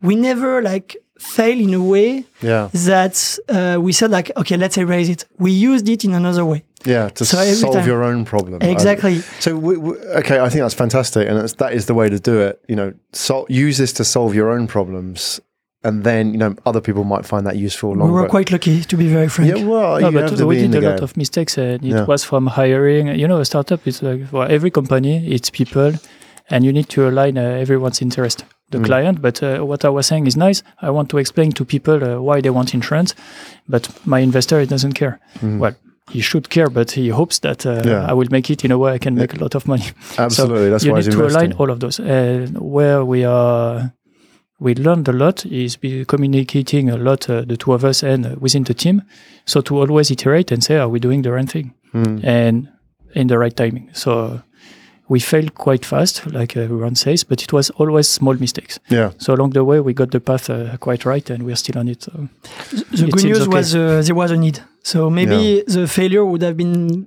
We 0.00 0.14
never 0.14 0.62
like 0.72 0.96
fail 1.18 1.58
in 1.66 1.74
a 1.74 1.82
way 1.94 2.24
Yeah. 2.42 2.68
that 2.86 3.16
uh, 3.48 3.76
we 3.86 3.92
said 3.92 4.10
like, 4.10 4.30
okay, 4.36 4.56
let's 4.56 4.76
erase 4.78 5.08
it. 5.14 5.24
We 5.38 5.50
used 5.50 5.88
it 5.88 6.04
in 6.04 6.12
another 6.14 6.44
way. 6.44 6.62
Yeah, 6.84 7.08
to 7.18 7.24
So 7.24 7.36
solve 7.54 7.74
time- 7.74 7.86
your 7.88 8.02
own 8.04 8.24
problem. 8.24 8.62
Exactly. 8.62 9.16
So, 9.40 9.56
we, 9.56 9.76
we, 9.76 9.92
okay, 10.20 10.38
I 10.46 10.48
think 10.48 10.62
that's 10.62 10.74
fantastic, 10.84 11.28
and 11.28 11.36
that's, 11.38 11.54
that 11.54 11.72
is 11.72 11.86
the 11.86 11.94
way 11.94 12.08
to 12.08 12.18
do 12.20 12.40
it. 12.48 12.54
You 12.68 12.76
know, 12.76 12.92
use 13.66 13.76
this 13.78 13.92
to 13.94 14.04
solve 14.04 14.32
your 14.36 14.48
own 14.50 14.66
problems, 14.68 15.40
and 15.84 16.04
then 16.04 16.32
you 16.32 16.38
know 16.38 16.54
other 16.66 16.80
people 16.80 17.04
might 17.04 17.24
find 17.26 17.46
that 17.46 17.56
useful. 17.56 17.90
we 17.94 18.10
were 18.10 18.28
quite 18.28 18.50
lucky, 18.50 18.80
to 18.82 18.96
be 18.96 19.08
very 19.08 19.28
frank. 19.28 19.56
Yeah, 19.56 19.64
well, 19.64 20.00
No, 20.00 20.08
you 20.08 20.14
but 20.14 20.30
have 20.30 20.38
to 20.38 20.46
we 20.46 20.56
be 20.56 20.64
in 20.64 20.70
did 20.70 20.82
the 20.82 20.88
a 20.88 20.90
lot 20.90 21.02
of 21.02 21.16
mistakes, 21.16 21.56
and 21.58 21.84
it 21.84 21.92
Yeah. 21.94 22.04
was 22.04 22.24
from 22.24 22.46
hiring. 22.46 23.08
You 23.18 23.26
know, 23.28 23.40
a 23.40 23.44
startup 23.44 23.86
is 23.86 24.02
like 24.02 24.26
for 24.28 24.46
every 24.46 24.70
company, 24.70 25.26
it's 25.34 25.50
people, 25.50 25.92
and 26.50 26.64
you 26.64 26.72
need 26.72 26.88
to 26.90 27.08
align 27.08 27.38
uh, 27.38 27.42
everyone's 27.42 28.02
interest. 28.02 28.44
The 28.70 28.78
Mm. 28.78 28.84
client, 28.84 29.22
but 29.22 29.42
uh, 29.42 29.60
what 29.64 29.82
I 29.84 29.88
was 29.88 30.06
saying 30.06 30.26
is 30.26 30.36
nice. 30.36 30.62
I 30.82 30.90
want 30.90 31.08
to 31.10 31.18
explain 31.18 31.52
to 31.52 31.64
people 31.64 32.04
uh, 32.04 32.20
why 32.20 32.42
they 32.42 32.50
want 32.50 32.74
insurance, 32.74 33.14
but 33.66 33.88
my 34.04 34.18
investor 34.20 34.60
he 34.60 34.66
doesn't 34.66 34.92
care. 34.92 35.18
Mm. 35.40 35.58
Well, 35.58 35.72
he 36.10 36.20
should 36.20 36.48
care, 36.50 36.68
but 36.68 36.90
he 36.90 37.08
hopes 37.08 37.38
that 37.40 37.64
uh, 37.64 37.80
Yeah. 37.86 38.04
I 38.10 38.12
will 38.12 38.28
make 38.30 38.50
it 38.52 38.64
in 38.64 38.70
a 38.70 38.76
way 38.76 38.92
I 38.92 38.98
can 38.98 39.14
make 39.14 39.32
a 39.34 39.38
lot 39.40 39.54
of 39.54 39.66
money. 39.66 39.84
Absolutely, 40.18 40.68
that's 40.68 40.84
you 40.84 40.92
why 40.92 40.98
need 40.98 41.06
he's 41.06 41.14
to 41.14 41.20
investing. 41.22 41.52
align 41.52 41.58
all 41.58 41.70
of 41.70 41.78
those. 41.80 41.98
And 41.98 42.58
where 42.60 43.02
we 43.06 43.24
are, 43.24 43.92
we 44.60 44.74
learned 44.74 45.08
a 45.08 45.12
lot 45.12 45.46
is 45.46 45.76
be 45.76 46.04
communicating 46.04 46.90
a 46.90 46.96
lot, 46.96 47.30
uh, 47.30 47.42
the 47.42 47.56
two 47.56 47.72
of 47.72 47.84
us 47.84 48.02
and 48.02 48.26
uh, 48.26 48.34
within 48.40 48.64
the 48.64 48.74
team. 48.74 49.02
So 49.46 49.60
to 49.62 49.78
always 49.78 50.10
iterate 50.10 50.50
and 50.52 50.62
say, 50.64 50.76
are 50.78 50.88
we 50.88 50.98
doing 51.00 51.22
the 51.22 51.32
right 51.32 51.48
thing 51.48 51.74
Mm. 51.94 52.22
and 52.24 52.68
in 53.14 53.28
the 53.28 53.38
right 53.38 53.56
timing? 53.56 53.88
So 53.94 54.42
we 55.08 55.20
failed 55.20 55.54
quite 55.54 55.86
fast, 55.86 56.26
like 56.32 56.54
everyone 56.56 56.94
says, 56.96 57.24
but 57.24 57.42
it 57.42 57.52
was 57.52 57.70
always 57.70 58.08
small 58.08 58.34
mistakes. 58.34 58.78
Yeah, 58.90 59.12
So 59.18 59.32
along 59.32 59.50
the 59.50 59.64
way, 59.64 59.80
we 59.80 59.94
got 59.94 60.10
the 60.10 60.20
path 60.20 60.50
uh, 60.50 60.76
quite 60.78 61.04
right, 61.06 61.30
and 61.30 61.44
we're 61.44 61.56
still 61.56 61.78
on 61.78 61.88
it. 61.88 62.02
So. 62.02 62.28
The 62.70 63.06
It 63.06 63.12
good 63.12 63.24
news 63.24 63.40
okay. 63.40 63.48
was 63.56 63.74
uh, 63.74 64.02
there 64.04 64.14
was 64.14 64.30
a 64.30 64.36
need. 64.36 64.60
So 64.88 65.10
maybe 65.10 65.62
the 65.66 65.86
failure 65.86 66.24
would 66.24 66.40
have 66.40 66.56
been, 66.56 67.06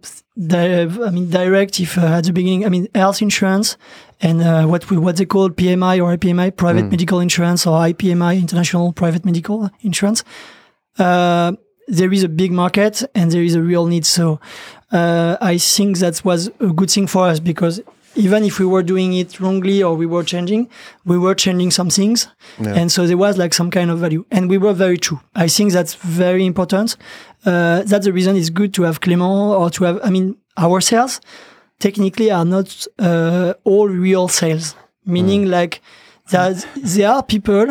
I 0.54 1.10
mean, 1.16 1.30
direct 1.32 1.80
if 1.80 1.98
uh, 1.98 2.18
at 2.18 2.26
the 2.26 2.32
beginning. 2.32 2.64
I 2.64 2.70
mean, 2.70 2.88
health 2.94 3.24
insurance 3.24 3.76
and 4.22 4.44
uh, 4.44 4.66
what 4.66 4.88
we 4.92 4.98
what 4.98 5.16
they 5.18 5.26
call 5.26 5.50
PMI 5.50 5.96
or 6.04 6.16
IPMI, 6.16 6.56
private 6.56 6.86
medical 6.92 7.20
insurance, 7.20 7.66
or 7.66 7.74
IPMI, 7.92 8.40
international 8.40 8.94
private 8.94 9.26
medical 9.26 9.72
insurance. 9.82 10.24
Uh, 11.00 11.54
there 11.88 12.14
is 12.14 12.24
a 12.24 12.30
big 12.30 12.52
market 12.52 13.04
and 13.16 13.32
there 13.32 13.44
is 13.44 13.56
a 13.56 13.62
real 13.62 13.88
need. 13.88 14.06
So 14.06 14.40
uh, 14.92 15.38
I 15.42 15.58
think 15.58 15.98
that 15.98 16.24
was 16.24 16.52
a 16.60 16.72
good 16.80 16.92
thing 16.92 17.08
for 17.08 17.26
us 17.32 17.40
because 17.40 17.82
even 18.16 18.44
if 18.44 18.60
we 18.60 18.66
were 18.66 18.84
doing 18.84 19.14
it 19.14 19.40
wrongly 19.40 19.82
or 19.82 19.96
we 19.96 20.06
were 20.06 20.24
changing, 20.24 20.70
we 21.06 21.18
were 21.18 21.36
changing 21.36 21.72
some 21.72 21.90
things. 21.90 22.28
Yeah. 22.60 22.74
And 22.74 22.92
so 22.92 23.08
there 23.08 23.18
was 23.18 23.38
like 23.38 23.54
some 23.54 23.72
kind 23.72 23.90
of 23.90 24.00
value. 24.00 24.26
And 24.32 24.50
we 24.50 24.58
were 24.58 24.74
very 24.74 24.98
true. 24.98 25.20
I 25.36 25.48
think 25.48 25.72
that's 25.72 25.96
very 25.96 26.46
important. 26.46 26.98
Uh, 27.46 27.84
that's 27.84 28.06
the 28.06 28.14
reason 28.14 28.36
it's 28.36 28.50
good 28.50 28.74
to 28.76 28.84
have 28.84 29.02
Clément 29.02 29.60
or 29.60 29.70
to 29.72 29.84
have, 29.86 30.00
I 30.04 30.10
mean, 30.10 30.38
our 30.58 30.82
sales 30.82 31.22
technically 31.80 32.32
are 32.32 32.46
not 32.46 32.86
uh, 33.00 33.54
all 33.64 33.88
real 33.88 34.28
sales, 34.28 34.76
meaning 35.06 35.48
like 35.48 35.82
that 36.30 36.66
there 36.76 37.10
are 37.10 37.24
people 37.24 37.68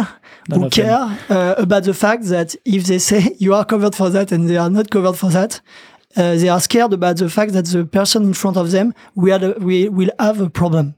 who 0.53 0.71
care 0.71 1.19
uh, 1.29 1.55
about 1.59 1.85
the 1.85 1.95
fact 1.95 2.25
that 2.25 2.55
if 2.65 2.85
they 2.85 2.99
say 2.99 3.35
you 3.39 3.55
are 3.55 3.65
covered 3.65 3.95
for 3.95 4.11
that 4.11 4.33
and 4.33 4.49
they 4.49 4.57
are 4.57 4.71
not 4.71 4.91
covered 4.91 5.15
for 5.15 5.31
that, 5.31 5.61
uh, 6.17 6.35
they 6.37 6.49
are 6.49 6.61
scared 6.61 6.93
about 6.93 7.17
the 7.19 7.29
fact 7.29 7.53
that 7.53 7.67
the 7.67 7.85
person 7.85 8.25
in 8.25 8.35
front 8.35 8.57
of 8.57 8.71
them 8.71 8.95
will, 9.15 9.55
we 9.59 9.89
will 9.89 10.11
have 10.19 10.41
a 10.41 10.51
problem. 10.51 10.95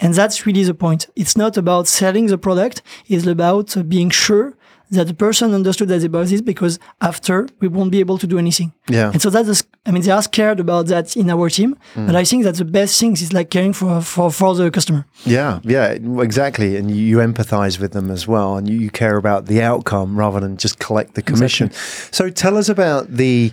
And 0.00 0.14
that's 0.14 0.46
really 0.46 0.62
the 0.64 0.74
point. 0.74 1.08
It's 1.16 1.36
not 1.36 1.56
about 1.56 1.88
selling 1.88 2.26
the 2.26 2.38
product. 2.38 2.82
It's 3.08 3.26
about 3.26 3.76
uh, 3.76 3.82
being 3.82 4.10
sure 4.10 4.54
that 4.90 5.06
the 5.06 5.14
person 5.14 5.52
understood 5.52 5.88
that 5.88 5.98
they 5.98 6.08
bought 6.08 6.28
this 6.28 6.40
because 6.40 6.78
after 7.02 7.46
we 7.60 7.68
won't 7.68 7.90
be 7.90 8.00
able 8.00 8.16
to 8.16 8.26
do 8.26 8.38
anything. 8.38 8.72
yeah, 8.88 9.10
And 9.12 9.20
so 9.20 9.28
that's, 9.28 9.64
I 9.84 9.90
mean, 9.90 10.02
they 10.02 10.10
are 10.10 10.22
scared 10.22 10.60
about 10.60 10.86
that 10.86 11.14
in 11.14 11.28
our 11.28 11.50
team, 11.50 11.76
but 11.94 12.16
I 12.16 12.24
think 12.24 12.44
that 12.44 12.54
the 12.54 12.64
best 12.64 12.98
thing 12.98 13.12
is 13.12 13.32
like 13.32 13.50
caring 13.50 13.74
for, 13.74 14.00
for, 14.00 14.30
for 14.30 14.54
the 14.54 14.70
customer. 14.70 15.04
yeah, 15.26 15.60
yeah, 15.62 15.88
exactly. 16.20 16.76
And 16.76 16.90
you, 16.90 17.18
empathize 17.18 17.78
with 17.78 17.92
them 17.92 18.10
as 18.10 18.26
well, 18.28 18.56
and 18.56 18.68
you, 18.68 18.78
you 18.78 18.90
care 18.90 19.16
about 19.16 19.46
the 19.46 19.60
outcome 19.60 20.16
rather 20.16 20.40
than 20.40 20.56
just 20.56 20.78
collect 20.78 21.14
the 21.14 21.22
commission. 21.22 21.70
So, 22.12 22.30
tell 22.30 22.56
us 22.56 22.68
about 22.68 23.10
the 23.10 23.52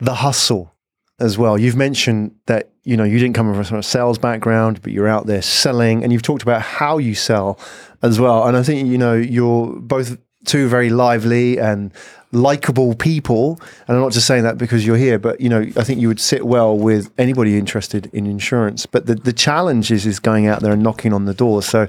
the 0.00 0.14
hustle 0.14 0.74
as 1.18 1.38
well. 1.38 1.58
You've 1.58 1.76
mentioned 1.76 2.34
that 2.46 2.70
you 2.84 2.96
know 2.96 3.04
you 3.04 3.18
didn't 3.18 3.34
come 3.34 3.62
from 3.64 3.78
a 3.78 3.82
sales 3.82 4.18
background, 4.18 4.82
but 4.82 4.92
you're 4.92 5.08
out 5.08 5.26
there 5.26 5.42
selling, 5.42 6.02
and 6.02 6.12
you've 6.12 6.22
talked 6.22 6.42
about 6.42 6.62
how 6.62 6.98
you 6.98 7.14
sell 7.14 7.58
as 8.02 8.20
well. 8.20 8.46
And 8.46 8.56
I 8.56 8.62
think 8.62 8.88
you 8.88 8.98
know 8.98 9.14
you're 9.14 9.74
both 9.80 10.18
two 10.44 10.68
very 10.68 10.90
lively 10.90 11.58
and 11.58 11.92
likable 12.32 12.94
people. 12.94 13.58
And 13.88 13.96
I'm 13.96 14.02
not 14.02 14.12
just 14.12 14.26
saying 14.26 14.44
that 14.44 14.58
because 14.58 14.86
you're 14.86 14.96
here, 14.96 15.18
but 15.18 15.40
you 15.40 15.48
know 15.48 15.60
I 15.76 15.84
think 15.84 16.00
you 16.00 16.08
would 16.08 16.20
sit 16.20 16.46
well 16.46 16.76
with 16.76 17.10
anybody 17.18 17.56
interested 17.58 18.10
in 18.12 18.26
insurance. 18.26 18.84
But 18.86 19.06
the 19.06 19.14
the 19.14 19.32
challenge 19.32 19.90
is 19.90 20.06
is 20.06 20.20
going 20.20 20.46
out 20.46 20.60
there 20.60 20.72
and 20.72 20.82
knocking 20.82 21.12
on 21.12 21.24
the 21.24 21.34
door. 21.34 21.62
So. 21.62 21.86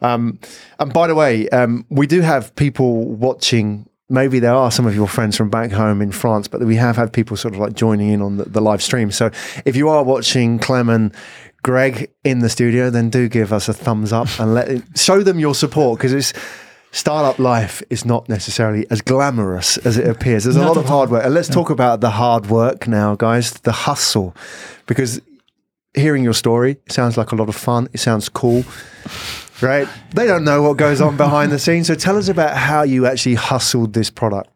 Um, 0.00 0.38
and 0.78 0.92
by 0.92 1.08
the 1.08 1.16
way, 1.16 1.48
um, 1.48 1.84
we 1.88 2.06
do 2.06 2.20
have 2.20 2.54
people 2.54 3.04
watching 3.04 3.87
maybe 4.08 4.38
there 4.38 4.54
are 4.54 4.70
some 4.70 4.86
of 4.86 4.94
your 4.94 5.08
friends 5.08 5.36
from 5.36 5.50
back 5.50 5.70
home 5.70 6.00
in 6.00 6.12
France, 6.12 6.48
but 6.48 6.60
we 6.60 6.76
have 6.76 6.96
had 6.96 7.12
people 7.12 7.36
sort 7.36 7.54
of 7.54 7.60
like 7.60 7.74
joining 7.74 8.10
in 8.10 8.22
on 8.22 8.38
the, 8.38 8.44
the 8.44 8.60
live 8.60 8.82
stream. 8.82 9.10
So 9.10 9.30
if 9.64 9.76
you 9.76 9.88
are 9.88 10.02
watching 10.02 10.58
Clem 10.58 10.88
and 10.88 11.14
Greg 11.62 12.10
in 12.24 12.38
the 12.38 12.48
studio, 12.48 12.90
then 12.90 13.10
do 13.10 13.28
give 13.28 13.52
us 13.52 13.68
a 13.68 13.74
thumbs 13.74 14.12
up 14.12 14.28
and 14.38 14.54
let 14.54 14.68
it, 14.68 14.82
show 14.96 15.22
them 15.22 15.38
your 15.38 15.54
support 15.54 15.98
because 15.98 16.12
it's 16.12 16.32
startup 16.90 17.38
life 17.38 17.82
is 17.90 18.04
not 18.04 18.28
necessarily 18.28 18.86
as 18.90 19.02
glamorous 19.02 19.76
as 19.78 19.98
it 19.98 20.08
appears. 20.08 20.44
There's 20.44 20.56
a 20.56 20.66
lot 20.66 20.76
of 20.76 20.86
hard 20.86 21.10
work. 21.10 21.24
And 21.24 21.34
let's 21.34 21.48
talk 21.48 21.70
about 21.70 22.00
the 22.00 22.10
hard 22.10 22.46
work 22.46 22.88
now, 22.88 23.14
guys, 23.14 23.52
the 23.52 23.72
hustle, 23.72 24.34
because 24.86 25.20
hearing 25.98 26.24
your 26.24 26.34
story 26.34 26.72
it 26.86 26.92
sounds 26.92 27.16
like 27.16 27.32
a 27.32 27.36
lot 27.36 27.48
of 27.48 27.56
fun. 27.56 27.88
It 27.92 27.98
sounds 28.00 28.28
cool. 28.28 28.64
Right? 29.60 29.88
They 30.14 30.26
don't 30.26 30.44
know 30.44 30.62
what 30.62 30.76
goes 30.76 31.00
on 31.00 31.16
behind 31.16 31.50
the 31.50 31.58
scenes. 31.58 31.86
So 31.88 31.94
tell 31.94 32.16
us 32.16 32.28
about 32.28 32.56
how 32.56 32.82
you 32.82 33.06
actually 33.06 33.34
hustled 33.34 33.92
this 33.92 34.08
product. 34.10 34.50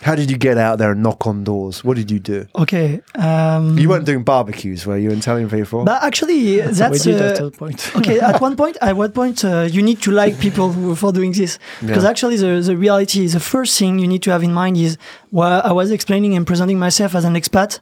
How 0.00 0.16
did 0.16 0.30
you 0.32 0.36
get 0.38 0.58
out 0.58 0.78
there 0.78 0.92
and 0.92 1.02
knock 1.02 1.26
on 1.28 1.44
doors? 1.44 1.84
What 1.84 1.96
did 1.96 2.10
you 2.10 2.18
do? 2.18 2.46
Okay. 2.56 3.00
Um, 3.14 3.78
You 3.78 3.88
weren't 3.88 4.04
doing 4.06 4.24
barbecues, 4.24 4.84
were 4.84 4.98
you, 4.98 5.10
and 5.12 5.22
telling 5.22 5.48
people? 5.48 5.84
But 5.84 6.02
actually, 6.02 6.34
we 6.42 6.56
that's 6.60 7.04
did 7.04 7.20
uh, 7.20 7.24
at 7.26 7.36
that 7.36 7.56
point. 7.56 7.92
okay. 7.96 8.18
At 8.18 8.40
one 8.40 8.56
point, 8.56 8.76
at 8.80 8.96
what 8.96 9.14
point 9.14 9.44
uh, 9.44 9.68
you 9.70 9.80
need 9.82 10.00
to 10.02 10.10
like 10.10 10.40
people 10.40 10.72
who- 10.72 10.96
for 10.96 11.12
doing 11.12 11.32
this? 11.32 11.58
Because 11.80 12.02
Yeah. 12.02 12.10
actually, 12.10 12.36
the 12.36 12.60
the 12.62 12.76
reality 12.76 13.22
is 13.24 13.32
the 13.34 13.40
first 13.40 13.78
thing 13.78 14.00
you 14.00 14.08
need 14.08 14.22
to 14.22 14.30
have 14.32 14.42
in 14.42 14.52
mind 14.54 14.76
is 14.76 14.96
well, 15.30 15.60
I 15.64 15.72
was 15.72 15.90
explaining 15.92 16.34
and 16.36 16.44
presenting 16.46 16.78
myself 16.80 17.14
as 17.14 17.24
an 17.24 17.34
expat, 17.34 17.78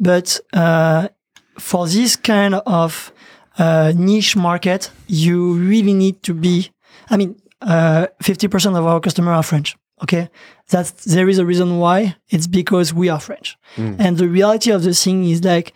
but 0.00 0.40
uh, 0.54 1.08
for 1.58 1.86
this 1.86 2.16
kind 2.16 2.54
of 2.54 3.12
uh, 3.58 3.92
niche 3.96 4.36
market, 4.36 4.90
you 5.06 5.54
really 5.54 5.92
need 5.94 6.22
to 6.22 6.34
be. 6.34 6.70
I 7.10 7.16
mean, 7.16 7.36
uh, 7.60 8.06
fifty 8.22 8.48
percent 8.48 8.76
of 8.76 8.86
our 8.86 9.00
customers 9.00 9.32
are 9.36 9.42
French. 9.42 9.76
Okay, 10.02 10.28
that's 10.68 10.90
there 11.04 11.28
is 11.28 11.38
a 11.38 11.44
reason 11.44 11.78
why. 11.78 12.16
It's 12.28 12.46
because 12.46 12.94
we 12.94 13.08
are 13.08 13.20
French, 13.20 13.56
and 13.76 14.16
the 14.16 14.28
reality 14.28 14.70
of 14.70 14.82
the 14.82 14.94
thing 14.94 15.24
is 15.24 15.42
like 15.42 15.72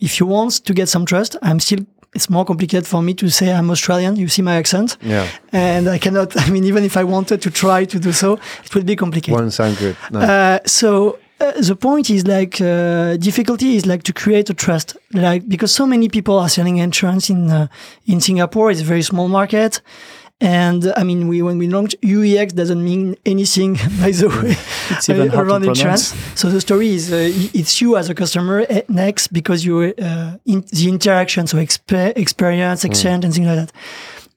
if 0.00 0.20
you 0.20 0.26
want 0.26 0.64
to 0.64 0.72
get 0.72 0.88
some 0.88 1.04
trust, 1.04 1.36
I'm 1.42 1.60
still. 1.60 1.80
It's 2.12 2.28
more 2.28 2.44
complicated 2.44 2.88
for 2.88 3.02
me 3.02 3.14
to 3.14 3.28
say 3.28 3.52
I'm 3.52 3.70
Australian. 3.70 4.16
You 4.16 4.26
see 4.28 4.42
my 4.42 4.56
accent, 4.56 4.96
yeah, 5.00 5.28
and 5.52 5.88
I 5.88 5.98
cannot. 5.98 6.36
I 6.46 6.50
mean, 6.50 6.64
even 6.64 6.82
if 6.84 6.96
I 6.96 7.04
wanted 7.04 7.40
to 7.42 7.50
try 7.50 7.84
to 7.84 7.98
do 8.00 8.12
so, 8.12 8.38
it 8.64 8.74
would 8.74 8.84
be 8.86 8.96
complicated. 8.96 9.38
won't 9.38 9.52
sound 9.52 9.78
good. 9.78 9.96
No. 10.10 10.20
Uh, 10.20 10.58
so 10.66 11.18
uh, 11.40 11.52
the 11.60 11.76
point 11.76 12.10
is 12.10 12.26
like 12.26 12.60
uh, 12.60 13.16
difficulty 13.16 13.76
is 13.76 13.86
like 13.86 14.02
to 14.04 14.12
create 14.12 14.50
a 14.50 14.54
trust, 14.54 14.96
like 15.12 15.48
because 15.48 15.72
so 15.72 15.86
many 15.86 16.08
people 16.08 16.38
are 16.38 16.48
selling 16.48 16.78
insurance 16.78 17.30
in 17.30 17.50
uh, 17.50 17.66
in 18.06 18.20
Singapore. 18.20 18.70
It's 18.70 18.80
a 18.80 18.84
very 18.84 19.02
small 19.02 19.28
market. 19.28 19.80
And 20.42 20.90
I 20.96 21.04
mean, 21.04 21.28
we 21.28 21.42
when 21.42 21.58
we 21.58 21.68
launched 21.68 22.00
UEX 22.00 22.54
doesn't 22.54 22.82
mean 22.82 23.14
anything, 23.26 23.74
by 24.00 24.10
the 24.10 24.28
way, 24.28 24.56
It's 24.96 25.08
even 25.10 25.30
around 25.34 25.64
insurance. 25.64 26.14
So 26.34 26.48
the 26.50 26.60
story 26.60 26.94
is 26.94 27.12
uh, 27.12 27.30
it's 27.52 27.80
you 27.80 27.96
as 27.96 28.08
a 28.08 28.14
customer 28.14 28.66
next 28.88 29.32
because 29.32 29.64
you 29.66 29.94
uh, 29.98 30.36
in 30.46 30.64
the 30.72 30.88
interaction, 30.88 31.46
so 31.46 31.58
expe- 31.58 32.16
experience, 32.16 32.84
exchange, 32.84 33.24
and 33.24 33.34
things 33.34 33.46
like 33.46 33.56
that. 33.56 33.72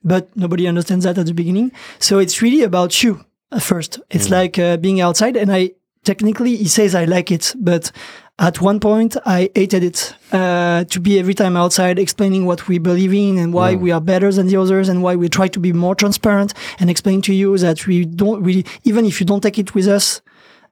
But 0.02 0.28
nobody 0.36 0.68
understands 0.68 1.04
that 1.06 1.16
at 1.16 1.24
the 1.24 1.32
beginning. 1.32 1.72
So 1.98 2.18
it's 2.18 2.42
really 2.42 2.62
about 2.62 3.02
you 3.02 3.24
at 3.50 3.62
first. 3.62 4.00
It's 4.10 4.28
like 4.28 4.58
uh, 4.58 4.76
being 4.76 5.00
outside, 5.00 5.36
and 5.38 5.50
I 5.50 5.72
technically 6.04 6.56
he 6.56 6.68
says 6.68 6.94
I 6.94 7.04
like 7.04 7.30
it, 7.30 7.54
but 7.58 7.90
at 8.38 8.60
one 8.60 8.80
point 8.80 9.16
I 9.24 9.50
hated 9.54 9.82
it 9.84 10.14
uh, 10.32 10.84
to 10.84 11.00
be 11.00 11.18
every 11.18 11.34
time 11.34 11.56
outside 11.56 11.98
explaining 11.98 12.46
what 12.46 12.66
we 12.68 12.78
believe 12.78 13.12
in 13.14 13.38
and 13.38 13.52
why 13.52 13.74
we 13.76 13.92
are 13.92 14.00
better 14.00 14.30
than 14.32 14.46
the 14.48 14.56
others 14.56 14.88
and 14.88 15.02
why 15.02 15.14
we 15.16 15.28
try 15.28 15.48
to 15.48 15.60
be 15.60 15.72
more 15.72 15.94
transparent 15.94 16.52
and 16.80 16.90
explain 16.90 17.22
to 17.22 17.32
you 17.32 17.56
that 17.58 17.86
we 17.86 18.04
don't 18.04 18.42
really 18.42 18.64
even 18.84 19.04
if 19.06 19.20
you 19.20 19.26
don't 19.26 19.40
take 19.42 19.58
it 19.58 19.74
with 19.74 19.86
us 19.86 20.20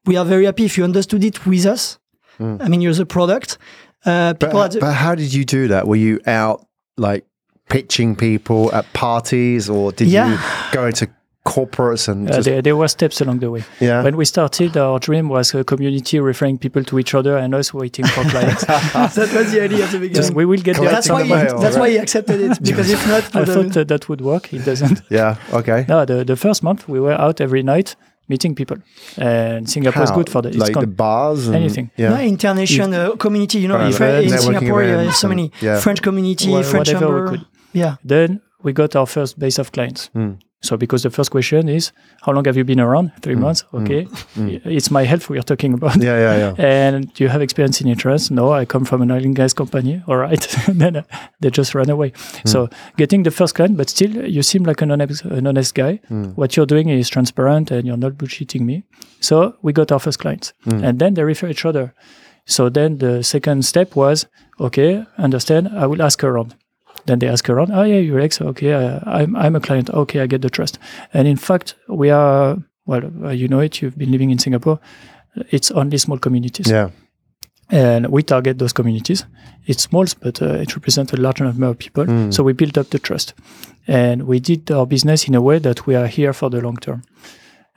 we 0.06 0.16
are 0.16 0.24
very 0.24 0.44
happy 0.46 0.64
if 0.64 0.76
you 0.76 0.82
understood 0.84 1.22
it 1.24 1.46
with 1.46 1.64
us 1.64 1.98
i 2.40 2.66
mean 2.68 2.80
you're 2.80 2.92
the 2.94 3.06
product 3.06 3.58
uh, 4.04 4.32
But, 4.34 4.40
people 4.40 4.68
the- 4.68 4.80
but 4.80 4.92
how 4.94 5.14
did 5.14 5.32
you 5.32 5.44
do 5.44 5.68
that? 5.68 5.86
Were 5.86 5.94
you 6.08 6.18
out 6.26 6.66
like 6.96 7.24
pitching 7.68 8.16
people 8.16 8.74
at 8.74 8.84
parties, 8.92 9.70
or 9.70 9.92
did 9.92 10.08
Yeah. 10.08 10.32
you 10.32 10.38
go 10.72 10.86
into 10.86 11.06
corporates 11.44 12.08
and 12.08 12.30
Uh, 12.30 12.40
there, 12.40 12.62
there 12.62 12.76
were 12.76 12.88
steps 12.88 13.20
along 13.20 13.40
the 13.40 13.50
way. 13.50 13.64
yeah? 13.80 14.02
When 14.02 14.16
we 14.16 14.24
started, 14.24 14.76
our 14.76 14.98
dream 15.00 15.28
was 15.28 15.54
a 15.54 15.64
community 15.64 16.20
referring 16.20 16.58
people 16.58 16.84
to 16.84 16.98
each 16.98 17.14
other 17.14 17.36
and 17.36 17.54
us 17.54 17.74
waiting 17.74 18.06
for 18.06 18.22
clients. 18.30 18.64
that 18.66 19.30
was 19.34 19.50
the 19.52 19.60
idea 19.62 19.84
at 19.84 19.90
the 19.90 19.98
beginning 19.98 20.14
Just 20.14 20.34
we 20.34 20.44
will 20.44 20.60
get 20.62 20.76
there. 20.76 20.88
that's 20.90 21.08
Collecting 21.08 21.30
why 21.30 21.38
the 21.38 21.44
he, 21.48 21.52
mail, 21.52 21.60
that's 21.60 21.76
why 21.76 21.82
right. 21.82 21.92
he 21.92 21.98
accepted 21.98 22.40
it 22.40 22.62
because 22.68 22.90
if 22.90 23.06
not 23.08 23.24
I 23.34 23.44
thought 23.44 23.76
uh, 23.76 23.84
that 23.84 24.08
would 24.08 24.20
work. 24.20 24.52
It 24.52 24.64
doesn't. 24.64 25.02
yeah. 25.10 25.36
Okay. 25.52 25.84
No, 25.88 26.04
the, 26.04 26.24
the 26.24 26.36
first 26.36 26.62
month 26.62 26.88
we 26.88 27.00
were 27.00 27.20
out 27.20 27.40
every 27.40 27.62
night 27.62 27.96
meeting 28.28 28.54
people, 28.54 28.76
and 29.18 29.68
Singapore 29.68 30.04
is 30.04 30.10
good 30.12 30.30
for 30.30 30.42
that. 30.42 30.50
It's 30.54 30.58
like 30.58 30.74
con- 30.74 30.84
the 30.84 30.86
bars 30.86 31.48
and 31.48 31.56
anything. 31.56 31.90
Yeah. 31.96 32.10
No, 32.10 32.20
international 32.20 32.94
uh, 33.12 33.16
community. 33.16 33.58
You 33.58 33.68
know, 33.68 33.78
Right, 33.78 33.90
if, 33.92 34.00
like 34.00 34.24
in 34.32 34.38
Singapore, 34.38 34.84
yeah, 34.84 34.94
events 34.94 35.18
so 35.18 35.28
many 35.28 35.50
yeah. 35.60 35.80
French 35.80 36.00
community, 36.02 36.48
Wha- 36.50 36.62
French 36.62 36.92
whatever 36.94 37.22
we 37.24 37.28
could. 37.30 37.46
Yeah, 37.72 37.96
Then 38.04 38.40
we 38.62 38.72
got 38.72 38.94
our 38.94 39.06
first 39.06 39.38
base 39.38 39.58
of 39.58 39.72
clients. 39.72 40.08
Hmm. 40.14 40.34
So 40.62 40.76
because 40.76 41.02
the 41.02 41.10
first 41.10 41.30
question 41.30 41.68
is, 41.68 41.92
how 42.22 42.32
long 42.32 42.44
have 42.44 42.56
you 42.56 42.64
been 42.64 42.80
around? 42.80 43.12
Three 43.20 43.34
mm. 43.34 43.40
months. 43.40 43.64
Mm. 43.72 43.82
Okay, 43.82 44.04
mm. 44.36 44.60
it's 44.64 44.90
my 44.90 45.02
health 45.04 45.28
we 45.28 45.38
are 45.38 45.42
talking 45.42 45.74
about. 45.74 45.96
Yeah, 45.96 46.18
yeah, 46.18 46.36
yeah. 46.36 46.54
And 46.58 47.12
do 47.14 47.24
you 47.24 47.28
have 47.28 47.42
experience 47.42 47.80
in 47.80 47.88
insurance? 47.88 48.30
No, 48.30 48.52
I 48.52 48.64
come 48.64 48.84
from 48.84 49.02
an 49.02 49.10
oil 49.10 49.24
and 49.24 49.34
gas 49.34 49.52
company. 49.52 50.02
All 50.06 50.16
right. 50.16 50.40
then 50.68 50.96
uh, 50.96 51.02
they 51.40 51.50
just 51.50 51.74
run 51.74 51.90
away. 51.90 52.12
So 52.44 52.68
getting 52.96 53.24
the 53.24 53.30
first 53.30 53.54
client, 53.56 53.76
but 53.76 53.90
still 53.90 54.10
you 54.26 54.42
seem 54.42 54.62
like 54.62 54.80
an 54.82 54.92
honest, 54.92 55.24
an 55.24 55.46
honest 55.46 55.74
guy. 55.74 56.00
What 56.36 56.56
you're 56.56 56.66
doing 56.66 56.88
is 56.88 57.08
transparent 57.08 57.70
and 57.70 57.86
you're 57.86 57.96
not 57.96 58.12
bullshitting 58.12 58.60
me. 58.60 58.84
So 59.20 59.56
we 59.62 59.72
got 59.72 59.90
our 59.90 59.98
first 59.98 60.18
clients 60.18 60.52
and 60.64 60.98
then 60.98 61.14
they 61.14 61.24
refer 61.24 61.48
each 61.48 61.64
other. 61.64 61.94
So 62.44 62.68
then 62.68 62.98
the 62.98 63.22
second 63.22 63.64
step 63.64 63.94
was, 63.96 64.26
okay, 64.60 65.04
understand, 65.18 65.68
I 65.68 65.86
will 65.86 66.02
ask 66.02 66.22
around. 66.24 66.54
Then 67.06 67.18
they 67.18 67.28
ask 67.28 67.48
around, 67.50 67.70
oh 67.72 67.82
yeah, 67.82 68.00
UEX, 68.00 68.40
okay, 68.40 68.72
uh, 68.72 69.00
I'm, 69.06 69.34
I'm 69.36 69.56
a 69.56 69.60
client, 69.60 69.90
okay, 69.90 70.20
I 70.20 70.26
get 70.26 70.40
the 70.42 70.50
trust. 70.50 70.78
And 71.12 71.26
in 71.26 71.36
fact, 71.36 71.74
we 71.88 72.10
are, 72.10 72.56
well, 72.86 73.10
uh, 73.24 73.30
you 73.30 73.48
know 73.48 73.60
it, 73.60 73.80
you've 73.82 73.98
been 73.98 74.12
living 74.12 74.30
in 74.30 74.38
Singapore, 74.38 74.78
it's 75.50 75.70
only 75.72 75.98
small 75.98 76.18
communities 76.18 76.70
Yeah. 76.70 76.90
and 77.70 78.06
we 78.08 78.22
target 78.22 78.58
those 78.58 78.72
communities. 78.72 79.24
It's 79.66 79.82
small, 79.82 80.04
but 80.20 80.42
uh, 80.42 80.54
it 80.60 80.74
represents 80.76 81.12
a 81.12 81.16
large 81.16 81.40
number 81.40 81.66
of 81.66 81.78
people. 81.78 82.06
So 82.32 82.42
we 82.42 82.52
build 82.52 82.76
up 82.78 82.90
the 82.90 82.98
trust, 82.98 83.34
and 83.86 84.22
we 84.24 84.40
did 84.40 84.70
our 84.70 84.86
business 84.86 85.26
in 85.28 85.34
a 85.34 85.40
way 85.40 85.58
that 85.60 85.86
we 85.86 85.94
are 85.96 86.06
here 86.08 86.32
for 86.32 86.50
the 86.50 86.60
long 86.60 86.76
term. 86.76 87.02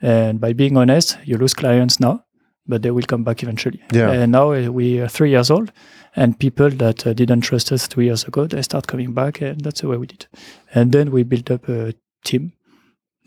And 0.02 0.40
by 0.40 0.52
being 0.52 0.76
honest, 0.76 1.16
you 1.24 1.38
lose 1.38 1.54
clients 1.54 1.98
now, 2.00 2.24
but 2.66 2.82
they 2.82 2.90
will 2.90 3.06
come 3.06 3.24
back 3.24 3.42
eventually. 3.42 3.80
Yeah. 3.92 4.10
And 4.10 4.32
now 4.32 4.52
uh, 4.52 4.70
we 4.70 5.00
are 5.00 5.08
three 5.08 5.30
years 5.30 5.50
old, 5.50 5.72
and 6.16 6.38
people 6.38 6.70
that 6.70 7.06
uh, 7.06 7.12
didn't 7.12 7.42
trust 7.42 7.72
us 7.72 7.86
two 7.88 8.00
years 8.02 8.24
ago, 8.24 8.46
they 8.46 8.62
start 8.62 8.86
coming 8.86 9.12
back, 9.14 9.42
and 9.42 9.60
that's 9.60 9.80
the 9.82 9.88
way 9.88 9.96
we 9.98 10.06
did. 10.06 10.26
And 10.74 10.92
then 10.92 11.10
we 11.10 11.22
built 11.24 11.50
up 11.50 11.68
a 11.68 11.92
team 12.24 12.52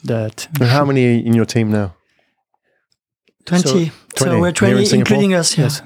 that 0.04 0.48
And 0.60 0.70
how 0.70 0.86
many 0.86 1.26
in 1.26 1.34
your 1.36 1.46
team 1.46 1.72
now? 1.72 1.94
twenty. 3.46 3.92
So, 4.16 4.26
20 4.26 4.42
we're 4.42 4.48
here 4.48 4.50
in 4.50 4.54
twenty, 4.86 4.96
including 5.00 5.34
us. 5.34 5.58
Yeah. 5.58 5.66
yes, 5.66 5.82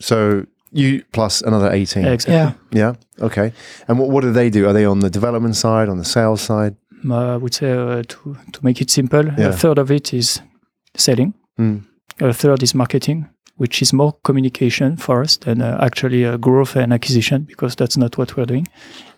So 0.00 0.46
you 0.72 1.02
plus 1.12 1.42
another 1.42 1.70
18. 1.72 2.04
exactly. 2.04 2.34
Yeah. 2.34 2.52
Yeah. 2.72 3.24
Okay. 3.26 3.52
And 3.88 3.98
what, 3.98 4.10
what 4.10 4.22
do 4.22 4.32
they 4.32 4.50
do? 4.50 4.66
Are 4.68 4.72
they 4.74 4.84
on 4.84 5.00
the 5.00 5.10
development 5.10 5.56
side, 5.56 5.88
on 5.88 5.98
the 5.98 6.04
sales 6.04 6.40
side? 6.42 6.76
Uh, 7.08 7.34
I 7.34 7.36
would 7.36 7.54
say 7.54 7.70
uh, 7.72 8.02
to 8.08 8.36
to 8.52 8.60
make 8.64 8.80
it 8.82 8.90
simple, 8.90 9.24
Yeah. 9.24 9.48
a 9.48 9.52
third 9.52 9.78
of 9.78 9.90
it 9.90 10.12
is 10.12 10.42
selling, 10.96 11.34
Mm. 11.58 11.82
a 12.20 12.32
third 12.32 12.62
is 12.62 12.74
marketing, 12.74 13.26
which 13.58 13.82
is 13.82 13.92
more 13.92 14.12
communication 14.24 14.96
for 14.96 15.22
us 15.22 15.36
than 15.36 15.60
uh, 15.62 15.78
actually 15.80 16.24
uh, 16.24 16.36
growth 16.38 16.76
and 16.76 16.92
acquisition 16.92 17.42
because 17.42 17.76
that's 17.76 17.96
not 17.96 18.16
what 18.18 18.36
we're 18.36 18.46
doing, 18.46 18.66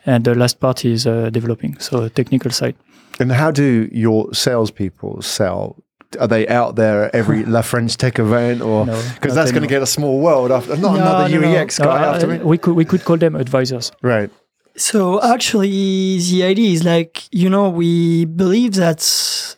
and 0.04 0.24
the 0.24 0.34
last 0.34 0.58
part 0.60 0.84
is 0.84 1.06
uh, 1.06 1.30
developing, 1.30 1.78
so 1.78 2.08
technical 2.08 2.50
side. 2.50 2.74
And 3.20 3.30
how 3.32 3.50
do 3.52 3.88
your 3.92 4.32
salespeople 4.34 5.22
sell? 5.22 5.76
Are 6.18 6.26
they 6.28 6.48
out 6.48 6.74
there 6.74 7.04
at 7.04 7.14
every 7.14 7.44
La 7.54 7.62
French 7.62 7.96
Tech 7.96 8.18
event, 8.18 8.60
or 8.62 8.84
because 8.86 9.34
not 9.34 9.34
that's 9.34 9.52
going 9.52 9.62
to 9.62 9.68
get 9.68 9.82
a 9.82 9.86
small 9.86 10.20
world 10.20 10.50
after? 10.50 10.70
Not 10.76 10.80
No, 10.80 10.94
another 10.96 11.28
no, 11.28 11.40
no. 11.40 11.46
UEX 11.46 11.78
No, 11.78 11.84
guy 11.86 12.04
after 12.14 12.26
me. 12.26 12.38
we 12.38 12.58
could 12.58 12.74
we 12.74 12.84
could 12.84 13.04
call 13.04 13.16
them 13.18 13.36
advisors. 13.36 13.92
Right. 14.02 14.30
So 14.76 15.20
actually, 15.22 16.18
the 16.30 16.42
idea 16.44 16.70
is 16.72 16.82
like 16.84 17.28
you 17.30 17.48
know 17.50 17.68
we 17.68 18.24
believe 18.24 18.72
that 18.74 19.00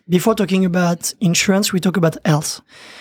before 0.09 0.35
talking 0.35 0.64
about 0.64 1.14
insurance, 1.20 1.72
we 1.72 1.80
talk 1.80 1.97
about 1.97 2.16
health. 2.26 2.61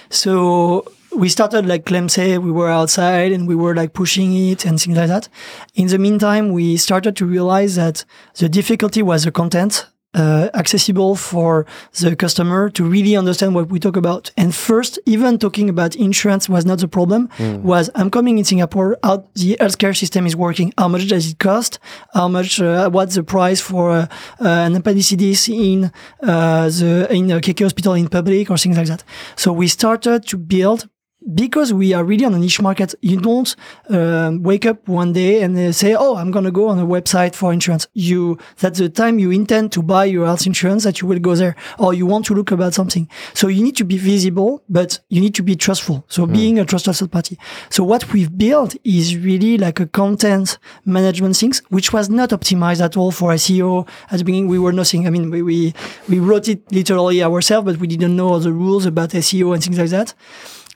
So 0.09 0.85
we 1.15 1.29
started 1.29 1.65
like 1.65 1.85
Clem 1.85 2.09
say, 2.09 2.37
we 2.37 2.51
were 2.51 2.69
outside 2.69 3.31
and 3.31 3.47
we 3.47 3.55
were 3.55 3.75
like 3.75 3.93
pushing 3.93 4.33
it 4.35 4.65
and 4.65 4.79
things 4.79 4.97
like 4.97 5.07
that. 5.07 5.29
In 5.75 5.87
the 5.87 5.97
meantime, 5.97 6.51
we 6.51 6.77
started 6.77 7.15
to 7.17 7.25
realize 7.25 7.75
that 7.75 8.05
the 8.37 8.49
difficulty 8.49 9.01
was 9.01 9.23
the 9.23 9.31
content 9.31 9.87
uh, 10.13 10.49
accessible 10.53 11.15
for 11.15 11.65
the 11.99 12.15
customer 12.15 12.69
to 12.69 12.83
really 12.83 13.15
understand 13.15 13.55
what 13.55 13.69
we 13.69 13.79
talk 13.79 13.95
about. 13.95 14.31
And 14.35 14.53
first, 14.53 14.99
even 15.05 15.37
talking 15.37 15.69
about 15.69 15.95
insurance 15.95 16.49
was 16.49 16.65
not 16.65 16.79
the 16.79 16.87
problem. 16.87 17.29
Was 17.63 17.89
I'm 17.95 18.11
coming 18.11 18.37
in 18.37 18.43
Singapore, 18.43 18.97
how 19.03 19.25
the 19.35 19.55
healthcare 19.59 19.97
system 19.97 20.25
is 20.25 20.35
working, 20.35 20.73
how 20.77 20.89
much 20.89 21.07
does 21.07 21.31
it 21.31 21.39
cost, 21.39 21.79
how 22.13 22.27
much, 22.27 22.59
uh, 22.59 22.89
what's 22.89 23.15
the 23.15 23.23
price 23.23 23.61
for 23.61 23.91
uh, 23.91 24.07
uh, 24.41 24.47
an 24.47 24.75
appendicitis 24.75 25.47
in 25.47 25.91
uh, 26.21 26.67
the 26.69 27.07
in 27.09 27.31
a 27.31 27.39
KK 27.39 27.63
hospital 27.63 27.93
in 27.93 28.09
public 28.09 28.49
or 28.49 28.57
things 28.57 28.77
like 28.77 28.87
that. 28.87 29.03
So 29.37 29.53
we 29.53 29.67
started 29.67 30.27
to 30.27 30.37
build 30.37 30.89
because 31.33 31.73
we 31.73 31.93
are 31.93 32.03
really 32.03 32.25
on 32.25 32.33
a 32.33 32.39
niche 32.39 32.61
market, 32.61 32.95
you 33.01 33.19
don't 33.19 33.55
um, 33.89 34.41
wake 34.43 34.65
up 34.65 34.87
one 34.87 35.13
day 35.13 35.41
and 35.41 35.57
uh, 35.57 35.71
say, 35.71 35.95
"Oh, 35.95 36.15
I'm 36.15 36.31
going 36.31 36.45
to 36.45 36.51
go 36.51 36.67
on 36.67 36.79
a 36.79 36.85
website 36.85 37.35
for 37.35 37.53
insurance." 37.53 37.87
You 37.93 38.37
that's 38.57 38.79
the 38.79 38.89
time 38.89 39.19
you 39.19 39.31
intend 39.31 39.71
to 39.73 39.83
buy 39.83 40.05
your 40.05 40.25
health 40.25 40.45
insurance 40.45 40.83
that 40.83 41.01
you 41.01 41.07
will 41.07 41.19
go 41.19 41.35
there, 41.35 41.55
or 41.77 41.93
you 41.93 42.05
want 42.05 42.25
to 42.27 42.33
look 42.33 42.51
about 42.51 42.73
something. 42.73 43.07
So 43.33 43.47
you 43.47 43.63
need 43.63 43.77
to 43.77 43.83
be 43.83 43.97
visible, 43.97 44.63
but 44.69 44.99
you 45.09 45.21
need 45.21 45.35
to 45.35 45.43
be 45.43 45.55
trustful. 45.55 46.03
So 46.07 46.25
being 46.25 46.59
a 46.59 46.65
trusted 46.65 46.95
third 46.95 47.11
party. 47.11 47.37
So 47.69 47.83
what 47.83 48.11
we've 48.13 48.35
built 48.35 48.75
is 48.83 49.17
really 49.17 49.57
like 49.57 49.79
a 49.79 49.85
content 49.85 50.57
management 50.85 51.37
things, 51.37 51.61
which 51.69 51.93
was 51.93 52.09
not 52.09 52.29
optimized 52.29 52.81
at 52.81 52.97
all 52.97 53.11
for 53.11 53.31
SEO 53.33 53.87
at 54.09 54.19
the 54.19 54.25
beginning. 54.25 54.47
We 54.47 54.59
were 54.59 54.73
nothing. 54.73 55.07
I 55.07 55.09
mean, 55.09 55.29
we 55.29 55.41
we, 55.41 55.73
we 56.09 56.19
wrote 56.19 56.47
it 56.47 56.71
literally 56.71 57.21
ourselves, 57.21 57.65
but 57.65 57.79
we 57.79 57.87
didn't 57.87 58.15
know 58.15 58.29
all 58.29 58.39
the 58.39 58.53
rules 58.53 58.85
about 58.85 59.09
SEO 59.09 59.53
and 59.53 59.63
things 59.63 59.77
like 59.77 59.89
that 59.89 60.13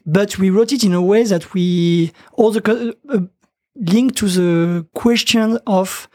but 0.05 0.37
we 0.37 0.49
wrote 0.49 0.71
it 0.71 0.83
in 0.83 0.93
a 0.93 1.01
way 1.01 1.23
that 1.23 1.53
we 1.53 2.11
all 2.33 2.51
the 2.51 2.95
uh, 3.09 3.19
link 3.75 4.15
to 4.15 4.27
the 4.27 4.85
question 4.93 5.57
of 5.67 6.07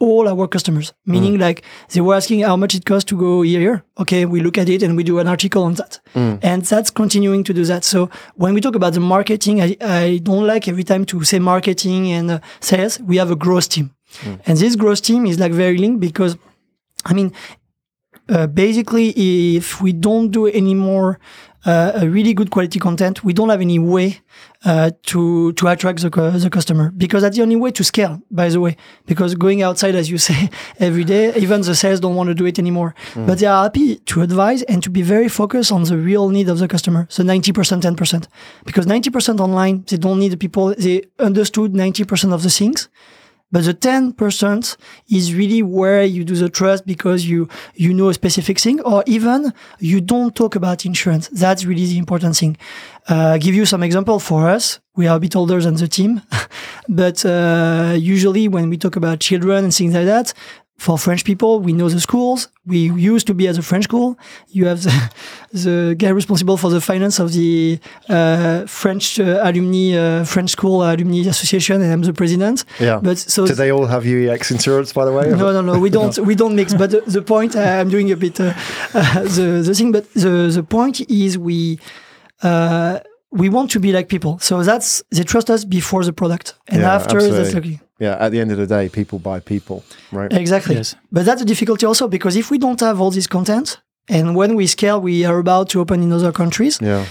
all 0.00 0.28
our 0.28 0.48
customers. 0.48 0.92
Meaning 1.06 1.38
like 1.38 1.62
they 1.90 2.00
were 2.00 2.14
asking 2.14 2.40
how 2.40 2.56
much 2.56 2.74
it 2.74 2.84
costs 2.84 3.08
to 3.10 3.16
go 3.16 3.42
here. 3.42 3.84
Okay 3.98 4.24
we 4.26 4.40
look 4.40 4.58
at 4.58 4.68
it 4.68 4.82
and 4.82 4.96
we 4.96 5.04
do 5.04 5.18
an 5.18 5.28
article 5.28 5.62
on 5.62 5.74
that. 5.74 6.00
And 6.42 6.62
that's 6.64 6.90
continuing 6.90 7.44
to 7.44 7.54
do 7.54 7.64
that. 7.64 7.84
So 7.84 8.10
when 8.34 8.54
we 8.54 8.60
talk 8.60 8.74
about 8.74 8.92
the 8.94 9.00
marketing 9.00 9.60
i, 9.60 9.76
I 9.80 10.20
don't 10.22 10.46
like 10.46 10.68
every 10.68 10.84
time 10.84 11.04
to 11.06 11.22
say 11.24 11.38
marketing 11.38 12.10
and 12.12 12.30
uh, 12.30 12.38
sales. 12.60 12.98
We 13.00 13.16
have 13.18 13.30
a 13.30 13.36
growth 13.36 13.68
team. 13.68 13.90
And 14.46 14.58
this 14.58 14.76
growth 14.76 15.02
team 15.02 15.26
is 15.26 15.38
like 15.38 15.52
very 15.52 15.78
linked 15.78 16.00
because 16.00 16.36
i 17.06 17.12
mean 17.12 17.32
uh, 18.28 18.46
basically, 18.46 19.10
if 19.56 19.82
we 19.82 19.92
don't 19.92 20.30
do 20.30 20.46
any 20.46 20.74
more 20.74 21.18
a 21.66 22.08
really 22.08 22.34
good 22.34 22.50
quality 22.50 22.78
content, 22.78 23.24
we 23.24 23.32
don't 23.32 23.48
have 23.48 23.60
any 23.60 23.78
way 23.78 24.20
uh, 24.64 24.90
to 25.04 25.52
to 25.54 25.66
attract 25.68 26.00
the, 26.02 26.10
the 26.10 26.50
customer 26.50 26.90
because 26.90 27.22
that's 27.22 27.36
the 27.36 27.42
only 27.42 27.56
way 27.56 27.70
to 27.70 27.84
scale. 27.84 28.20
By 28.30 28.48
the 28.48 28.60
way, 28.60 28.76
because 29.06 29.34
going 29.34 29.62
outside, 29.62 29.94
as 29.94 30.10
you 30.10 30.18
say, 30.18 30.50
every 30.78 31.04
day, 31.04 31.34
even 31.36 31.62
the 31.62 31.74
sales 31.74 32.00
don't 32.00 32.14
want 32.16 32.28
to 32.28 32.34
do 32.34 32.46
it 32.46 32.58
anymore. 32.58 32.94
But 33.14 33.38
they 33.38 33.46
are 33.46 33.62
happy 33.62 33.96
to 33.96 34.22
advise 34.22 34.62
and 34.62 34.82
to 34.82 34.90
be 34.90 35.02
very 35.02 35.28
focused 35.28 35.72
on 35.72 35.84
the 35.84 35.96
real 35.96 36.28
need 36.28 36.48
of 36.48 36.58
the 36.58 36.68
customer. 36.68 37.06
So 37.08 37.22
ninety 37.22 37.52
percent, 37.52 37.82
ten 37.82 37.96
percent, 37.96 38.28
because 38.64 38.86
ninety 38.86 39.10
percent 39.10 39.40
online, 39.40 39.84
they 39.88 39.96
don't 39.96 40.18
need 40.18 40.32
the 40.32 40.36
people. 40.36 40.74
They 40.76 41.02
understood 41.18 41.74
ninety 41.74 42.04
percent 42.04 42.32
of 42.32 42.42
the 42.42 42.50
things. 42.50 42.88
But 43.52 43.64
the 43.64 43.74
10% 43.74 44.76
is 45.10 45.34
really 45.34 45.62
where 45.62 46.02
you 46.02 46.24
do 46.24 46.34
the 46.34 46.48
trust 46.48 46.86
because 46.86 47.24
you, 47.26 47.48
you 47.74 47.94
know 47.94 48.08
a 48.08 48.14
specific 48.14 48.58
thing 48.58 48.80
or 48.80 49.04
even 49.06 49.52
you 49.78 50.00
don't 50.00 50.34
talk 50.34 50.56
about 50.56 50.84
insurance. 50.84 51.28
That's 51.28 51.64
really 51.64 51.86
the 51.86 51.98
important 51.98 52.36
thing. 52.36 52.56
Uh, 53.06 53.38
give 53.38 53.54
you 53.54 53.64
some 53.64 53.82
example 53.82 54.18
for 54.18 54.48
us. 54.48 54.80
We 54.96 55.06
are 55.06 55.16
a 55.16 55.20
bit 55.20 55.36
older 55.36 55.60
than 55.60 55.74
the 55.74 55.86
team, 55.88 56.22
but, 56.88 57.24
uh, 57.24 57.94
usually 57.96 58.48
when 58.48 58.70
we 58.70 58.76
talk 58.76 58.96
about 58.96 59.20
children 59.20 59.64
and 59.64 59.74
things 59.74 59.94
like 59.94 60.06
that, 60.06 60.32
for 60.76 60.98
French 60.98 61.24
people, 61.24 61.60
we 61.60 61.72
know 61.72 61.88
the 61.88 62.00
schools. 62.00 62.48
We 62.66 62.90
used 62.90 63.26
to 63.28 63.34
be 63.34 63.46
at 63.48 63.56
a 63.56 63.62
French 63.62 63.84
school. 63.84 64.18
You 64.48 64.66
have 64.66 64.82
the, 64.82 65.10
the 65.52 65.94
guy 65.96 66.08
responsible 66.08 66.56
for 66.56 66.68
the 66.70 66.80
finance 66.80 67.18
of 67.18 67.32
the 67.32 67.78
uh, 68.08 68.66
French 68.66 69.20
uh, 69.20 69.40
alumni, 69.42 69.96
uh, 69.96 70.24
French 70.24 70.50
school 70.50 70.82
alumni 70.82 71.28
association, 71.28 71.80
and 71.80 71.92
I'm 71.92 72.02
the 72.02 72.12
president. 72.12 72.64
Yeah. 72.80 72.98
But 73.02 73.18
so 73.18 73.46
Do 73.46 73.54
they 73.54 73.70
all 73.70 73.86
have 73.86 74.02
UEX 74.04 74.50
insurance, 74.50 74.92
by 74.92 75.04
the 75.04 75.12
way? 75.12 75.30
no, 75.30 75.52
no, 75.52 75.60
no. 75.60 75.78
We 75.78 75.90
don't. 75.98 76.18
We 76.18 76.34
don't 76.34 76.56
mix. 76.56 76.74
But 76.74 76.90
the, 76.90 77.02
the 77.02 77.22
point 77.22 77.54
uh, 77.56 77.60
I'm 77.60 77.88
doing 77.88 78.10
a 78.10 78.16
bit 78.16 78.40
uh, 78.40 78.52
uh, 78.94 79.22
the 79.22 79.62
the 79.64 79.74
thing. 79.74 79.92
But 79.92 80.12
the 80.14 80.50
the 80.52 80.62
point 80.62 81.00
is 81.08 81.38
we 81.38 81.78
uh, 82.42 82.98
we 83.40 83.48
want 83.48 83.70
to 83.72 83.80
be 83.80 83.90
like 83.92 84.08
people. 84.08 84.38
So 84.38 84.62
that's 84.62 85.02
they 85.16 85.24
trust 85.24 85.48
us 85.50 85.64
before 85.64 86.04
the 86.04 86.12
product, 86.12 86.54
and 86.68 86.80
Yeah, 86.80 86.94
after 86.96 87.20
that's 87.20 87.38
absolutely. 87.38 87.70
like 87.72 87.80
Yeah, 88.00 88.24
at 88.24 88.30
the 88.32 88.40
end 88.40 88.50
of 88.52 88.58
the 88.58 88.66
day, 88.66 88.88
people 88.88 89.18
buy 89.18 89.40
people, 89.40 89.78
right? 90.12 90.32
exactly. 90.32 90.74
Yes. 90.76 90.94
But 91.10 91.24
that's 91.26 91.42
a 91.42 91.44
difficulty 91.44 91.86
also 91.86 92.08
because 92.08 92.34
if 92.38 92.50
we 92.50 92.58
don't 92.58 92.80
have 92.80 93.00
all 93.02 93.10
this 93.12 93.26
content, 93.26 93.80
and 94.08 94.34
when 94.36 94.54
we 94.56 94.66
scale, 94.66 94.98
we 95.00 95.24
are 95.28 95.38
about 95.38 95.68
to 95.70 95.80
open 95.80 96.02
in 96.02 96.12
other 96.12 96.32
countries. 96.32 96.78
Yeah. 96.82 97.04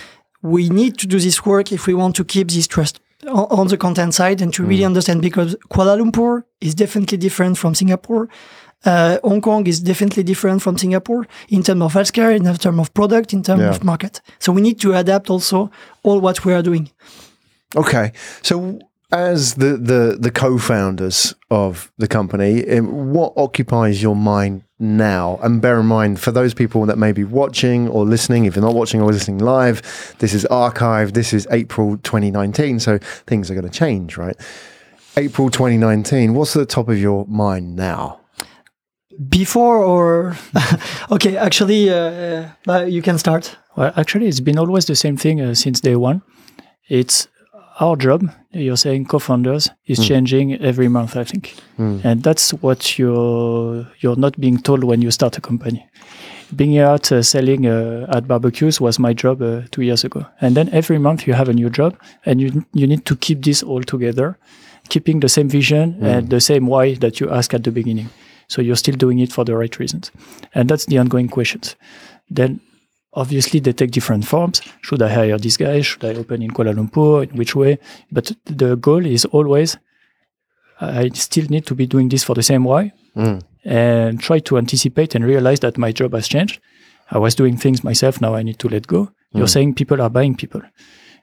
we 0.58 0.64
need 0.70 0.94
to 0.98 1.08
do 1.08 1.18
this 1.20 1.38
work 1.46 1.72
if 1.72 1.88
we 1.88 1.94
want 1.94 2.16
to 2.16 2.24
keep 2.26 2.48
this 2.52 2.68
trust 2.68 3.00
on, 3.28 3.46
on 3.60 3.68
the 3.68 3.78
content 3.78 4.14
side 4.14 4.42
and 4.44 4.52
to 4.54 4.62
Mm. 4.64 4.70
really 4.70 4.86
understand 4.86 5.22
because 5.22 5.56
Kuala 5.72 5.96
Lumpur 5.98 6.44
is 6.60 6.74
definitely 6.76 7.18
different 7.18 7.58
from 7.58 7.74
Singapore. 7.76 8.28
Uh, 8.86 9.18
Hong 9.24 9.42
Kong 9.42 9.66
is 9.68 9.80
definitely 9.80 10.24
different 10.24 10.62
from 10.62 10.78
Singapore 10.78 11.26
in 11.50 11.64
terms 11.64 11.82
of 11.82 11.94
healthcare, 11.94 12.36
in 12.36 12.44
terms 12.58 12.80
of 12.80 12.94
product, 12.94 13.34
in 13.34 13.42
terms 13.44 13.62
Yeah. 13.62 13.70
of 13.70 13.84
market. 13.84 14.22
So 14.40 14.52
we 14.52 14.62
need 14.62 14.80
to 14.82 14.94
adapt 14.94 15.30
also 15.30 15.70
all 16.04 16.20
what 16.20 16.44
we 16.46 16.54
are 16.54 16.62
doing. 16.64 16.90
Okay. 17.76 18.12
So, 18.42 18.80
as 19.12 19.54
the 19.56 19.78
the 19.78 20.18
the 20.20 20.32
co-founders 20.32 21.36
of 21.50 21.92
the 22.00 22.08
company, 22.08 22.68
um, 22.78 23.14
what 23.14 23.32
occupies 23.38 24.02
your 24.02 24.16
mind 24.16 24.64
now? 24.80 25.40
And 25.44 25.62
bear 25.62 25.80
in 25.80 25.86
mind, 25.86 26.20
for 26.20 26.32
those 26.32 26.54
people 26.56 26.86
that 26.88 26.98
may 26.98 27.12
be 27.12 27.24
watching 27.24 27.88
or 27.90 28.06
listening, 28.06 28.46
if 28.46 28.56
you're 28.56 28.66
not 28.66 28.74
watching 28.76 29.02
or 29.02 29.12
listening 29.12 29.38
live, 29.38 29.82
this 30.18 30.34
is 30.34 30.46
archived. 30.50 31.14
This 31.14 31.32
is 31.34 31.48
April 31.52 31.98
2019, 31.98 32.80
so 32.80 32.98
things 33.28 33.50
are 33.52 33.54
going 33.56 33.70
to 33.70 33.80
change, 33.80 34.18
right? 34.18 34.36
April 35.16 35.50
2019. 35.50 36.34
What's 36.34 36.56
at 36.56 36.60
the 36.60 36.66
top 36.66 36.90
of 36.90 36.98
your 36.98 37.26
mind 37.28 37.76
now? 37.76 38.20
Before 39.30 39.78
or 39.78 40.36
okay, 41.11 41.38
actually, 41.38 41.89
uh, 41.89 42.47
uh, 42.68 42.86
you 42.86 43.01
can 43.01 43.18
start. 43.18 43.57
Well, 43.76 43.91
actually, 43.95 44.28
it's 44.28 44.39
been 44.39 44.57
always 44.57 44.86
the 44.86 44.95
same 44.95 45.18
thing 45.18 45.41
uh, 45.41 45.53
since 45.53 45.82
day 45.82 45.95
one. 45.95 46.22
It's 46.89 47.28
our 47.80 47.95
job. 47.95 48.22
You're 48.51 48.78
saying 48.78 49.05
co-founders 49.05 49.70
is 49.88 49.97
changing 50.07 50.53
every 50.61 50.88
month, 50.88 51.16
I 51.16 51.24
think, 51.24 51.55
and 52.03 52.22
that's 52.24 52.53
what 52.61 52.97
you're 52.99 53.88
you're 53.99 54.16
not 54.16 54.39
being 54.39 54.59
told 54.61 54.84
when 54.84 55.01
you 55.01 55.11
start 55.11 55.38
a 55.38 55.41
company. 55.41 55.86
Being 56.55 56.78
out 56.78 57.11
uh, 57.11 57.24
selling 57.24 57.66
uh, 57.66 58.05
at 58.16 58.28
barbecues 58.28 58.80
was 58.80 58.99
my 58.99 59.14
job 59.14 59.41
uh, 59.41 59.61
two 59.72 59.82
years 59.82 60.03
ago, 60.03 60.26
and 60.39 60.55
then 60.55 60.70
every 60.72 60.99
month 60.99 61.26
you 61.28 61.34
have 61.34 61.49
a 61.49 61.53
new 61.53 61.70
job, 61.70 61.95
and 62.26 62.39
you 62.41 62.64
you 62.74 62.86
need 62.88 63.05
to 63.05 63.16
keep 63.16 63.41
this 63.43 63.64
all 63.64 63.82
together, 63.84 64.38
keeping 64.89 65.20
the 65.22 65.30
same 65.30 65.49
vision 65.49 65.97
and 66.01 66.30
the 66.30 66.39
same 66.39 66.68
why 66.68 66.93
that 66.95 67.20
you 67.20 67.30
ask 67.32 67.53
at 67.53 67.64
the 67.64 67.72
beginning. 67.72 68.09
So 68.54 68.62
you're 68.62 68.76
still 68.76 68.95
doing 68.95 69.18
it 69.18 69.34
for 69.34 69.43
the 69.45 69.56
right 69.58 69.80
reasons, 69.80 70.12
and 70.54 70.70
that's 70.70 70.86
the 70.86 70.99
ongoing 70.99 71.28
questions. 71.28 71.76
Then 72.30 72.60
obviously 73.14 73.60
they 73.60 73.74
take 73.74 73.89
different 73.89 74.28
forms. 74.28 74.62
Should 74.82 75.01
I 75.01 75.10
hire 75.10 75.39
this 75.39 75.58
guy? 75.58 75.82
Should 75.82 76.06
I 76.06 76.14
open 76.14 76.43
in 76.43 76.51
Kuala 76.51 76.74
Lumpur? 76.76 77.24
In 77.24 77.36
which 77.36 77.56
way? 77.56 77.80
But 78.12 78.32
the 78.45 78.76
goal 78.76 79.06
is 79.08 79.26
always 79.26 79.78
I 80.80 81.10
still 81.14 81.47
need 81.49 81.66
to 81.66 81.76
be 81.76 81.88
doing 81.88 82.10
this 82.10 82.24
for 82.24 82.36
the 82.36 82.43
same 82.43 82.64
why 82.64 82.91
mm. 83.16 83.41
and 83.64 84.20
try 84.20 84.38
to 84.39 84.58
anticipate 84.58 85.16
and 85.16 85.26
realize 85.26 85.60
that 85.62 85.78
my 85.78 85.91
job 85.91 86.14
has 86.14 86.28
changed. 86.28 86.62
I 87.10 87.18
was 87.18 87.36
doing 87.36 87.58
things 87.58 87.84
myself, 87.84 88.22
now 88.22 88.36
I 88.36 88.43
need 88.43 88.60
to 88.60 88.70
let 88.70 88.86
go. 88.86 89.10
You're 89.32 89.47
mm. 89.47 89.56
saying 89.58 89.76
people 89.76 89.99
are 89.99 90.10
buying 90.10 90.36
people, 90.36 90.62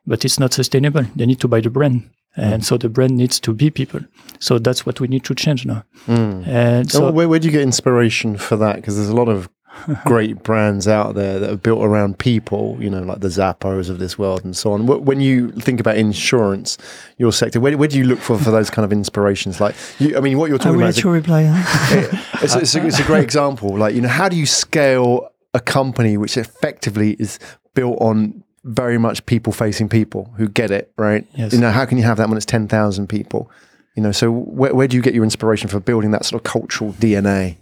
but 0.05 0.24
it's 0.24 0.41
not 0.41 0.53
sustainable. 0.53 1.05
They 1.14 1.26
need 1.26 1.41
to 1.41 1.49
buy 1.49 1.61
the 1.61 1.70
brand. 1.70 2.11
And 2.37 2.64
so 2.64 2.78
the 2.78 2.89
brand 2.89 3.16
needs 3.16 3.41
to 3.41 3.53
be 3.53 3.70
people. 3.70 4.01
So 4.39 4.59
that's 4.59 4.87
what 4.87 5.01
we 5.01 5.09
need 5.09 5.24
to 5.24 5.35
change 5.35 5.66
now. 5.66 5.85
Mm. 6.07 6.47
And 6.47 6.91
So, 6.91 6.99
so 6.99 7.11
where, 7.11 7.28
where 7.28 7.39
do 7.39 7.47
you 7.47 7.53
get 7.53 7.62
inspiration 7.62 8.37
for 8.39 8.57
that? 8.57 8.76
Because 8.76 8.97
there's 8.97 9.09
a 9.09 9.16
lot 9.16 9.28
of 9.28 9.49
great 10.05 10.43
brands 10.43 10.89
out 10.89 11.14
there 11.14 11.39
that 11.39 11.51
are 11.51 11.57
built 11.57 11.83
around 11.83 12.18
people, 12.18 12.76
you 12.81 12.91
know, 12.91 13.01
like 13.01 13.20
the 13.20 13.28
Zappos 13.28 13.89
of 13.89 13.99
this 13.99 14.18
world 14.18 14.45
and 14.45 14.57
so 14.57 14.72
on. 14.72 14.87
When 14.87 15.20
you 15.20 15.51
think 15.53 15.81
about 15.81 15.97
insurance, 15.97 16.78
your 17.18 17.33
sector, 17.33 17.61
where, 17.61 17.76
where 17.76 17.89
do 17.89 17.99
you 17.99 18.05
look 18.05 18.20
for, 18.20 18.39
for 18.39 18.51
those 18.51 18.70
kind 18.70 18.85
of 18.85 18.93
inspirations? 18.93 19.61
Like, 19.61 19.74
you, 19.99 20.16
I 20.16 20.20
mean, 20.20 20.39
what 20.39 20.49
you're 20.49 20.57
I 20.57 20.64
talking 20.64 20.72
will 20.72 20.81
about 20.81 20.87
let 20.87 20.99
is 20.99 21.05
you 21.05 21.11
reply. 21.11 21.45
huh? 21.49 22.39
it's, 22.43 22.55
it's, 22.55 22.74
a, 22.74 22.87
it's 22.87 22.99
a 22.99 23.05
great 23.05 23.24
example. 23.24 23.76
Like, 23.76 23.95
you 23.95 24.01
know, 24.01 24.09
how 24.09 24.28
do 24.28 24.37
you 24.37 24.47
scale 24.47 25.31
a 25.55 25.61
company 25.61 26.16
which 26.16 26.37
effectively 26.37 27.12
is 27.18 27.39
built 27.74 27.99
on 28.01 28.45
very 28.65 28.99
much 28.99 29.25
people 29.27 29.53
facing 29.53 29.89
people 29.89 30.33
who 30.37 30.49
get 30.49 30.71
it, 30.71 30.93
right? 30.97 31.27
Yes. 31.35 31.53
You 31.53 31.61
know, 31.61 31.71
how 31.71 31.87
can 31.87 31.99
you 31.99 32.05
have 32.05 32.19
that 32.19 32.29
when 32.29 32.37
it's 32.37 32.47
10,000 32.47 33.07
people? 33.09 33.51
You 33.97 34.03
know, 34.03 34.13
so 34.13 34.31
where, 34.31 34.75
where 34.75 34.89
do 34.89 34.97
you 34.97 35.03
get 35.03 35.15
your 35.15 35.25
inspiration 35.25 35.69
for 35.69 35.81
building 35.81 36.11
that 36.11 36.25
sort 36.25 36.41
of 36.41 36.51
cultural 36.51 36.93
DNA? 36.95 37.57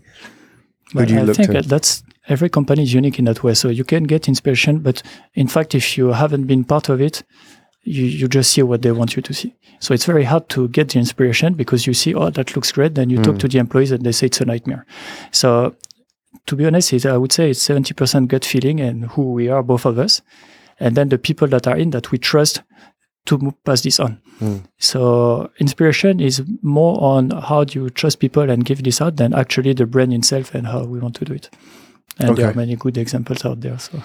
Who 0.93 1.07
do 1.07 1.15
you 1.15 1.21
I 1.21 1.23
look 1.23 1.37
think 1.37 1.49
to? 1.49 1.53
that 1.55 1.67
that's 1.67 2.03
every 2.29 2.49
company 2.49 2.83
is 2.83 2.93
unique 2.95 3.19
in 3.19 3.27
that 3.27 3.43
way. 3.43 3.55
So 3.55 3.69
you 3.69 3.85
can 3.85 4.05
get 4.05 4.29
inspiration, 4.29 4.81
but 4.81 5.03
in 5.35 5.49
fact, 5.49 5.75
if 5.75 5.97
you 5.97 6.09
haven't 6.09 6.47
been 6.47 6.65
part 6.65 6.89
of 6.89 7.01
it, 7.01 7.23
you, 7.83 8.05
you 8.05 8.29
just 8.29 8.53
see 8.53 8.63
what 8.63 8.83
they 8.83 8.93
want 8.93 9.17
you 9.17 9.23
to 9.23 9.35
see. 9.35 9.55
So 9.81 9.95
it's 9.95 10.05
very 10.05 10.25
hard 10.25 10.49
to 10.51 10.69
get 10.69 10.91
the 10.91 10.99
inspiration 10.99 11.55
because 11.55 11.87
you 11.87 11.95
see, 11.95 12.15
oh, 12.15 12.31
that 12.31 12.55
looks 12.57 12.73
great. 12.73 12.95
Then 12.95 13.11
you 13.11 13.23
talk 13.23 13.35
hmm. 13.35 13.39
to 13.39 13.49
the 13.49 13.59
employees 13.59 13.93
and 13.93 14.05
they 14.05 14.13
say 14.13 14.27
it's 14.27 14.41
a 14.41 14.45
nightmare. 14.45 14.85
So 15.31 15.77
to 16.47 16.57
be 16.57 16.67
honest, 16.67 16.93
it, 16.93 17.07
I 17.07 17.17
would 17.17 17.33
say 17.33 17.51
it's 17.51 17.67
70% 17.67 18.29
gut 18.29 18.45
feeling 18.45 18.81
and 18.81 19.07
who 19.07 19.33
we 19.33 19.49
are, 19.49 19.63
both 19.63 19.85
of 19.87 19.99
us. 19.99 20.21
And 20.81 20.95
then 20.97 21.09
the 21.09 21.19
people 21.19 21.49
that 21.49 21.67
are 21.67 21.77
in 21.77 21.91
that 21.91 22.11
we 22.11 22.19
trust 22.19 22.63
to 23.27 23.55
pass 23.65 23.83
this 23.83 24.01
on. 24.01 24.21
So 24.79 25.51
inspiration 25.59 26.21
is 26.21 26.43
more 26.63 27.03
on 27.03 27.31
how 27.31 27.65
do 27.65 27.81
you 27.83 27.91
trust 27.91 28.21
people 28.21 28.49
and 28.51 28.65
give 28.65 28.83
this 28.85 29.01
out 29.01 29.17
than 29.17 29.35
actually 29.35 29.75
the 29.75 29.87
brand 29.87 30.15
itself 30.15 30.55
and 30.55 30.67
how 30.67 30.85
we 30.85 30.99
want 31.01 31.17
to 31.17 31.25
do 31.25 31.35
it. 31.35 31.51
And 32.21 32.37
there 32.37 32.49
are 32.51 32.55
many 32.55 32.75
good 32.77 32.97
examples 32.99 33.45
out 33.45 33.61
there. 33.61 33.79
So 33.79 34.01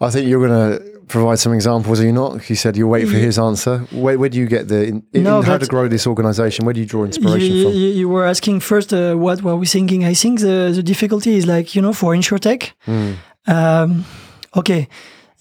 I 0.00 0.10
think 0.10 0.28
you're 0.28 0.46
going 0.46 0.78
to 0.78 0.98
provide 1.06 1.38
some 1.38 1.52
examples, 1.52 2.00
are 2.00 2.04
you 2.04 2.12
not? 2.12 2.42
He 2.42 2.54
said 2.56 2.76
you 2.76 2.88
wait 2.88 3.06
for 3.08 3.16
his 3.16 3.38
answer. 3.38 3.78
Where, 3.92 4.18
where 4.18 4.28
do 4.28 4.38
you 4.38 4.46
get 4.46 4.66
the 4.68 4.84
in, 4.88 5.02
in 5.12 5.22
No, 5.24 5.42
how 5.42 5.58
to 5.58 5.66
grow 5.66 5.86
this 5.88 6.06
organization? 6.06 6.64
Where 6.64 6.74
do 6.74 6.80
you 6.80 6.86
draw 6.86 7.04
inspiration 7.04 7.52
you, 7.56 7.62
from? 7.64 7.72
you 7.72 8.08
were 8.08 8.26
asking 8.26 8.60
first 8.60 8.92
uh, 8.92 9.14
what 9.14 9.42
were 9.42 9.56
we 9.56 9.66
thinking. 9.66 10.04
I 10.04 10.14
think 10.14 10.40
the, 10.40 10.72
the 10.74 10.82
difficulty 10.82 11.36
is 11.36 11.46
like, 11.46 11.74
you 11.76 11.82
know, 11.82 11.92
for 11.92 12.14
InsurTech, 12.14 12.72
Hmm. 12.84 13.12
um, 13.46 14.04
okay, 14.56 14.88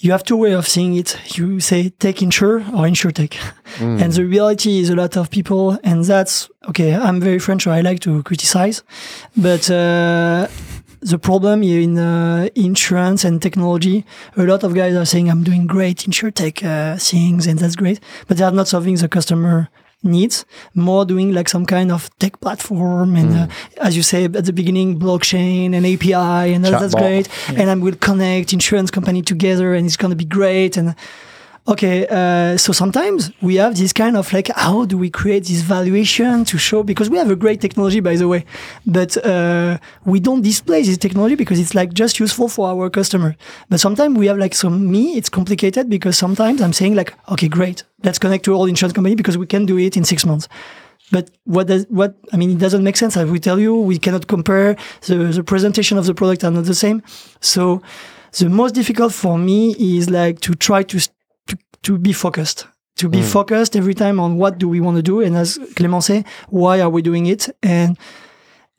you 0.05 0.11
have 0.11 0.23
two 0.23 0.37
way 0.37 0.53
of 0.53 0.67
seeing 0.67 0.95
it. 0.95 1.17
You 1.35 1.59
say 1.59 1.89
tech 1.89 2.21
insure 2.21 2.57
or 2.59 2.85
InsurTech. 2.85 3.33
Hmm. 3.77 3.97
And 4.01 4.13
the 4.13 4.23
reality 4.23 4.79
is 4.79 4.89
a 4.91 4.95
lot 4.95 5.17
of 5.17 5.31
people, 5.31 5.79
and 5.83 6.05
that's 6.05 6.47
okay. 6.69 6.93
I'm 6.93 7.19
very 7.19 7.39
French, 7.39 7.63
so 7.63 7.71
I 7.71 7.81
like 7.81 7.99
to 8.01 8.21
criticize, 8.21 8.83
but 9.35 9.69
uh, 9.69 10.47
the 11.01 11.17
problem 11.17 11.63
in 11.63 11.97
uh, 11.97 12.49
insurance 12.55 13.25
and 13.25 13.41
technology, 13.41 14.05
a 14.37 14.43
lot 14.43 14.63
of 14.63 14.75
guys 14.75 14.95
are 14.95 15.05
saying 15.05 15.29
I'm 15.29 15.43
doing 15.43 15.65
great 15.65 15.97
InsurTech 16.07 16.63
uh, 16.63 16.97
things, 16.97 17.47
and 17.47 17.57
that's 17.57 17.75
great, 17.75 17.99
but 18.27 18.37
they 18.37 18.43
are 18.43 18.51
not 18.51 18.67
solving 18.67 18.95
the 18.95 19.09
customer 19.09 19.69
needs. 20.05 20.45
More 20.73 21.05
doing 21.05 21.33
like 21.33 21.49
some 21.49 21.65
kind 21.65 21.91
of 21.91 22.09
tech 22.19 22.39
platform, 22.39 23.15
and 23.15 23.31
uh, 23.33 23.47
as 23.81 23.95
you 23.97 24.03
say 24.03 24.25
at 24.25 24.45
the 24.45 24.53
beginning, 24.53 24.99
blockchain 24.99 25.73
and 25.75 25.85
API, 25.85 26.53
and 26.53 26.63
that- 26.63 26.71
that's 26.81 26.93
great. 26.95 27.27
And 27.59 27.69
I 27.69 27.75
will 27.75 27.95
connect 27.95 28.53
insurance 28.53 28.91
company 28.91 29.21
together, 29.21 29.73
and 29.75 29.85
it's 29.85 29.97
gonna 29.97 30.15
be 30.15 30.25
great. 30.25 30.77
And 30.77 30.95
Okay, 31.67 32.05
uh, 32.11 32.57
so 32.57 32.71
sometimes 32.71 33.31
we 33.41 33.55
have 33.55 33.75
this 33.75 33.91
kind 33.91 34.15
of 34.15 34.31
like, 34.31 34.49
how 34.49 34.85
do 34.85 34.99
we 34.99 35.09
create 35.09 35.45
this 35.45 35.61
valuation 35.61 36.45
to 36.45 36.59
show? 36.59 36.83
Because 36.83 37.09
we 37.09 37.17
have 37.17 37.31
a 37.31 37.35
great 37.35 37.59
technology, 37.59 37.99
by 38.01 38.15
the 38.15 38.27
way, 38.27 38.45
but 38.85 39.17
uh, 39.25 39.79
we 40.05 40.19
don't 40.19 40.43
display 40.43 40.83
this 40.83 40.99
technology 40.99 41.33
because 41.33 41.59
it's 41.59 41.73
like 41.73 41.91
just 41.91 42.19
useful 42.19 42.49
for 42.49 42.69
our 42.69 42.91
customer. 42.91 43.35
But 43.67 43.79
sometimes 43.79 44.15
we 44.15 44.27
have 44.27 44.37
like, 44.37 44.53
so 44.53 44.69
me, 44.69 45.17
it's 45.17 45.27
complicated 45.27 45.89
because 45.89 46.19
sometimes 46.19 46.61
I'm 46.61 46.71
saying 46.71 46.93
like, 46.93 47.15
okay, 47.29 47.47
great, 47.47 47.83
let's 48.03 48.19
connect 48.19 48.45
to 48.45 48.53
all 48.53 48.65
insurance 48.65 48.93
company 48.93 49.15
because 49.15 49.35
we 49.35 49.47
can 49.47 49.65
do 49.65 49.79
it 49.79 49.97
in 49.97 50.03
six 50.03 50.23
months. 50.23 50.47
But 51.11 51.31
what 51.45 51.65
does 51.65 51.87
what 51.89 52.15
I 52.31 52.37
mean? 52.37 52.51
It 52.51 52.59
doesn't 52.59 52.83
make 52.83 52.97
sense. 52.97 53.17
As 53.17 53.29
we 53.29 53.39
tell 53.39 53.59
you, 53.59 53.75
we 53.75 53.99
cannot 53.99 54.27
compare. 54.27 54.75
The 55.01 55.15
the 55.15 55.43
presentation 55.43 55.99
of 55.99 56.05
the 56.05 56.15
product 56.15 56.43
are 56.43 56.49
not 56.51 56.65
the 56.65 56.73
same. 56.73 57.03
So 57.41 57.81
the 58.39 58.49
most 58.49 58.73
difficult 58.75 59.13
for 59.13 59.37
me 59.37 59.75
is 59.79 60.09
like 60.09 60.41
to 60.41 60.55
try 60.55 60.83
to 60.83 60.99
to, 61.85 61.97
be 61.97 62.13
focused. 62.13 62.67
To 62.97 63.09
be 63.09 63.21
focused 63.21 63.75
every 63.75 63.93
time 63.93 64.19
on 64.19 64.37
what 64.37 64.57
do 64.57 64.67
we 64.69 64.79
want 64.79 64.97
to 64.97 65.03
do, 65.03 65.21
and 65.21 65.35
as 65.35 65.57
Clément 65.75 66.03
say, 66.03 66.23
why 66.49 66.79
are 66.81 66.89
we 66.89 67.01
doing 67.01 67.25
it? 67.25 67.49
And 67.61 67.97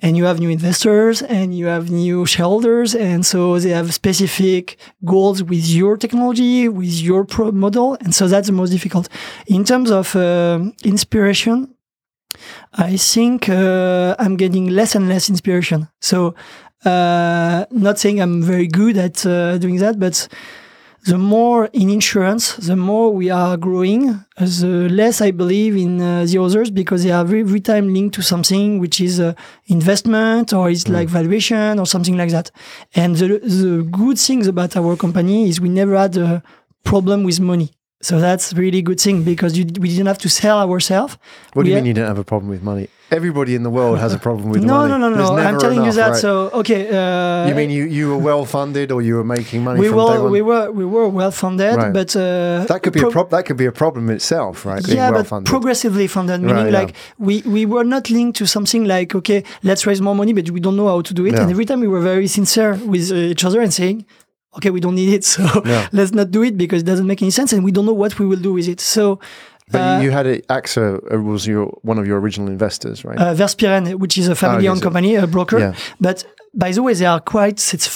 and 0.00 0.14
you 0.14 0.26
have 0.26 0.38
new 0.38 0.50
investors 0.50 1.22
and 1.22 1.56
you 1.56 1.66
have 1.66 1.90
new 1.90 2.26
shareholders, 2.26 2.94
and 2.94 3.24
so 3.24 3.58
they 3.58 3.70
have 3.70 3.94
specific 3.94 4.76
goals 5.04 5.42
with 5.42 5.66
your 5.66 5.96
technology, 5.96 6.68
with 6.68 7.00
your 7.00 7.24
pro 7.24 7.50
model, 7.50 7.96
and 8.02 8.14
so 8.14 8.28
that's 8.28 8.48
the 8.48 8.52
most 8.52 8.70
difficult. 8.70 9.08
In 9.46 9.64
terms 9.64 9.90
of 9.90 10.14
um 10.16 10.74
inspiration, 10.84 11.74
I 12.74 12.96
think 12.96 13.48
uh, 13.48 14.14
I'm 14.18 14.36
getting 14.36 14.68
less 14.68 14.94
and 14.94 15.08
less 15.08 15.30
inspiration. 15.30 15.88
So, 16.00 16.34
uh, 16.84 17.64
not 17.70 17.98
saying 17.98 18.20
I'm 18.20 18.42
very 18.42 18.68
good 18.68 18.96
at 18.96 19.24
uh, 19.26 19.58
doing 19.58 19.76
that, 19.78 19.98
but 19.98 20.28
the 21.06 21.18
more 21.18 21.66
in 21.72 21.88
insurance, 21.88 22.56
the 22.56 22.74
more 22.74 23.12
we 23.12 23.30
are 23.30 23.56
growing, 23.56 24.24
the 24.36 24.88
less 24.90 25.20
I 25.20 25.30
believe 25.30 25.76
in 25.76 26.00
uh, 26.00 26.24
the 26.24 26.38
others 26.38 26.68
because 26.70 27.04
they 27.04 27.12
are 27.12 27.20
every, 27.20 27.40
every 27.40 27.60
time 27.60 27.94
linked 27.94 28.16
to 28.16 28.22
something 28.22 28.80
which 28.80 29.00
is 29.00 29.20
uh, 29.20 29.34
investment 29.66 30.52
or 30.52 30.68
it's 30.68 30.88
like 30.88 31.08
valuation 31.08 31.78
or 31.78 31.86
something 31.86 32.16
like 32.16 32.30
that. 32.30 32.50
And 32.96 33.14
the, 33.14 33.38
the 33.38 33.88
good 33.88 34.18
things 34.18 34.48
about 34.48 34.76
our 34.76 34.96
company 34.96 35.48
is 35.48 35.60
we 35.60 35.68
never 35.68 35.96
had 35.96 36.16
a 36.16 36.42
problem 36.82 37.22
with 37.22 37.38
money. 37.38 37.75
So 38.02 38.20
that's 38.20 38.52
really 38.52 38.82
good 38.82 39.00
thing 39.00 39.22
because 39.24 39.56
you, 39.56 39.64
we 39.80 39.88
didn't 39.88 40.06
have 40.06 40.18
to 40.18 40.28
sell 40.28 40.58
ourselves. 40.60 41.16
What 41.54 41.62
do 41.64 41.70
you 41.70 41.74
We 41.76 41.80
mean 41.80 41.86
you 41.86 41.94
don't 41.94 42.06
have 42.06 42.18
a 42.18 42.24
problem 42.24 42.50
with 42.50 42.62
money? 42.62 42.88
Everybody 43.10 43.54
in 43.54 43.62
the 43.62 43.70
world 43.70 43.98
has 44.00 44.12
a 44.12 44.18
problem 44.18 44.50
with 44.50 44.62
no, 44.72 44.74
money. 44.74 44.90
no, 44.90 45.08
no, 45.08 45.16
There's 45.16 45.30
no. 45.30 45.36
I'm 45.38 45.58
telling 45.58 45.82
you 45.84 45.92
that. 45.92 46.10
right? 46.10 46.20
So 46.20 46.50
okay. 46.60 46.88
Uh, 46.90 47.48
you 47.48 47.54
mean 47.54 47.70
you, 47.70 47.84
you 47.84 48.10
were 48.10 48.18
well 48.18 48.44
funded 48.44 48.92
or 48.92 49.00
you 49.00 49.14
were 49.14 49.24
making 49.24 49.64
money 49.64 49.80
we 49.80 49.90
were 49.90 50.28
we 50.28 50.42
were 50.42 50.70
we 50.70 50.84
were 50.84 51.08
well 51.08 51.30
funded, 51.30 51.76
Right. 51.76 51.92
but 51.92 52.14
uh, 52.14 52.64
that 52.68 52.80
could 52.82 52.92
be 52.92 53.00
pro- 53.00 53.08
a 53.08 53.12
prob- 53.12 53.30
that 53.30 53.46
could 53.46 53.56
be 53.56 53.66
a 53.66 53.72
problem 53.72 54.10
itself, 54.10 54.66
right? 54.66 54.84
Being 54.84 54.98
yeah, 54.98 55.10
well 55.10 55.20
but 55.22 55.28
funded. 55.28 55.48
progressively 55.48 56.06
funded, 56.06 56.40
meaning 56.42 56.64
Right, 56.64 56.72
yeah. 56.72 56.78
like 56.80 56.94
we 57.18 57.42
we 57.46 57.64
were 57.64 57.84
not 57.84 58.10
linked 58.10 58.36
to 58.38 58.46
something 58.46 58.84
like 58.84 59.14
okay, 59.14 59.42
let's 59.62 59.86
raise 59.86 60.02
more 60.02 60.14
money, 60.14 60.32
but 60.34 60.50
we 60.50 60.60
don't 60.60 60.76
know 60.76 60.88
how 60.88 61.00
to 61.00 61.14
do 61.14 61.24
it. 61.26 61.32
Yeah. 61.32 61.42
And 61.42 61.50
every 61.50 61.64
time 61.64 61.80
we 61.80 61.88
were 61.88 62.02
very 62.02 62.26
sincere 62.26 62.74
with 62.92 63.10
uh, 63.10 63.32
each 63.32 63.44
other 63.44 63.60
and 63.62 63.72
saying, 63.72 64.04
okay, 64.56 64.70
we 64.70 64.80
don't 64.80 64.94
need 64.94 65.12
it, 65.14 65.24
so 65.34 65.42
let's 65.92 66.12
not 66.12 66.30
do 66.30 66.42
it 66.42 66.56
because 66.56 66.82
it 66.82 66.86
doesn't 66.86 67.06
make 67.06 67.22
any 67.22 67.30
sense, 67.30 67.52
and 67.52 67.64
we 67.64 67.72
don't 67.72 67.86
know 67.86 67.92
what 68.04 68.18
we 68.18 68.26
will 68.26 68.42
do 68.48 68.52
with 68.52 68.68
it. 68.68 68.80
So. 68.80 69.18
but 69.72 69.80
uh, 69.80 70.00
you, 70.04 70.10
had 70.12 70.26
it, 70.26 70.46
AXA 70.48 70.84
uh, 71.12 71.20
was 71.30 71.46
your 71.46 71.66
one 71.82 71.98
of 71.98 72.06
your 72.06 72.18
original 72.20 72.48
investors, 72.48 73.04
right? 73.04 73.18
uh, 73.18 73.34
Verspieren, 73.34 73.94
which 74.02 74.16
is 74.18 74.28
a 74.28 74.34
family-owned 74.34 74.78
so- 74.80 74.84
company, 74.86 75.14
a 75.16 75.26
broker. 75.26 75.58
Yeah. 75.58 75.74
But 76.00 76.24
by 76.54 76.70
the 76.72 76.82
way, 76.82 76.94
they 76.94 77.04
are 77.06 77.20
quite 77.20 77.58
it's 77.74 77.86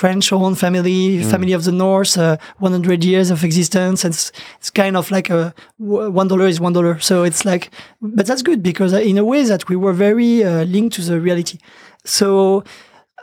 French-owned 0.00 0.58
family, 0.58 1.00
Mm. 1.20 1.30
family 1.30 1.52
of 1.54 1.62
the 1.64 1.72
North, 1.72 2.16
uh, 2.18 2.36
100 2.58 3.04
years 3.04 3.30
of 3.30 3.44
existence. 3.44 4.04
And 4.04 4.12
it's, 4.14 4.32
it's 4.58 4.70
kind 4.70 4.96
of 4.96 5.10
like 5.10 5.30
a 5.30 5.54
one 5.78 6.28
dollar 6.28 6.46
is 6.46 6.58
one 6.60 6.72
dollar. 6.74 6.98
So 7.00 7.22
it's 7.24 7.44
like, 7.44 7.70
but 8.00 8.26
that's 8.26 8.42
good 8.42 8.60
because 8.62 8.92
in 8.92 9.18
a 9.18 9.24
way 9.24 9.42
that 9.44 9.68
we 9.70 9.76
were 9.76 9.92
very 9.94 10.32
uh, 10.44 10.64
linked 10.64 10.94
to 10.96 11.02
the 11.02 11.18
reality. 11.20 11.58
So 12.04 12.64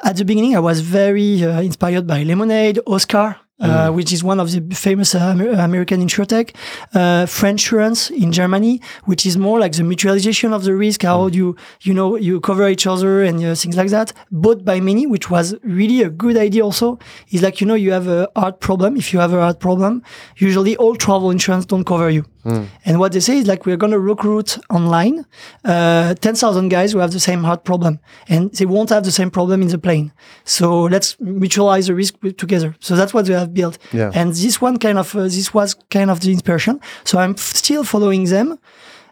at 0.03 0.15
the 0.17 0.25
beginning, 0.25 0.55
I 0.55 0.59
was 0.59 0.81
very 0.81 1.43
uh, 1.43 1.61
inspired 1.61 2.07
by 2.07 2.23
Lemonade, 2.23 2.79
Oscar. 2.85 3.37
Uh, 3.59 3.89
which 3.89 4.13
is 4.13 4.23
one 4.23 4.39
of 4.39 4.51
the 4.51 4.61
famous 4.75 5.15
uh, 5.15 5.33
Amer- 5.33 5.49
American 5.49 5.99
insurtech, 5.99 6.53
uh, 6.93 7.25
Friendsurance 7.25 8.11
in 8.11 8.31
Germany, 8.31 8.79
which 9.05 9.25
is 9.25 9.35
more 9.35 9.59
like 9.59 9.71
the 9.71 9.81
mutualization 9.81 10.53
of 10.53 10.63
the 10.63 10.75
risk, 10.75 11.01
how 11.01 11.27
do 11.27 11.35
you 11.35 11.55
you 11.81 11.91
know 11.91 12.15
you 12.15 12.39
cover 12.39 12.69
each 12.69 12.85
other 12.85 13.23
and 13.23 13.43
uh, 13.43 13.55
things 13.55 13.75
like 13.75 13.89
that. 13.89 14.13
Bought 14.31 14.63
by 14.63 14.79
many, 14.79 15.07
which 15.07 15.31
was 15.31 15.55
really 15.63 16.03
a 16.03 16.09
good 16.11 16.37
idea. 16.37 16.63
Also, 16.63 16.99
is 17.31 17.41
like 17.41 17.59
you 17.59 17.65
know 17.65 17.73
you 17.73 17.91
have 17.91 18.07
a 18.07 18.29
heart 18.35 18.59
problem. 18.59 18.95
If 18.95 19.11
you 19.11 19.17
have 19.17 19.33
a 19.33 19.41
heart 19.41 19.59
problem, 19.59 20.03
usually 20.35 20.77
all 20.77 20.95
travel 20.95 21.31
insurance 21.31 21.65
don't 21.65 21.83
cover 21.83 22.11
you. 22.11 22.25
And 22.85 22.99
what 22.99 23.11
they 23.11 23.19
say 23.19 23.37
is 23.37 23.47
like 23.47 23.65
we're 23.65 23.77
going 23.77 23.91
to 23.91 23.99
recruit 23.99 24.57
online 24.69 25.25
uh, 25.65 26.13
10,000 26.15 26.69
guys 26.69 26.93
who 26.93 26.99
have 26.99 27.11
the 27.11 27.19
same 27.19 27.43
heart 27.43 27.63
problem 27.63 27.99
and 28.29 28.51
they 28.53 28.65
won't 28.65 28.89
have 28.89 29.03
the 29.03 29.11
same 29.11 29.29
problem 29.29 29.61
in 29.61 29.67
the 29.67 29.77
plane. 29.77 30.11
So 30.45 30.83
let's 30.83 31.15
mutualize 31.15 31.87
the 31.87 31.95
risk 31.95 32.15
together. 32.37 32.75
So 32.79 32.95
that's 32.95 33.13
what 33.13 33.25
they 33.25 33.33
have 33.33 33.53
built. 33.53 33.77
Yeah. 33.91 34.11
And 34.13 34.33
this 34.33 34.61
one 34.61 34.77
kind 34.77 34.97
of, 34.97 35.15
uh, 35.15 35.23
this 35.23 35.53
was 35.53 35.75
kind 35.89 36.09
of 36.09 36.21
the 36.21 36.31
inspiration. 36.31 36.79
So 37.03 37.19
I'm 37.19 37.35
still 37.37 37.83
following 37.83 38.25
them. 38.25 38.57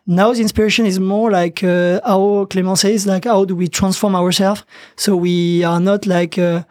Now 0.08 0.34
the 0.34 0.42
inspiration 0.42 0.86
is 0.86 1.00
more 1.00 1.32
like 1.32 1.64
uh, 1.64 2.00
how 2.06 2.46
Clément 2.46 2.78
says, 2.78 3.08
like 3.08 3.26
how 3.26 3.44
do 3.44 3.56
we 3.56 3.68
transform 3.68 4.16
ourselves 4.16 4.64
so 4.96 5.16
we 5.16 5.64
are 5.64 5.80
not 5.80 6.06
like 6.06 6.38
uh, 6.38 6.64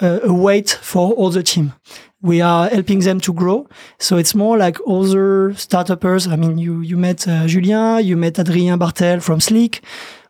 uh, 0.00 0.18
a 0.24 0.32
weight 0.32 0.70
for 0.82 1.12
all 1.12 1.30
the 1.30 1.42
team. 1.42 1.72
We 2.22 2.40
are 2.40 2.68
helping 2.68 3.00
them 3.00 3.20
to 3.20 3.32
grow. 3.32 3.66
So 3.98 4.16
it's 4.16 4.34
more 4.34 4.56
like 4.56 4.78
other 4.86 5.52
startuppers. 5.54 6.30
I 6.30 6.36
mean, 6.36 6.56
you, 6.56 6.80
you 6.80 6.96
met 6.96 7.26
uh, 7.26 7.46
Julien, 7.48 8.04
you 8.04 8.16
met 8.16 8.38
Adrien 8.38 8.78
Bartel 8.78 9.20
from 9.20 9.40
Sleek. 9.40 9.82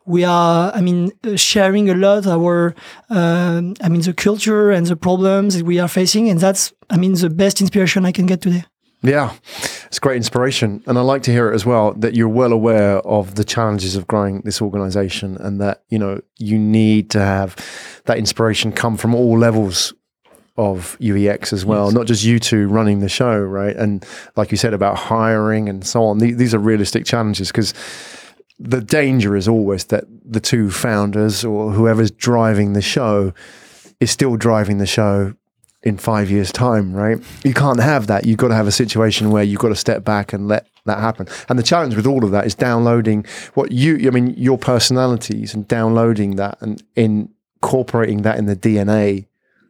We 0.05 0.25
are, 0.25 0.73
I 0.75 0.81
mean, 0.81 1.13
uh, 1.23 1.37
sharing 1.37 1.91
a 1.91 1.95
lot 1.95 2.27
our, 2.27 2.75
um, 3.11 3.75
I 3.83 3.89
mean, 3.89 4.01
the 4.01 4.15
culture 4.15 4.71
and 4.71 4.87
the 4.87 4.97
problems 4.97 5.57
that 5.57 5.65
we 5.65 5.79
are 5.79 5.89
facing. 5.89 6.29
And 6.29 6.41
that's, 6.41 6.73
I 6.91 6.97
mean, 6.97 7.13
the 7.13 7.31
best 7.31 7.61
inspiration 7.61 8.05
I 8.05 8.13
can 8.13 8.27
get 8.27 8.41
today. 8.41 8.65
Yeah, 9.03 9.33
it's 9.87 9.99
great 9.99 10.17
inspiration. 10.17 10.83
And 10.87 10.97
I 10.97 11.03
like 11.03 11.23
to 11.25 11.33
hear 11.33 11.51
it 11.51 11.55
as 11.55 11.67
well 11.67 11.93
that 11.95 12.15
you're 12.15 12.29
well 12.29 12.53
aware 12.53 12.99
of 13.01 13.35
the 13.35 13.45
challenges 13.45 13.97
of 13.97 14.07
growing 14.07 14.43
this 14.43 14.63
organization 14.63 15.37
and 15.39 15.61
that, 15.61 15.83
you 15.89 15.99
know, 15.99 16.21
you 16.39 16.59
need 16.59 17.11
to 17.11 17.19
have 17.21 17.57
that 18.05 18.17
inspiration 18.17 18.73
come 18.73 18.97
from 18.97 19.15
all 19.15 19.37
levels 19.37 19.93
of 20.57 20.99
UEX 21.01 21.53
as 21.53 21.65
well, 21.65 21.91
not 21.91 22.07
just 22.07 22.25
you 22.25 22.39
two 22.39 22.69
running 22.69 23.01
the 23.01 23.09
show, 23.09 23.39
right? 23.39 23.75
And 23.75 24.05
like 24.37 24.51
you 24.51 24.57
said 24.57 24.75
about 24.75 24.99
hiring 24.99 25.69
and 25.69 25.87
so 25.87 26.05
on, 26.05 26.19
these, 26.19 26.37
these 26.37 26.55
are 26.55 26.59
realistic 26.59 27.07
challenges 27.07 27.49
because 27.49 27.73
the 28.59 28.81
danger 28.81 29.35
is 29.35 29.49
always 29.49 29.87
that 29.87 30.05
the 30.25 30.41
two 30.41 30.71
founders 30.71 31.45
or 31.45 31.73
whoever's 31.73 32.11
driving 32.11 32.75
the 32.75 32.83
show 32.83 33.33
is 33.99 34.11
still 34.11 34.37
driving 34.37 34.79
the 34.79 34.87
show 34.87 35.35
in 35.83 35.99
five 35.99 36.31
years' 36.31 36.53
time, 36.53 36.93
right? 36.93 37.19
You 37.45 37.55
can't 37.55 37.81
have 37.81 38.07
that. 38.07 38.25
You've 38.25 38.39
got 38.39 38.49
to 38.49 38.55
have 38.55 38.69
a 38.69 38.73
situation 38.73 39.31
where 39.31 39.43
you've 39.43 39.59
got 39.59 39.71
to 39.71 39.75
step 39.77 40.05
back 40.05 40.33
and 40.33 40.47
let 40.47 40.67
that 40.85 40.99
happen. 40.99 41.27
And 41.49 41.59
the 41.59 41.63
challenge 41.63 41.97
with 41.97 42.07
all 42.07 42.25
of 42.25 42.31
that 42.31 42.47
is 42.47 42.55
downloading 42.55 43.25
what 43.55 43.73
you, 43.73 43.97
I 44.07 44.11
mean, 44.11 44.35
your 44.37 44.59
personalities 44.59 45.55
and 45.55 45.67
downloading 45.67 46.37
that 46.37 46.59
and 46.61 46.83
incorporating 46.95 48.23
that 48.23 48.39
in 48.39 48.47
the 48.47 48.57
DNA 48.57 49.27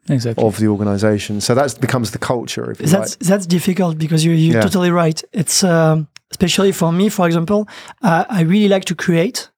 exactly. 0.08 0.44
of 0.44 0.58
the 0.58 0.66
organization. 0.68 1.40
So 1.40 1.54
that 1.54 1.80
becomes 1.80 2.10
the 2.10 2.18
culture. 2.18 2.70
If 2.70 2.80
you 2.80 2.86
That's 2.86 3.12
like. 3.16 3.28
that's 3.28 3.46
difficult 3.46 3.98
because 3.98 4.24
you're, 4.24 4.34
you're 4.34 4.54
Yeah. 4.56 4.62
totally 4.62 4.90
right. 4.90 5.22
It's 5.32 5.62
um, 5.64 6.08
especially 6.30 6.72
for 6.72 6.92
me, 6.92 7.08
for 7.08 7.26
example, 7.26 7.68
uh, 8.02 8.24
I 8.28 8.42
really 8.42 8.68
like 8.68 8.84
to 8.86 8.94
create. 8.94 9.48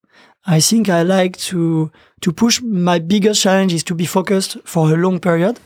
I 0.47 0.61
think 0.61 0.89
I 0.89 1.03
like 1.03 1.37
to 1.51 1.91
to 2.21 2.33
push. 2.33 2.61
My 2.63 2.99
biggest 2.99 3.43
challenge 3.43 3.73
is 3.73 3.83
to 3.85 3.95
be 3.95 4.07
focused 4.07 4.57
for 4.65 4.91
a 4.93 4.97
long 4.97 5.19
period. 5.21 5.59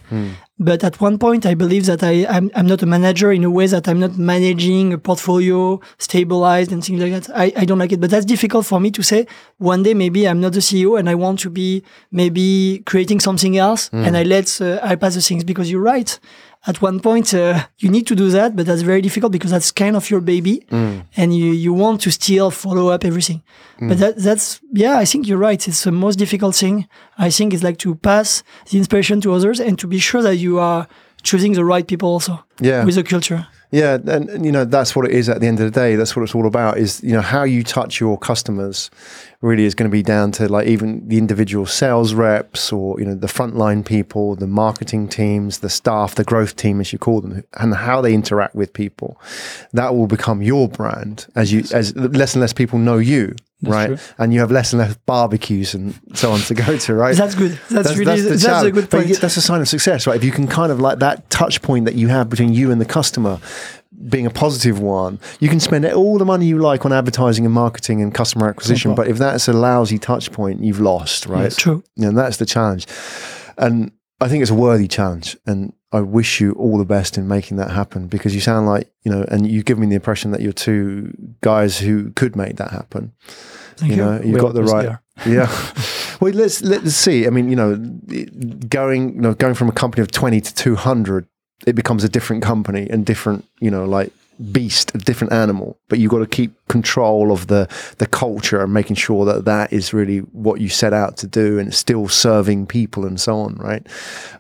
But 0.61 0.83
at 0.83 1.01
one 1.01 1.19
point, 1.19 1.47
I 1.47 1.55
believe 1.55 1.87
that 1.87 2.03
I 2.03 2.27
I'm, 2.29 2.51
I'm 2.55 2.67
not 2.67 2.83
a 2.83 2.87
manager 2.87 3.31
in 3.33 3.45
a 3.45 3.51
way 3.51 3.67
that 3.69 3.87
I'm 3.89 4.01
not 4.01 4.19
managing 4.19 4.93
a 4.93 4.99
portfolio 4.99 5.81
stabilized 5.99 6.73
and 6.73 6.83
things 6.85 7.01
like 7.01 7.13
that. 7.13 7.31
I, 7.37 7.53
I 7.57 7.65
don't 7.65 7.79
like 7.79 7.93
it. 7.93 8.01
But 8.01 8.11
that's 8.11 8.27
difficult 8.27 8.67
for 8.67 8.81
me 8.81 8.91
to 8.93 9.03
say. 9.03 9.27
One 9.59 9.83
day, 9.85 9.95
maybe 9.95 10.27
I'm 10.29 10.41
not 10.41 10.53
the 10.53 10.61
CEO 10.61 10.99
and 10.99 11.09
I 11.09 11.15
want 11.15 11.39
to 11.41 11.51
be 11.51 11.83
maybe 12.11 12.83
creating 12.87 13.21
something 13.21 13.57
else, 13.57 13.89
and 13.93 14.17
I 14.17 14.23
let 14.25 14.61
uh, 14.61 14.81
I 14.83 14.97
pass 14.97 15.15
the 15.15 15.21
things 15.23 15.45
because 15.45 15.71
you're 15.71 15.83
right 15.95 16.19
at 16.67 16.83
one 16.83 17.01
point 17.01 17.33
uh, 17.35 17.65
you 17.79 17.89
need 17.91 18.07
to 18.07 18.15
do 18.15 18.31
that 18.31 18.55
but 18.57 18.67
that's 18.67 18.83
very 18.83 19.01
difficult 19.01 19.33
because 19.33 19.51
that's 19.51 19.71
kind 19.73 19.97
of 19.97 20.11
your 20.11 20.21
baby 20.21 20.65
and 21.17 21.37
you, 21.37 21.53
you 21.53 21.73
want 21.73 22.01
to 22.01 22.11
still 22.11 22.51
follow 22.51 22.89
up 22.89 23.05
everything 23.05 23.43
but 23.89 23.99
that, 23.99 24.17
that's 24.17 24.61
yeah 24.73 24.99
i 24.99 25.05
think 25.05 25.27
you're 25.29 25.39
right 25.39 25.69
it's 25.69 25.85
the 25.85 25.93
most 25.93 26.17
difficult 26.19 26.55
thing 26.57 26.87
i 27.19 27.31
think 27.31 27.55
is 27.55 27.63
like 27.63 27.79
to 27.79 27.95
pass 27.95 28.43
the 28.71 28.79
inspiration 28.79 29.21
to 29.21 29.33
others 29.33 29.61
and 29.61 29.79
to 29.79 29.87
be 29.87 29.99
sure 29.99 30.23
that 30.23 30.37
you 30.37 30.59
are 30.59 30.87
choosing 31.23 31.53
the 31.55 31.65
right 31.65 31.87
people 31.87 32.09
also 32.09 32.45
Yeah. 32.61 32.85
with 32.85 32.95
the 32.97 33.03
culture 33.05 33.47
Yeah, 33.71 33.95
and, 34.17 34.31
and, 34.31 34.45
you 34.47 34.53
know 34.53 34.65
that's 34.65 34.97
what 34.97 35.05
it 35.09 35.13
is 35.13 35.29
at 35.29 35.41
the 35.41 35.47
end 35.47 35.61
of 35.61 35.67
the 35.73 35.81
day. 35.81 35.97
That's 35.97 36.17
what 36.17 36.23
it's 36.23 36.35
all 36.35 36.47
about. 36.47 36.79
Is 36.79 37.03
you 37.03 37.13
know 37.13 37.21
how 37.35 37.45
you 37.45 37.63
touch 37.63 38.01
your 38.01 38.17
customers 38.19 38.91
really 39.41 39.65
is 39.65 39.75
going 39.75 39.89
to 39.89 39.93
be 39.93 40.03
down 40.03 40.33
to 40.33 40.49
like 40.49 40.67
even 40.67 41.07
the 41.09 41.17
individual 41.17 41.65
sales 41.65 42.13
reps 42.13 42.73
or 42.73 42.99
you 42.99 43.07
know 43.07 43.15
the 43.15 43.27
frontline 43.29 43.85
people, 43.85 44.35
the 44.35 44.47
marketing 44.47 45.09
teams, 45.09 45.59
the 45.59 45.71
staff, 45.71 46.17
the 46.17 46.25
growth 46.25 46.57
team 46.57 46.81
as 46.81 46.93
you 46.93 46.99
call 46.99 47.21
them, 47.21 47.45
and 47.55 47.75
how 47.75 48.01
they 48.01 48.13
interact 48.13 48.55
with 48.55 48.73
people. 48.73 49.21
That 49.73 49.95
will 49.95 50.09
become 50.09 50.43
your 50.43 50.69
brand 50.69 51.27
as 51.37 51.53
you 51.53 51.63
as 51.73 51.95
less 51.97 52.35
and 52.35 52.41
less 52.41 52.53
people 52.53 52.81
know 52.81 52.99
you, 52.99 53.37
right? 53.63 53.87
true. 53.87 53.99
And 54.19 54.35
you 54.35 54.41
have 54.41 54.51
less 54.51 54.73
and 54.73 54.81
less 54.81 54.97
barbecues 55.07 55.73
and 55.73 55.95
so 56.15 56.33
on 56.33 56.41
to 56.41 56.55
go 56.55 56.77
to, 56.77 56.95
right? 56.95 57.17
that's 57.17 57.37
good 57.37 57.61
that's, 57.71 57.97
really 57.97 58.21
that's, 58.23 58.43
a 58.43 58.47
challenge. 58.47 58.75
good 58.75 58.91
point 58.91 59.07
you- 59.07 59.17
that's 59.17 59.37
a 59.37 59.41
sign 59.43 59.61
of 59.61 59.69
success, 59.69 60.07
right? 60.09 60.17
If 60.17 60.25
you 60.25 60.33
can 60.33 60.49
kind 60.49 60.73
of 60.73 60.81
like 60.81 60.99
that 60.99 61.31
touch 61.31 61.63
point 61.63 61.85
that 61.85 61.95
you 61.95 62.09
have 62.09 62.29
between 62.29 62.53
you 62.55 62.73
and 62.73 62.81
the 62.81 62.87
customer 62.87 63.39
being 64.09 64.27
a 64.27 64.31
positive 64.31 64.81
one, 64.81 65.19
you 65.41 65.49
can 65.49 65.61
spend 65.61 65.85
all 65.87 66.19
the 66.19 66.25
money 66.25 66.47
you 66.47 66.59
like 66.59 66.85
on 66.85 66.93
advertising 66.93 67.45
and 67.45 67.55
marketing 67.55 68.03
and 68.03 68.15
customer 68.15 68.49
acquisition. 68.49 68.95
But 68.95 69.09
if 69.09 69.19
that's 69.19 69.49
a 69.49 69.53
lousy 69.53 69.99
touch 69.99 70.31
point, 70.33 70.63
you've 70.63 70.81
lost, 70.81 71.27
right? 71.27 71.53
true 71.53 71.83
And 71.97 72.17
that's 72.17 72.37
the 72.37 72.47
challenge. 72.47 72.87
And 73.57 73.93
I 74.21 74.29
think 74.29 74.43
it's 74.43 74.51
a 74.51 74.55
worthy 74.55 74.89
challenge. 74.89 75.37
And 75.47 75.73
I 75.91 76.01
wish 76.01 76.41
you 76.41 76.53
all 76.53 76.79
the 76.79 76.85
best 76.85 77.17
in 77.17 77.27
making 77.27 77.57
that 77.57 77.71
happen 77.71 78.09
because 78.09 78.35
you 78.35 78.41
sound 78.41 78.67
like, 78.67 78.91
you 79.05 79.11
know, 79.11 79.25
and 79.29 79.51
you 79.51 79.63
give 79.63 79.79
me 79.79 79.87
the 79.87 79.95
impression 79.95 80.33
that 80.33 80.43
you're 80.43 80.53
two 80.53 81.13
guys 81.41 81.79
who 81.79 82.11
could 82.13 82.37
make 82.37 82.57
that 82.57 82.71
happen. 82.71 83.13
Thank 83.77 83.93
you 83.93 83.97
you. 83.97 84.05
know, 84.05 84.21
you've 84.21 84.35
We 84.35 84.41
got 84.41 84.55
the 84.55 84.65
right. 84.65 84.99
Yeah. 85.27 85.51
well, 86.21 86.33
let's 86.33 86.63
let's 86.63 86.95
see. 86.95 87.27
I 87.27 87.31
mean, 87.31 87.49
you 87.49 87.57
know, 87.57 87.77
going 88.69 89.15
you 89.15 89.21
know 89.21 89.35
going 89.35 89.55
from 89.55 89.69
a 89.69 89.73
company 89.73 90.03
of 90.03 90.11
twenty 90.11 90.41
to 90.41 90.55
two 90.55 90.75
hundred, 90.75 91.27
it 91.67 91.75
becomes 91.75 92.05
a 92.05 92.09
different 92.09 92.43
company 92.43 92.89
and 92.91 93.05
different. 93.05 93.45
You 93.61 93.71
know, 93.71 93.85
like 93.85 94.13
beast, 94.53 94.95
a 94.95 94.99
different 94.99 95.33
animal. 95.33 95.77
But 95.89 95.99
you've 95.99 96.13
got 96.13 96.19
to 96.21 96.27
keep 96.27 96.53
control 96.69 97.33
of 97.33 97.49
the 97.49 97.69
the 97.99 98.07
culture 98.07 98.63
and 98.63 98.73
making 98.73 98.97
sure 98.97 99.25
that 99.25 99.45
that 99.47 99.73
is 99.73 99.93
really 99.93 100.19
what 100.19 100.61
you 100.61 100.69
set 100.69 100.93
out 100.93 101.17
to 101.19 101.27
do 101.27 101.59
and 101.59 101.69
it's 101.69 101.79
still 101.79 102.09
serving 102.09 102.67
people 102.67 103.05
and 103.05 103.21
so 103.21 103.39
on, 103.41 103.55
right? 103.57 103.85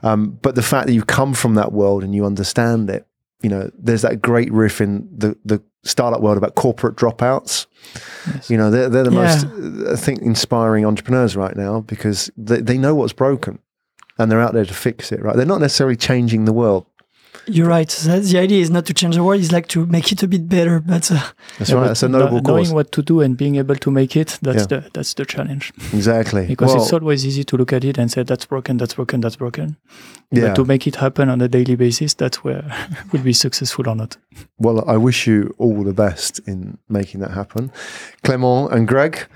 Um, 0.03 0.39
but 0.43 0.55
the 0.55 0.63
fact 0.63 0.87
that 0.87 0.93
you 0.93 1.03
come 1.03 1.35
from 1.35 1.55
that 1.57 1.73
world 1.73 2.05
and 2.05 2.15
you 2.15 2.25
understand 2.25 2.91
it, 2.91 3.07
you 3.43 3.51
know, 3.51 3.71
there's 3.77 4.03
that 4.03 4.23
great 4.23 4.53
riff 4.53 4.81
in 4.81 5.09
the 5.17 5.37
the 5.45 5.61
startup 5.85 6.21
world 6.21 6.37
about 6.37 6.55
corporate 6.55 6.97
dropouts. 6.97 7.67
You 8.49 8.57
know, 8.59 8.71
they're, 8.71 8.89
they're 8.89 9.05
the 9.05 9.11
Yeah. 9.13 9.23
most, 9.23 9.47
I 9.93 9.97
think, 9.97 10.21
inspiring 10.21 10.85
entrepreneurs 10.85 11.35
right 11.37 11.57
now 11.57 11.81
because 11.81 12.31
they, 12.37 12.61
they 12.61 12.77
know 12.79 12.95
what's 12.95 13.13
broken 13.13 13.59
and 14.19 14.31
they're 14.31 14.41
out 14.41 14.53
there 14.55 14.65
to 14.67 14.75
fix 14.75 15.13
it, 15.13 15.23
right? 15.23 15.35
They're 15.37 15.47
not 15.47 15.61
necessarily 15.61 15.97
changing 15.97 16.45
the 16.45 16.53
world. 16.53 16.85
You're 17.49 17.69
right 17.69 17.89
that 17.89 18.23
the 18.25 18.39
idea 18.39 18.61
is 18.61 18.71
not 18.71 18.85
to 18.87 18.95
change 18.95 19.15
the 19.17 19.23
world 19.25 19.41
it's 19.41 19.53
like 19.53 19.67
to 19.69 19.87
make 19.87 20.13
it 20.13 20.23
a 20.23 20.29
bit 20.29 20.49
better 20.49 20.81
but 20.81 21.11
uh, 21.11 21.21
That's 21.59 21.71
Yeah, 21.71 21.77
right. 21.77 21.83
but 21.83 21.87
That's 21.89 22.03
a 22.03 22.09
kno- 22.09 22.19
noble 22.19 22.41
knowing 22.41 22.65
cause. 22.65 22.73
what 22.73 22.93
to 22.93 23.03
do 23.03 23.21
and 23.21 23.37
being 23.37 23.57
able 23.57 23.77
to 23.77 23.91
make 23.91 24.17
it 24.17 24.39
that's 24.43 24.63
Yeah. 24.71 24.81
the 24.81 24.91
that's 24.93 25.15
the 25.15 25.25
challenge 25.25 25.73
Exactly. 25.93 26.47
because 26.53 26.73
well, 26.75 26.83
it's 26.83 26.93
always 26.93 27.27
easy 27.27 27.45
to 27.45 27.57
look 27.57 27.73
at 27.73 27.85
it 27.85 27.99
and 27.99 28.11
say 28.11 28.23
that's 28.23 28.45
broken 28.47 28.77
that's 28.77 28.95
broken 28.95 29.21
that's 29.21 29.37
broken 29.37 29.77
yeah. 30.31 30.49
but 30.49 30.55
to 30.57 30.65
make 30.65 30.87
it 30.87 30.97
happen 30.97 31.29
on 31.29 31.41
a 31.41 31.49
daily 31.49 31.77
basis 31.77 32.15
that's 32.15 32.45
where 32.45 32.65
we'll 33.13 33.23
be 33.23 33.33
successful 33.33 33.89
or 33.89 33.97
not 33.97 34.17
Well, 34.59 34.85
I 34.89 34.97
wish 34.97 35.27
you 35.27 35.55
all 35.59 35.83
the 35.85 35.93
best 35.95 36.41
in 36.47 36.79
making 36.89 37.21
that 37.23 37.31
happen. 37.33 37.71
Clement 38.25 38.73
and 38.73 38.87
Greg, 38.87 39.27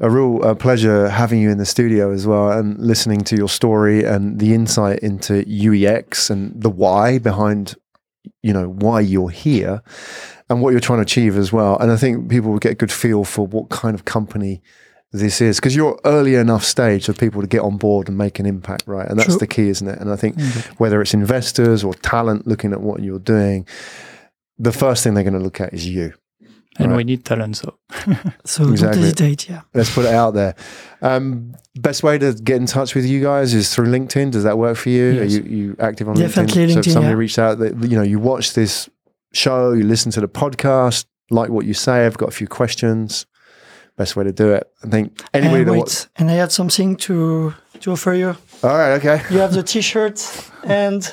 a 0.00 0.10
real 0.10 0.42
uh, 0.42 0.54
pleasure 0.54 1.10
having 1.10 1.40
you 1.40 1.50
in 1.50 1.58
the 1.58 1.66
studio 1.66 2.10
as 2.10 2.26
well 2.26 2.50
and 2.50 2.78
listening 2.78 3.20
to 3.20 3.36
your 3.36 3.48
story 3.48 4.02
and 4.02 4.38
the 4.38 4.54
insight 4.54 4.98
into 5.00 5.44
UEX 5.44 6.30
and 6.30 6.60
the 6.60 6.70
why 6.70 7.18
behind, 7.18 7.76
you 8.42 8.52
know, 8.52 8.68
why 8.68 9.00
you're 9.00 9.28
here 9.28 9.82
and 10.48 10.62
what 10.62 10.70
you're 10.70 10.80
trying 10.80 10.98
to 10.98 11.02
achieve 11.02 11.36
as 11.36 11.52
well. 11.52 11.78
And 11.78 11.92
I 11.92 11.96
think 11.96 12.30
people 12.30 12.50
will 12.50 12.58
get 12.58 12.72
a 12.72 12.76
good 12.76 12.90
feel 12.90 13.24
for 13.24 13.46
what 13.46 13.68
kind 13.68 13.94
of 13.94 14.06
company 14.06 14.62
this 15.12 15.40
is 15.40 15.58
because 15.58 15.76
you're 15.76 15.98
early 16.04 16.34
enough 16.36 16.64
stage 16.64 17.06
for 17.06 17.12
people 17.12 17.42
to 17.42 17.46
get 17.46 17.60
on 17.60 17.76
board 17.76 18.08
and 18.08 18.16
make 18.16 18.38
an 18.38 18.46
impact, 18.46 18.84
right? 18.86 19.08
And 19.08 19.18
that's 19.18 19.30
True. 19.30 19.38
the 19.38 19.46
key, 19.46 19.68
isn't 19.68 19.88
it? 19.88 19.98
And 19.98 20.10
I 20.10 20.16
think 20.16 20.40
whether 20.78 21.02
it's 21.02 21.12
investors 21.12 21.84
or 21.84 21.94
talent 21.94 22.46
looking 22.46 22.72
at 22.72 22.80
what 22.80 23.02
you're 23.02 23.18
doing, 23.18 23.66
the 24.58 24.72
first 24.72 25.02
thing 25.02 25.14
they're 25.14 25.24
going 25.24 25.34
to 25.34 25.40
look 25.40 25.60
at 25.60 25.74
is 25.74 25.86
you. 25.86 26.14
And 26.78 26.90
Right. 26.92 26.96
we 26.98 27.04
need 27.04 27.24
talent 27.24 27.56
so 27.56 27.78
so 28.44 28.68
Exactly. 28.70 28.76
don't 28.76 28.94
hesitate 28.94 29.48
yeah 29.48 29.62
Let's 29.74 29.92
put 29.94 30.04
it 30.04 30.14
out 30.14 30.34
there. 30.34 30.54
Um, 31.02 31.54
best 31.76 32.02
way 32.02 32.18
to 32.18 32.32
get 32.34 32.56
in 32.56 32.66
touch 32.66 32.94
with 32.94 33.04
you 33.06 33.20
guys 33.22 33.54
is 33.54 33.74
through 33.74 33.86
LinkedIn. 33.88 34.30
Does 34.30 34.44
that 34.44 34.56
work 34.58 34.76
for 34.76 34.90
you? 34.90 35.20
Are 35.20 35.24
you, 35.24 35.42
you 35.42 35.76
active 35.78 36.08
on 36.08 36.14
Definitely 36.16 36.66
LinkedIn? 36.66 36.72
So 36.74 36.78
if 36.80 36.84
somebody 36.86 37.12
yeah. 37.12 37.18
reached 37.18 37.38
out, 37.38 37.58
that 37.58 37.72
you 37.90 37.96
know, 37.96 38.02
you 38.02 38.18
watch 38.18 38.52
this 38.54 38.88
show, 39.32 39.72
you 39.72 39.84
listen 39.84 40.12
to 40.12 40.20
the 40.20 40.28
podcast, 40.28 41.06
like 41.30 41.50
what 41.50 41.64
you 41.66 41.74
say. 41.74 42.04
I've 42.06 42.18
got 42.18 42.28
a 42.28 42.32
few 42.32 42.46
questions. 42.48 43.26
Best 43.96 44.16
way 44.16 44.24
to 44.24 44.32
do 44.32 44.52
it. 44.54 44.70
I 44.84 44.88
think 44.88 45.20
anybody 45.34 45.60
and 45.60 45.68
that 45.68 45.72
wait 45.72 45.78
wants. 45.78 46.08
and 46.16 46.30
i 46.30 46.34
had 46.34 46.50
something 46.52 46.96
to 46.96 47.52
to 47.80 47.92
offer 47.92 48.14
you 48.14 48.36
All 48.62 48.76
right, 48.78 48.92
okay. 48.98 49.22
you 49.30 49.38
have 49.40 49.52
the 49.52 49.62
t-shirt 49.62 50.16
and 50.64 51.10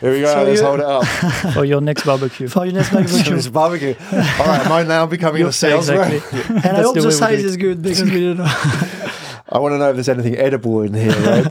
Here 0.00 0.12
we 0.12 0.20
go. 0.20 0.32
So 0.34 0.42
Let's 0.44 0.60
you- 0.60 0.66
hold 0.66 0.80
it 0.80 0.86
up. 0.86 1.04
for 1.54 1.64
your 1.64 1.80
next 1.80 2.04
barbecue 2.04 2.48
for 2.48 2.64
your 2.64 2.74
next 2.74 2.90
barbecue 2.92 3.36
it's 3.36 3.46
a 3.46 3.50
barbecue. 3.50 3.94
All 4.12 4.18
right, 4.18 4.64
am 4.66 4.72
I 4.72 4.82
now 4.82 5.06
becoming 5.06 5.42
a 5.42 5.46
Yeah, 5.46 5.50
sales 5.50 5.88
exactly. 5.88 6.18
rep? 6.40 6.64
And 6.64 6.76
I 6.76 6.82
hope 6.82 6.94
the 6.94 7.00
the, 7.00 7.06
way 7.06 7.06
we 7.06 7.10
do 7.10 7.16
size 7.16 7.38
it. 7.40 7.46
is 7.46 7.56
good 7.56 7.82
because 7.82 8.02
we 8.04 8.20
don't 8.34 8.38
know. 8.38 8.44
I 9.48 9.58
want 9.58 9.72
to 9.74 9.78
know 9.78 9.90
if 9.90 9.96
there's 9.96 10.08
anything 10.08 10.36
edible 10.36 10.82
in 10.82 10.94
here. 10.94 11.12
Right? 11.12 11.44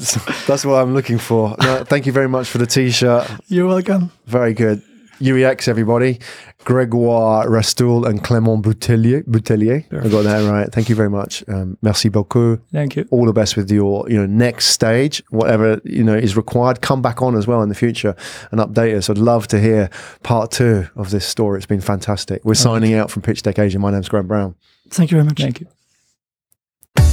That's 0.47 0.65
what 0.65 0.75
I'm 0.81 0.93
looking 0.93 1.19
for. 1.19 1.55
No, 1.61 1.83
thank 1.85 2.05
you 2.05 2.11
very 2.11 2.27
much 2.27 2.47
for 2.49 2.57
the 2.57 2.65
t-shirt. 2.65 3.29
You're 3.47 3.67
welcome. 3.67 4.11
Very 4.25 4.53
good. 4.53 4.81
UEX, 5.19 5.67
everybody. 5.67 6.19
Grégoire 6.65 7.47
Rastoul 7.47 8.05
and 8.07 8.23
Clément 8.23 8.61
Bouthelier. 8.61 9.23
Bouthelier. 9.23 9.85
I 9.91 10.07
got 10.09 10.23
that 10.23 10.49
right. 10.49 10.71
Thank 10.71 10.89
you 10.89 10.95
very 10.95 11.09
much. 11.09 11.43
Um, 11.47 11.77
merci 11.81 12.09
beaucoup. 12.09 12.61
thank 12.71 12.95
you 12.95 13.05
All 13.11 13.25
the 13.25 13.33
best 13.33 13.57
with 13.57 13.69
your, 13.71 14.09
you 14.09 14.17
know, 14.17 14.25
next 14.25 14.67
stage, 14.67 15.21
whatever 15.29 15.81
you 15.83 16.03
know 16.03 16.15
is 16.15 16.37
required. 16.37 16.81
Come 16.81 17.01
back 17.01 17.21
on 17.21 17.35
as 17.35 17.47
well 17.47 17.61
in 17.61 17.69
the 17.69 17.75
future 17.75 18.15
and 18.51 18.59
update 18.61 18.95
us. 18.95 19.09
I'd 19.09 19.17
love 19.17 19.47
to 19.49 19.59
hear 19.59 19.89
part 20.23 20.51
two 20.51 20.87
of 20.95 21.09
this 21.11 21.25
story. 21.25 21.57
It's 21.57 21.65
been 21.65 21.81
fantastic. 21.81 22.43
We're 22.45 22.53
signing 22.55 22.93
out 22.93 23.11
from 23.11 23.21
Pitch 23.21 23.41
Deck 23.43 23.59
Asia. 23.59 23.79
My 23.79 23.91
name's 23.91 24.09
Graham 24.09 24.27
Brown. 24.27 24.55
Thank 24.89 25.11
you 25.11 25.17
very 25.17 25.25
much. 25.25 25.39
thank 25.39 25.59
you 25.59 25.67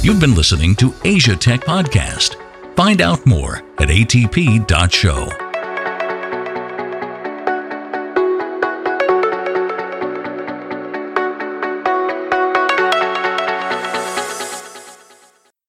You've 0.03 0.19
been 0.19 0.35
listening 0.35 0.75
to 0.77 0.93
Asia 1.03 1.35
Tech 1.35 1.61
Podcast. 1.61 2.35
Find 2.75 3.01
out 3.01 3.25
more 3.25 3.57
at 3.77 3.89
atp.show. 3.89 5.50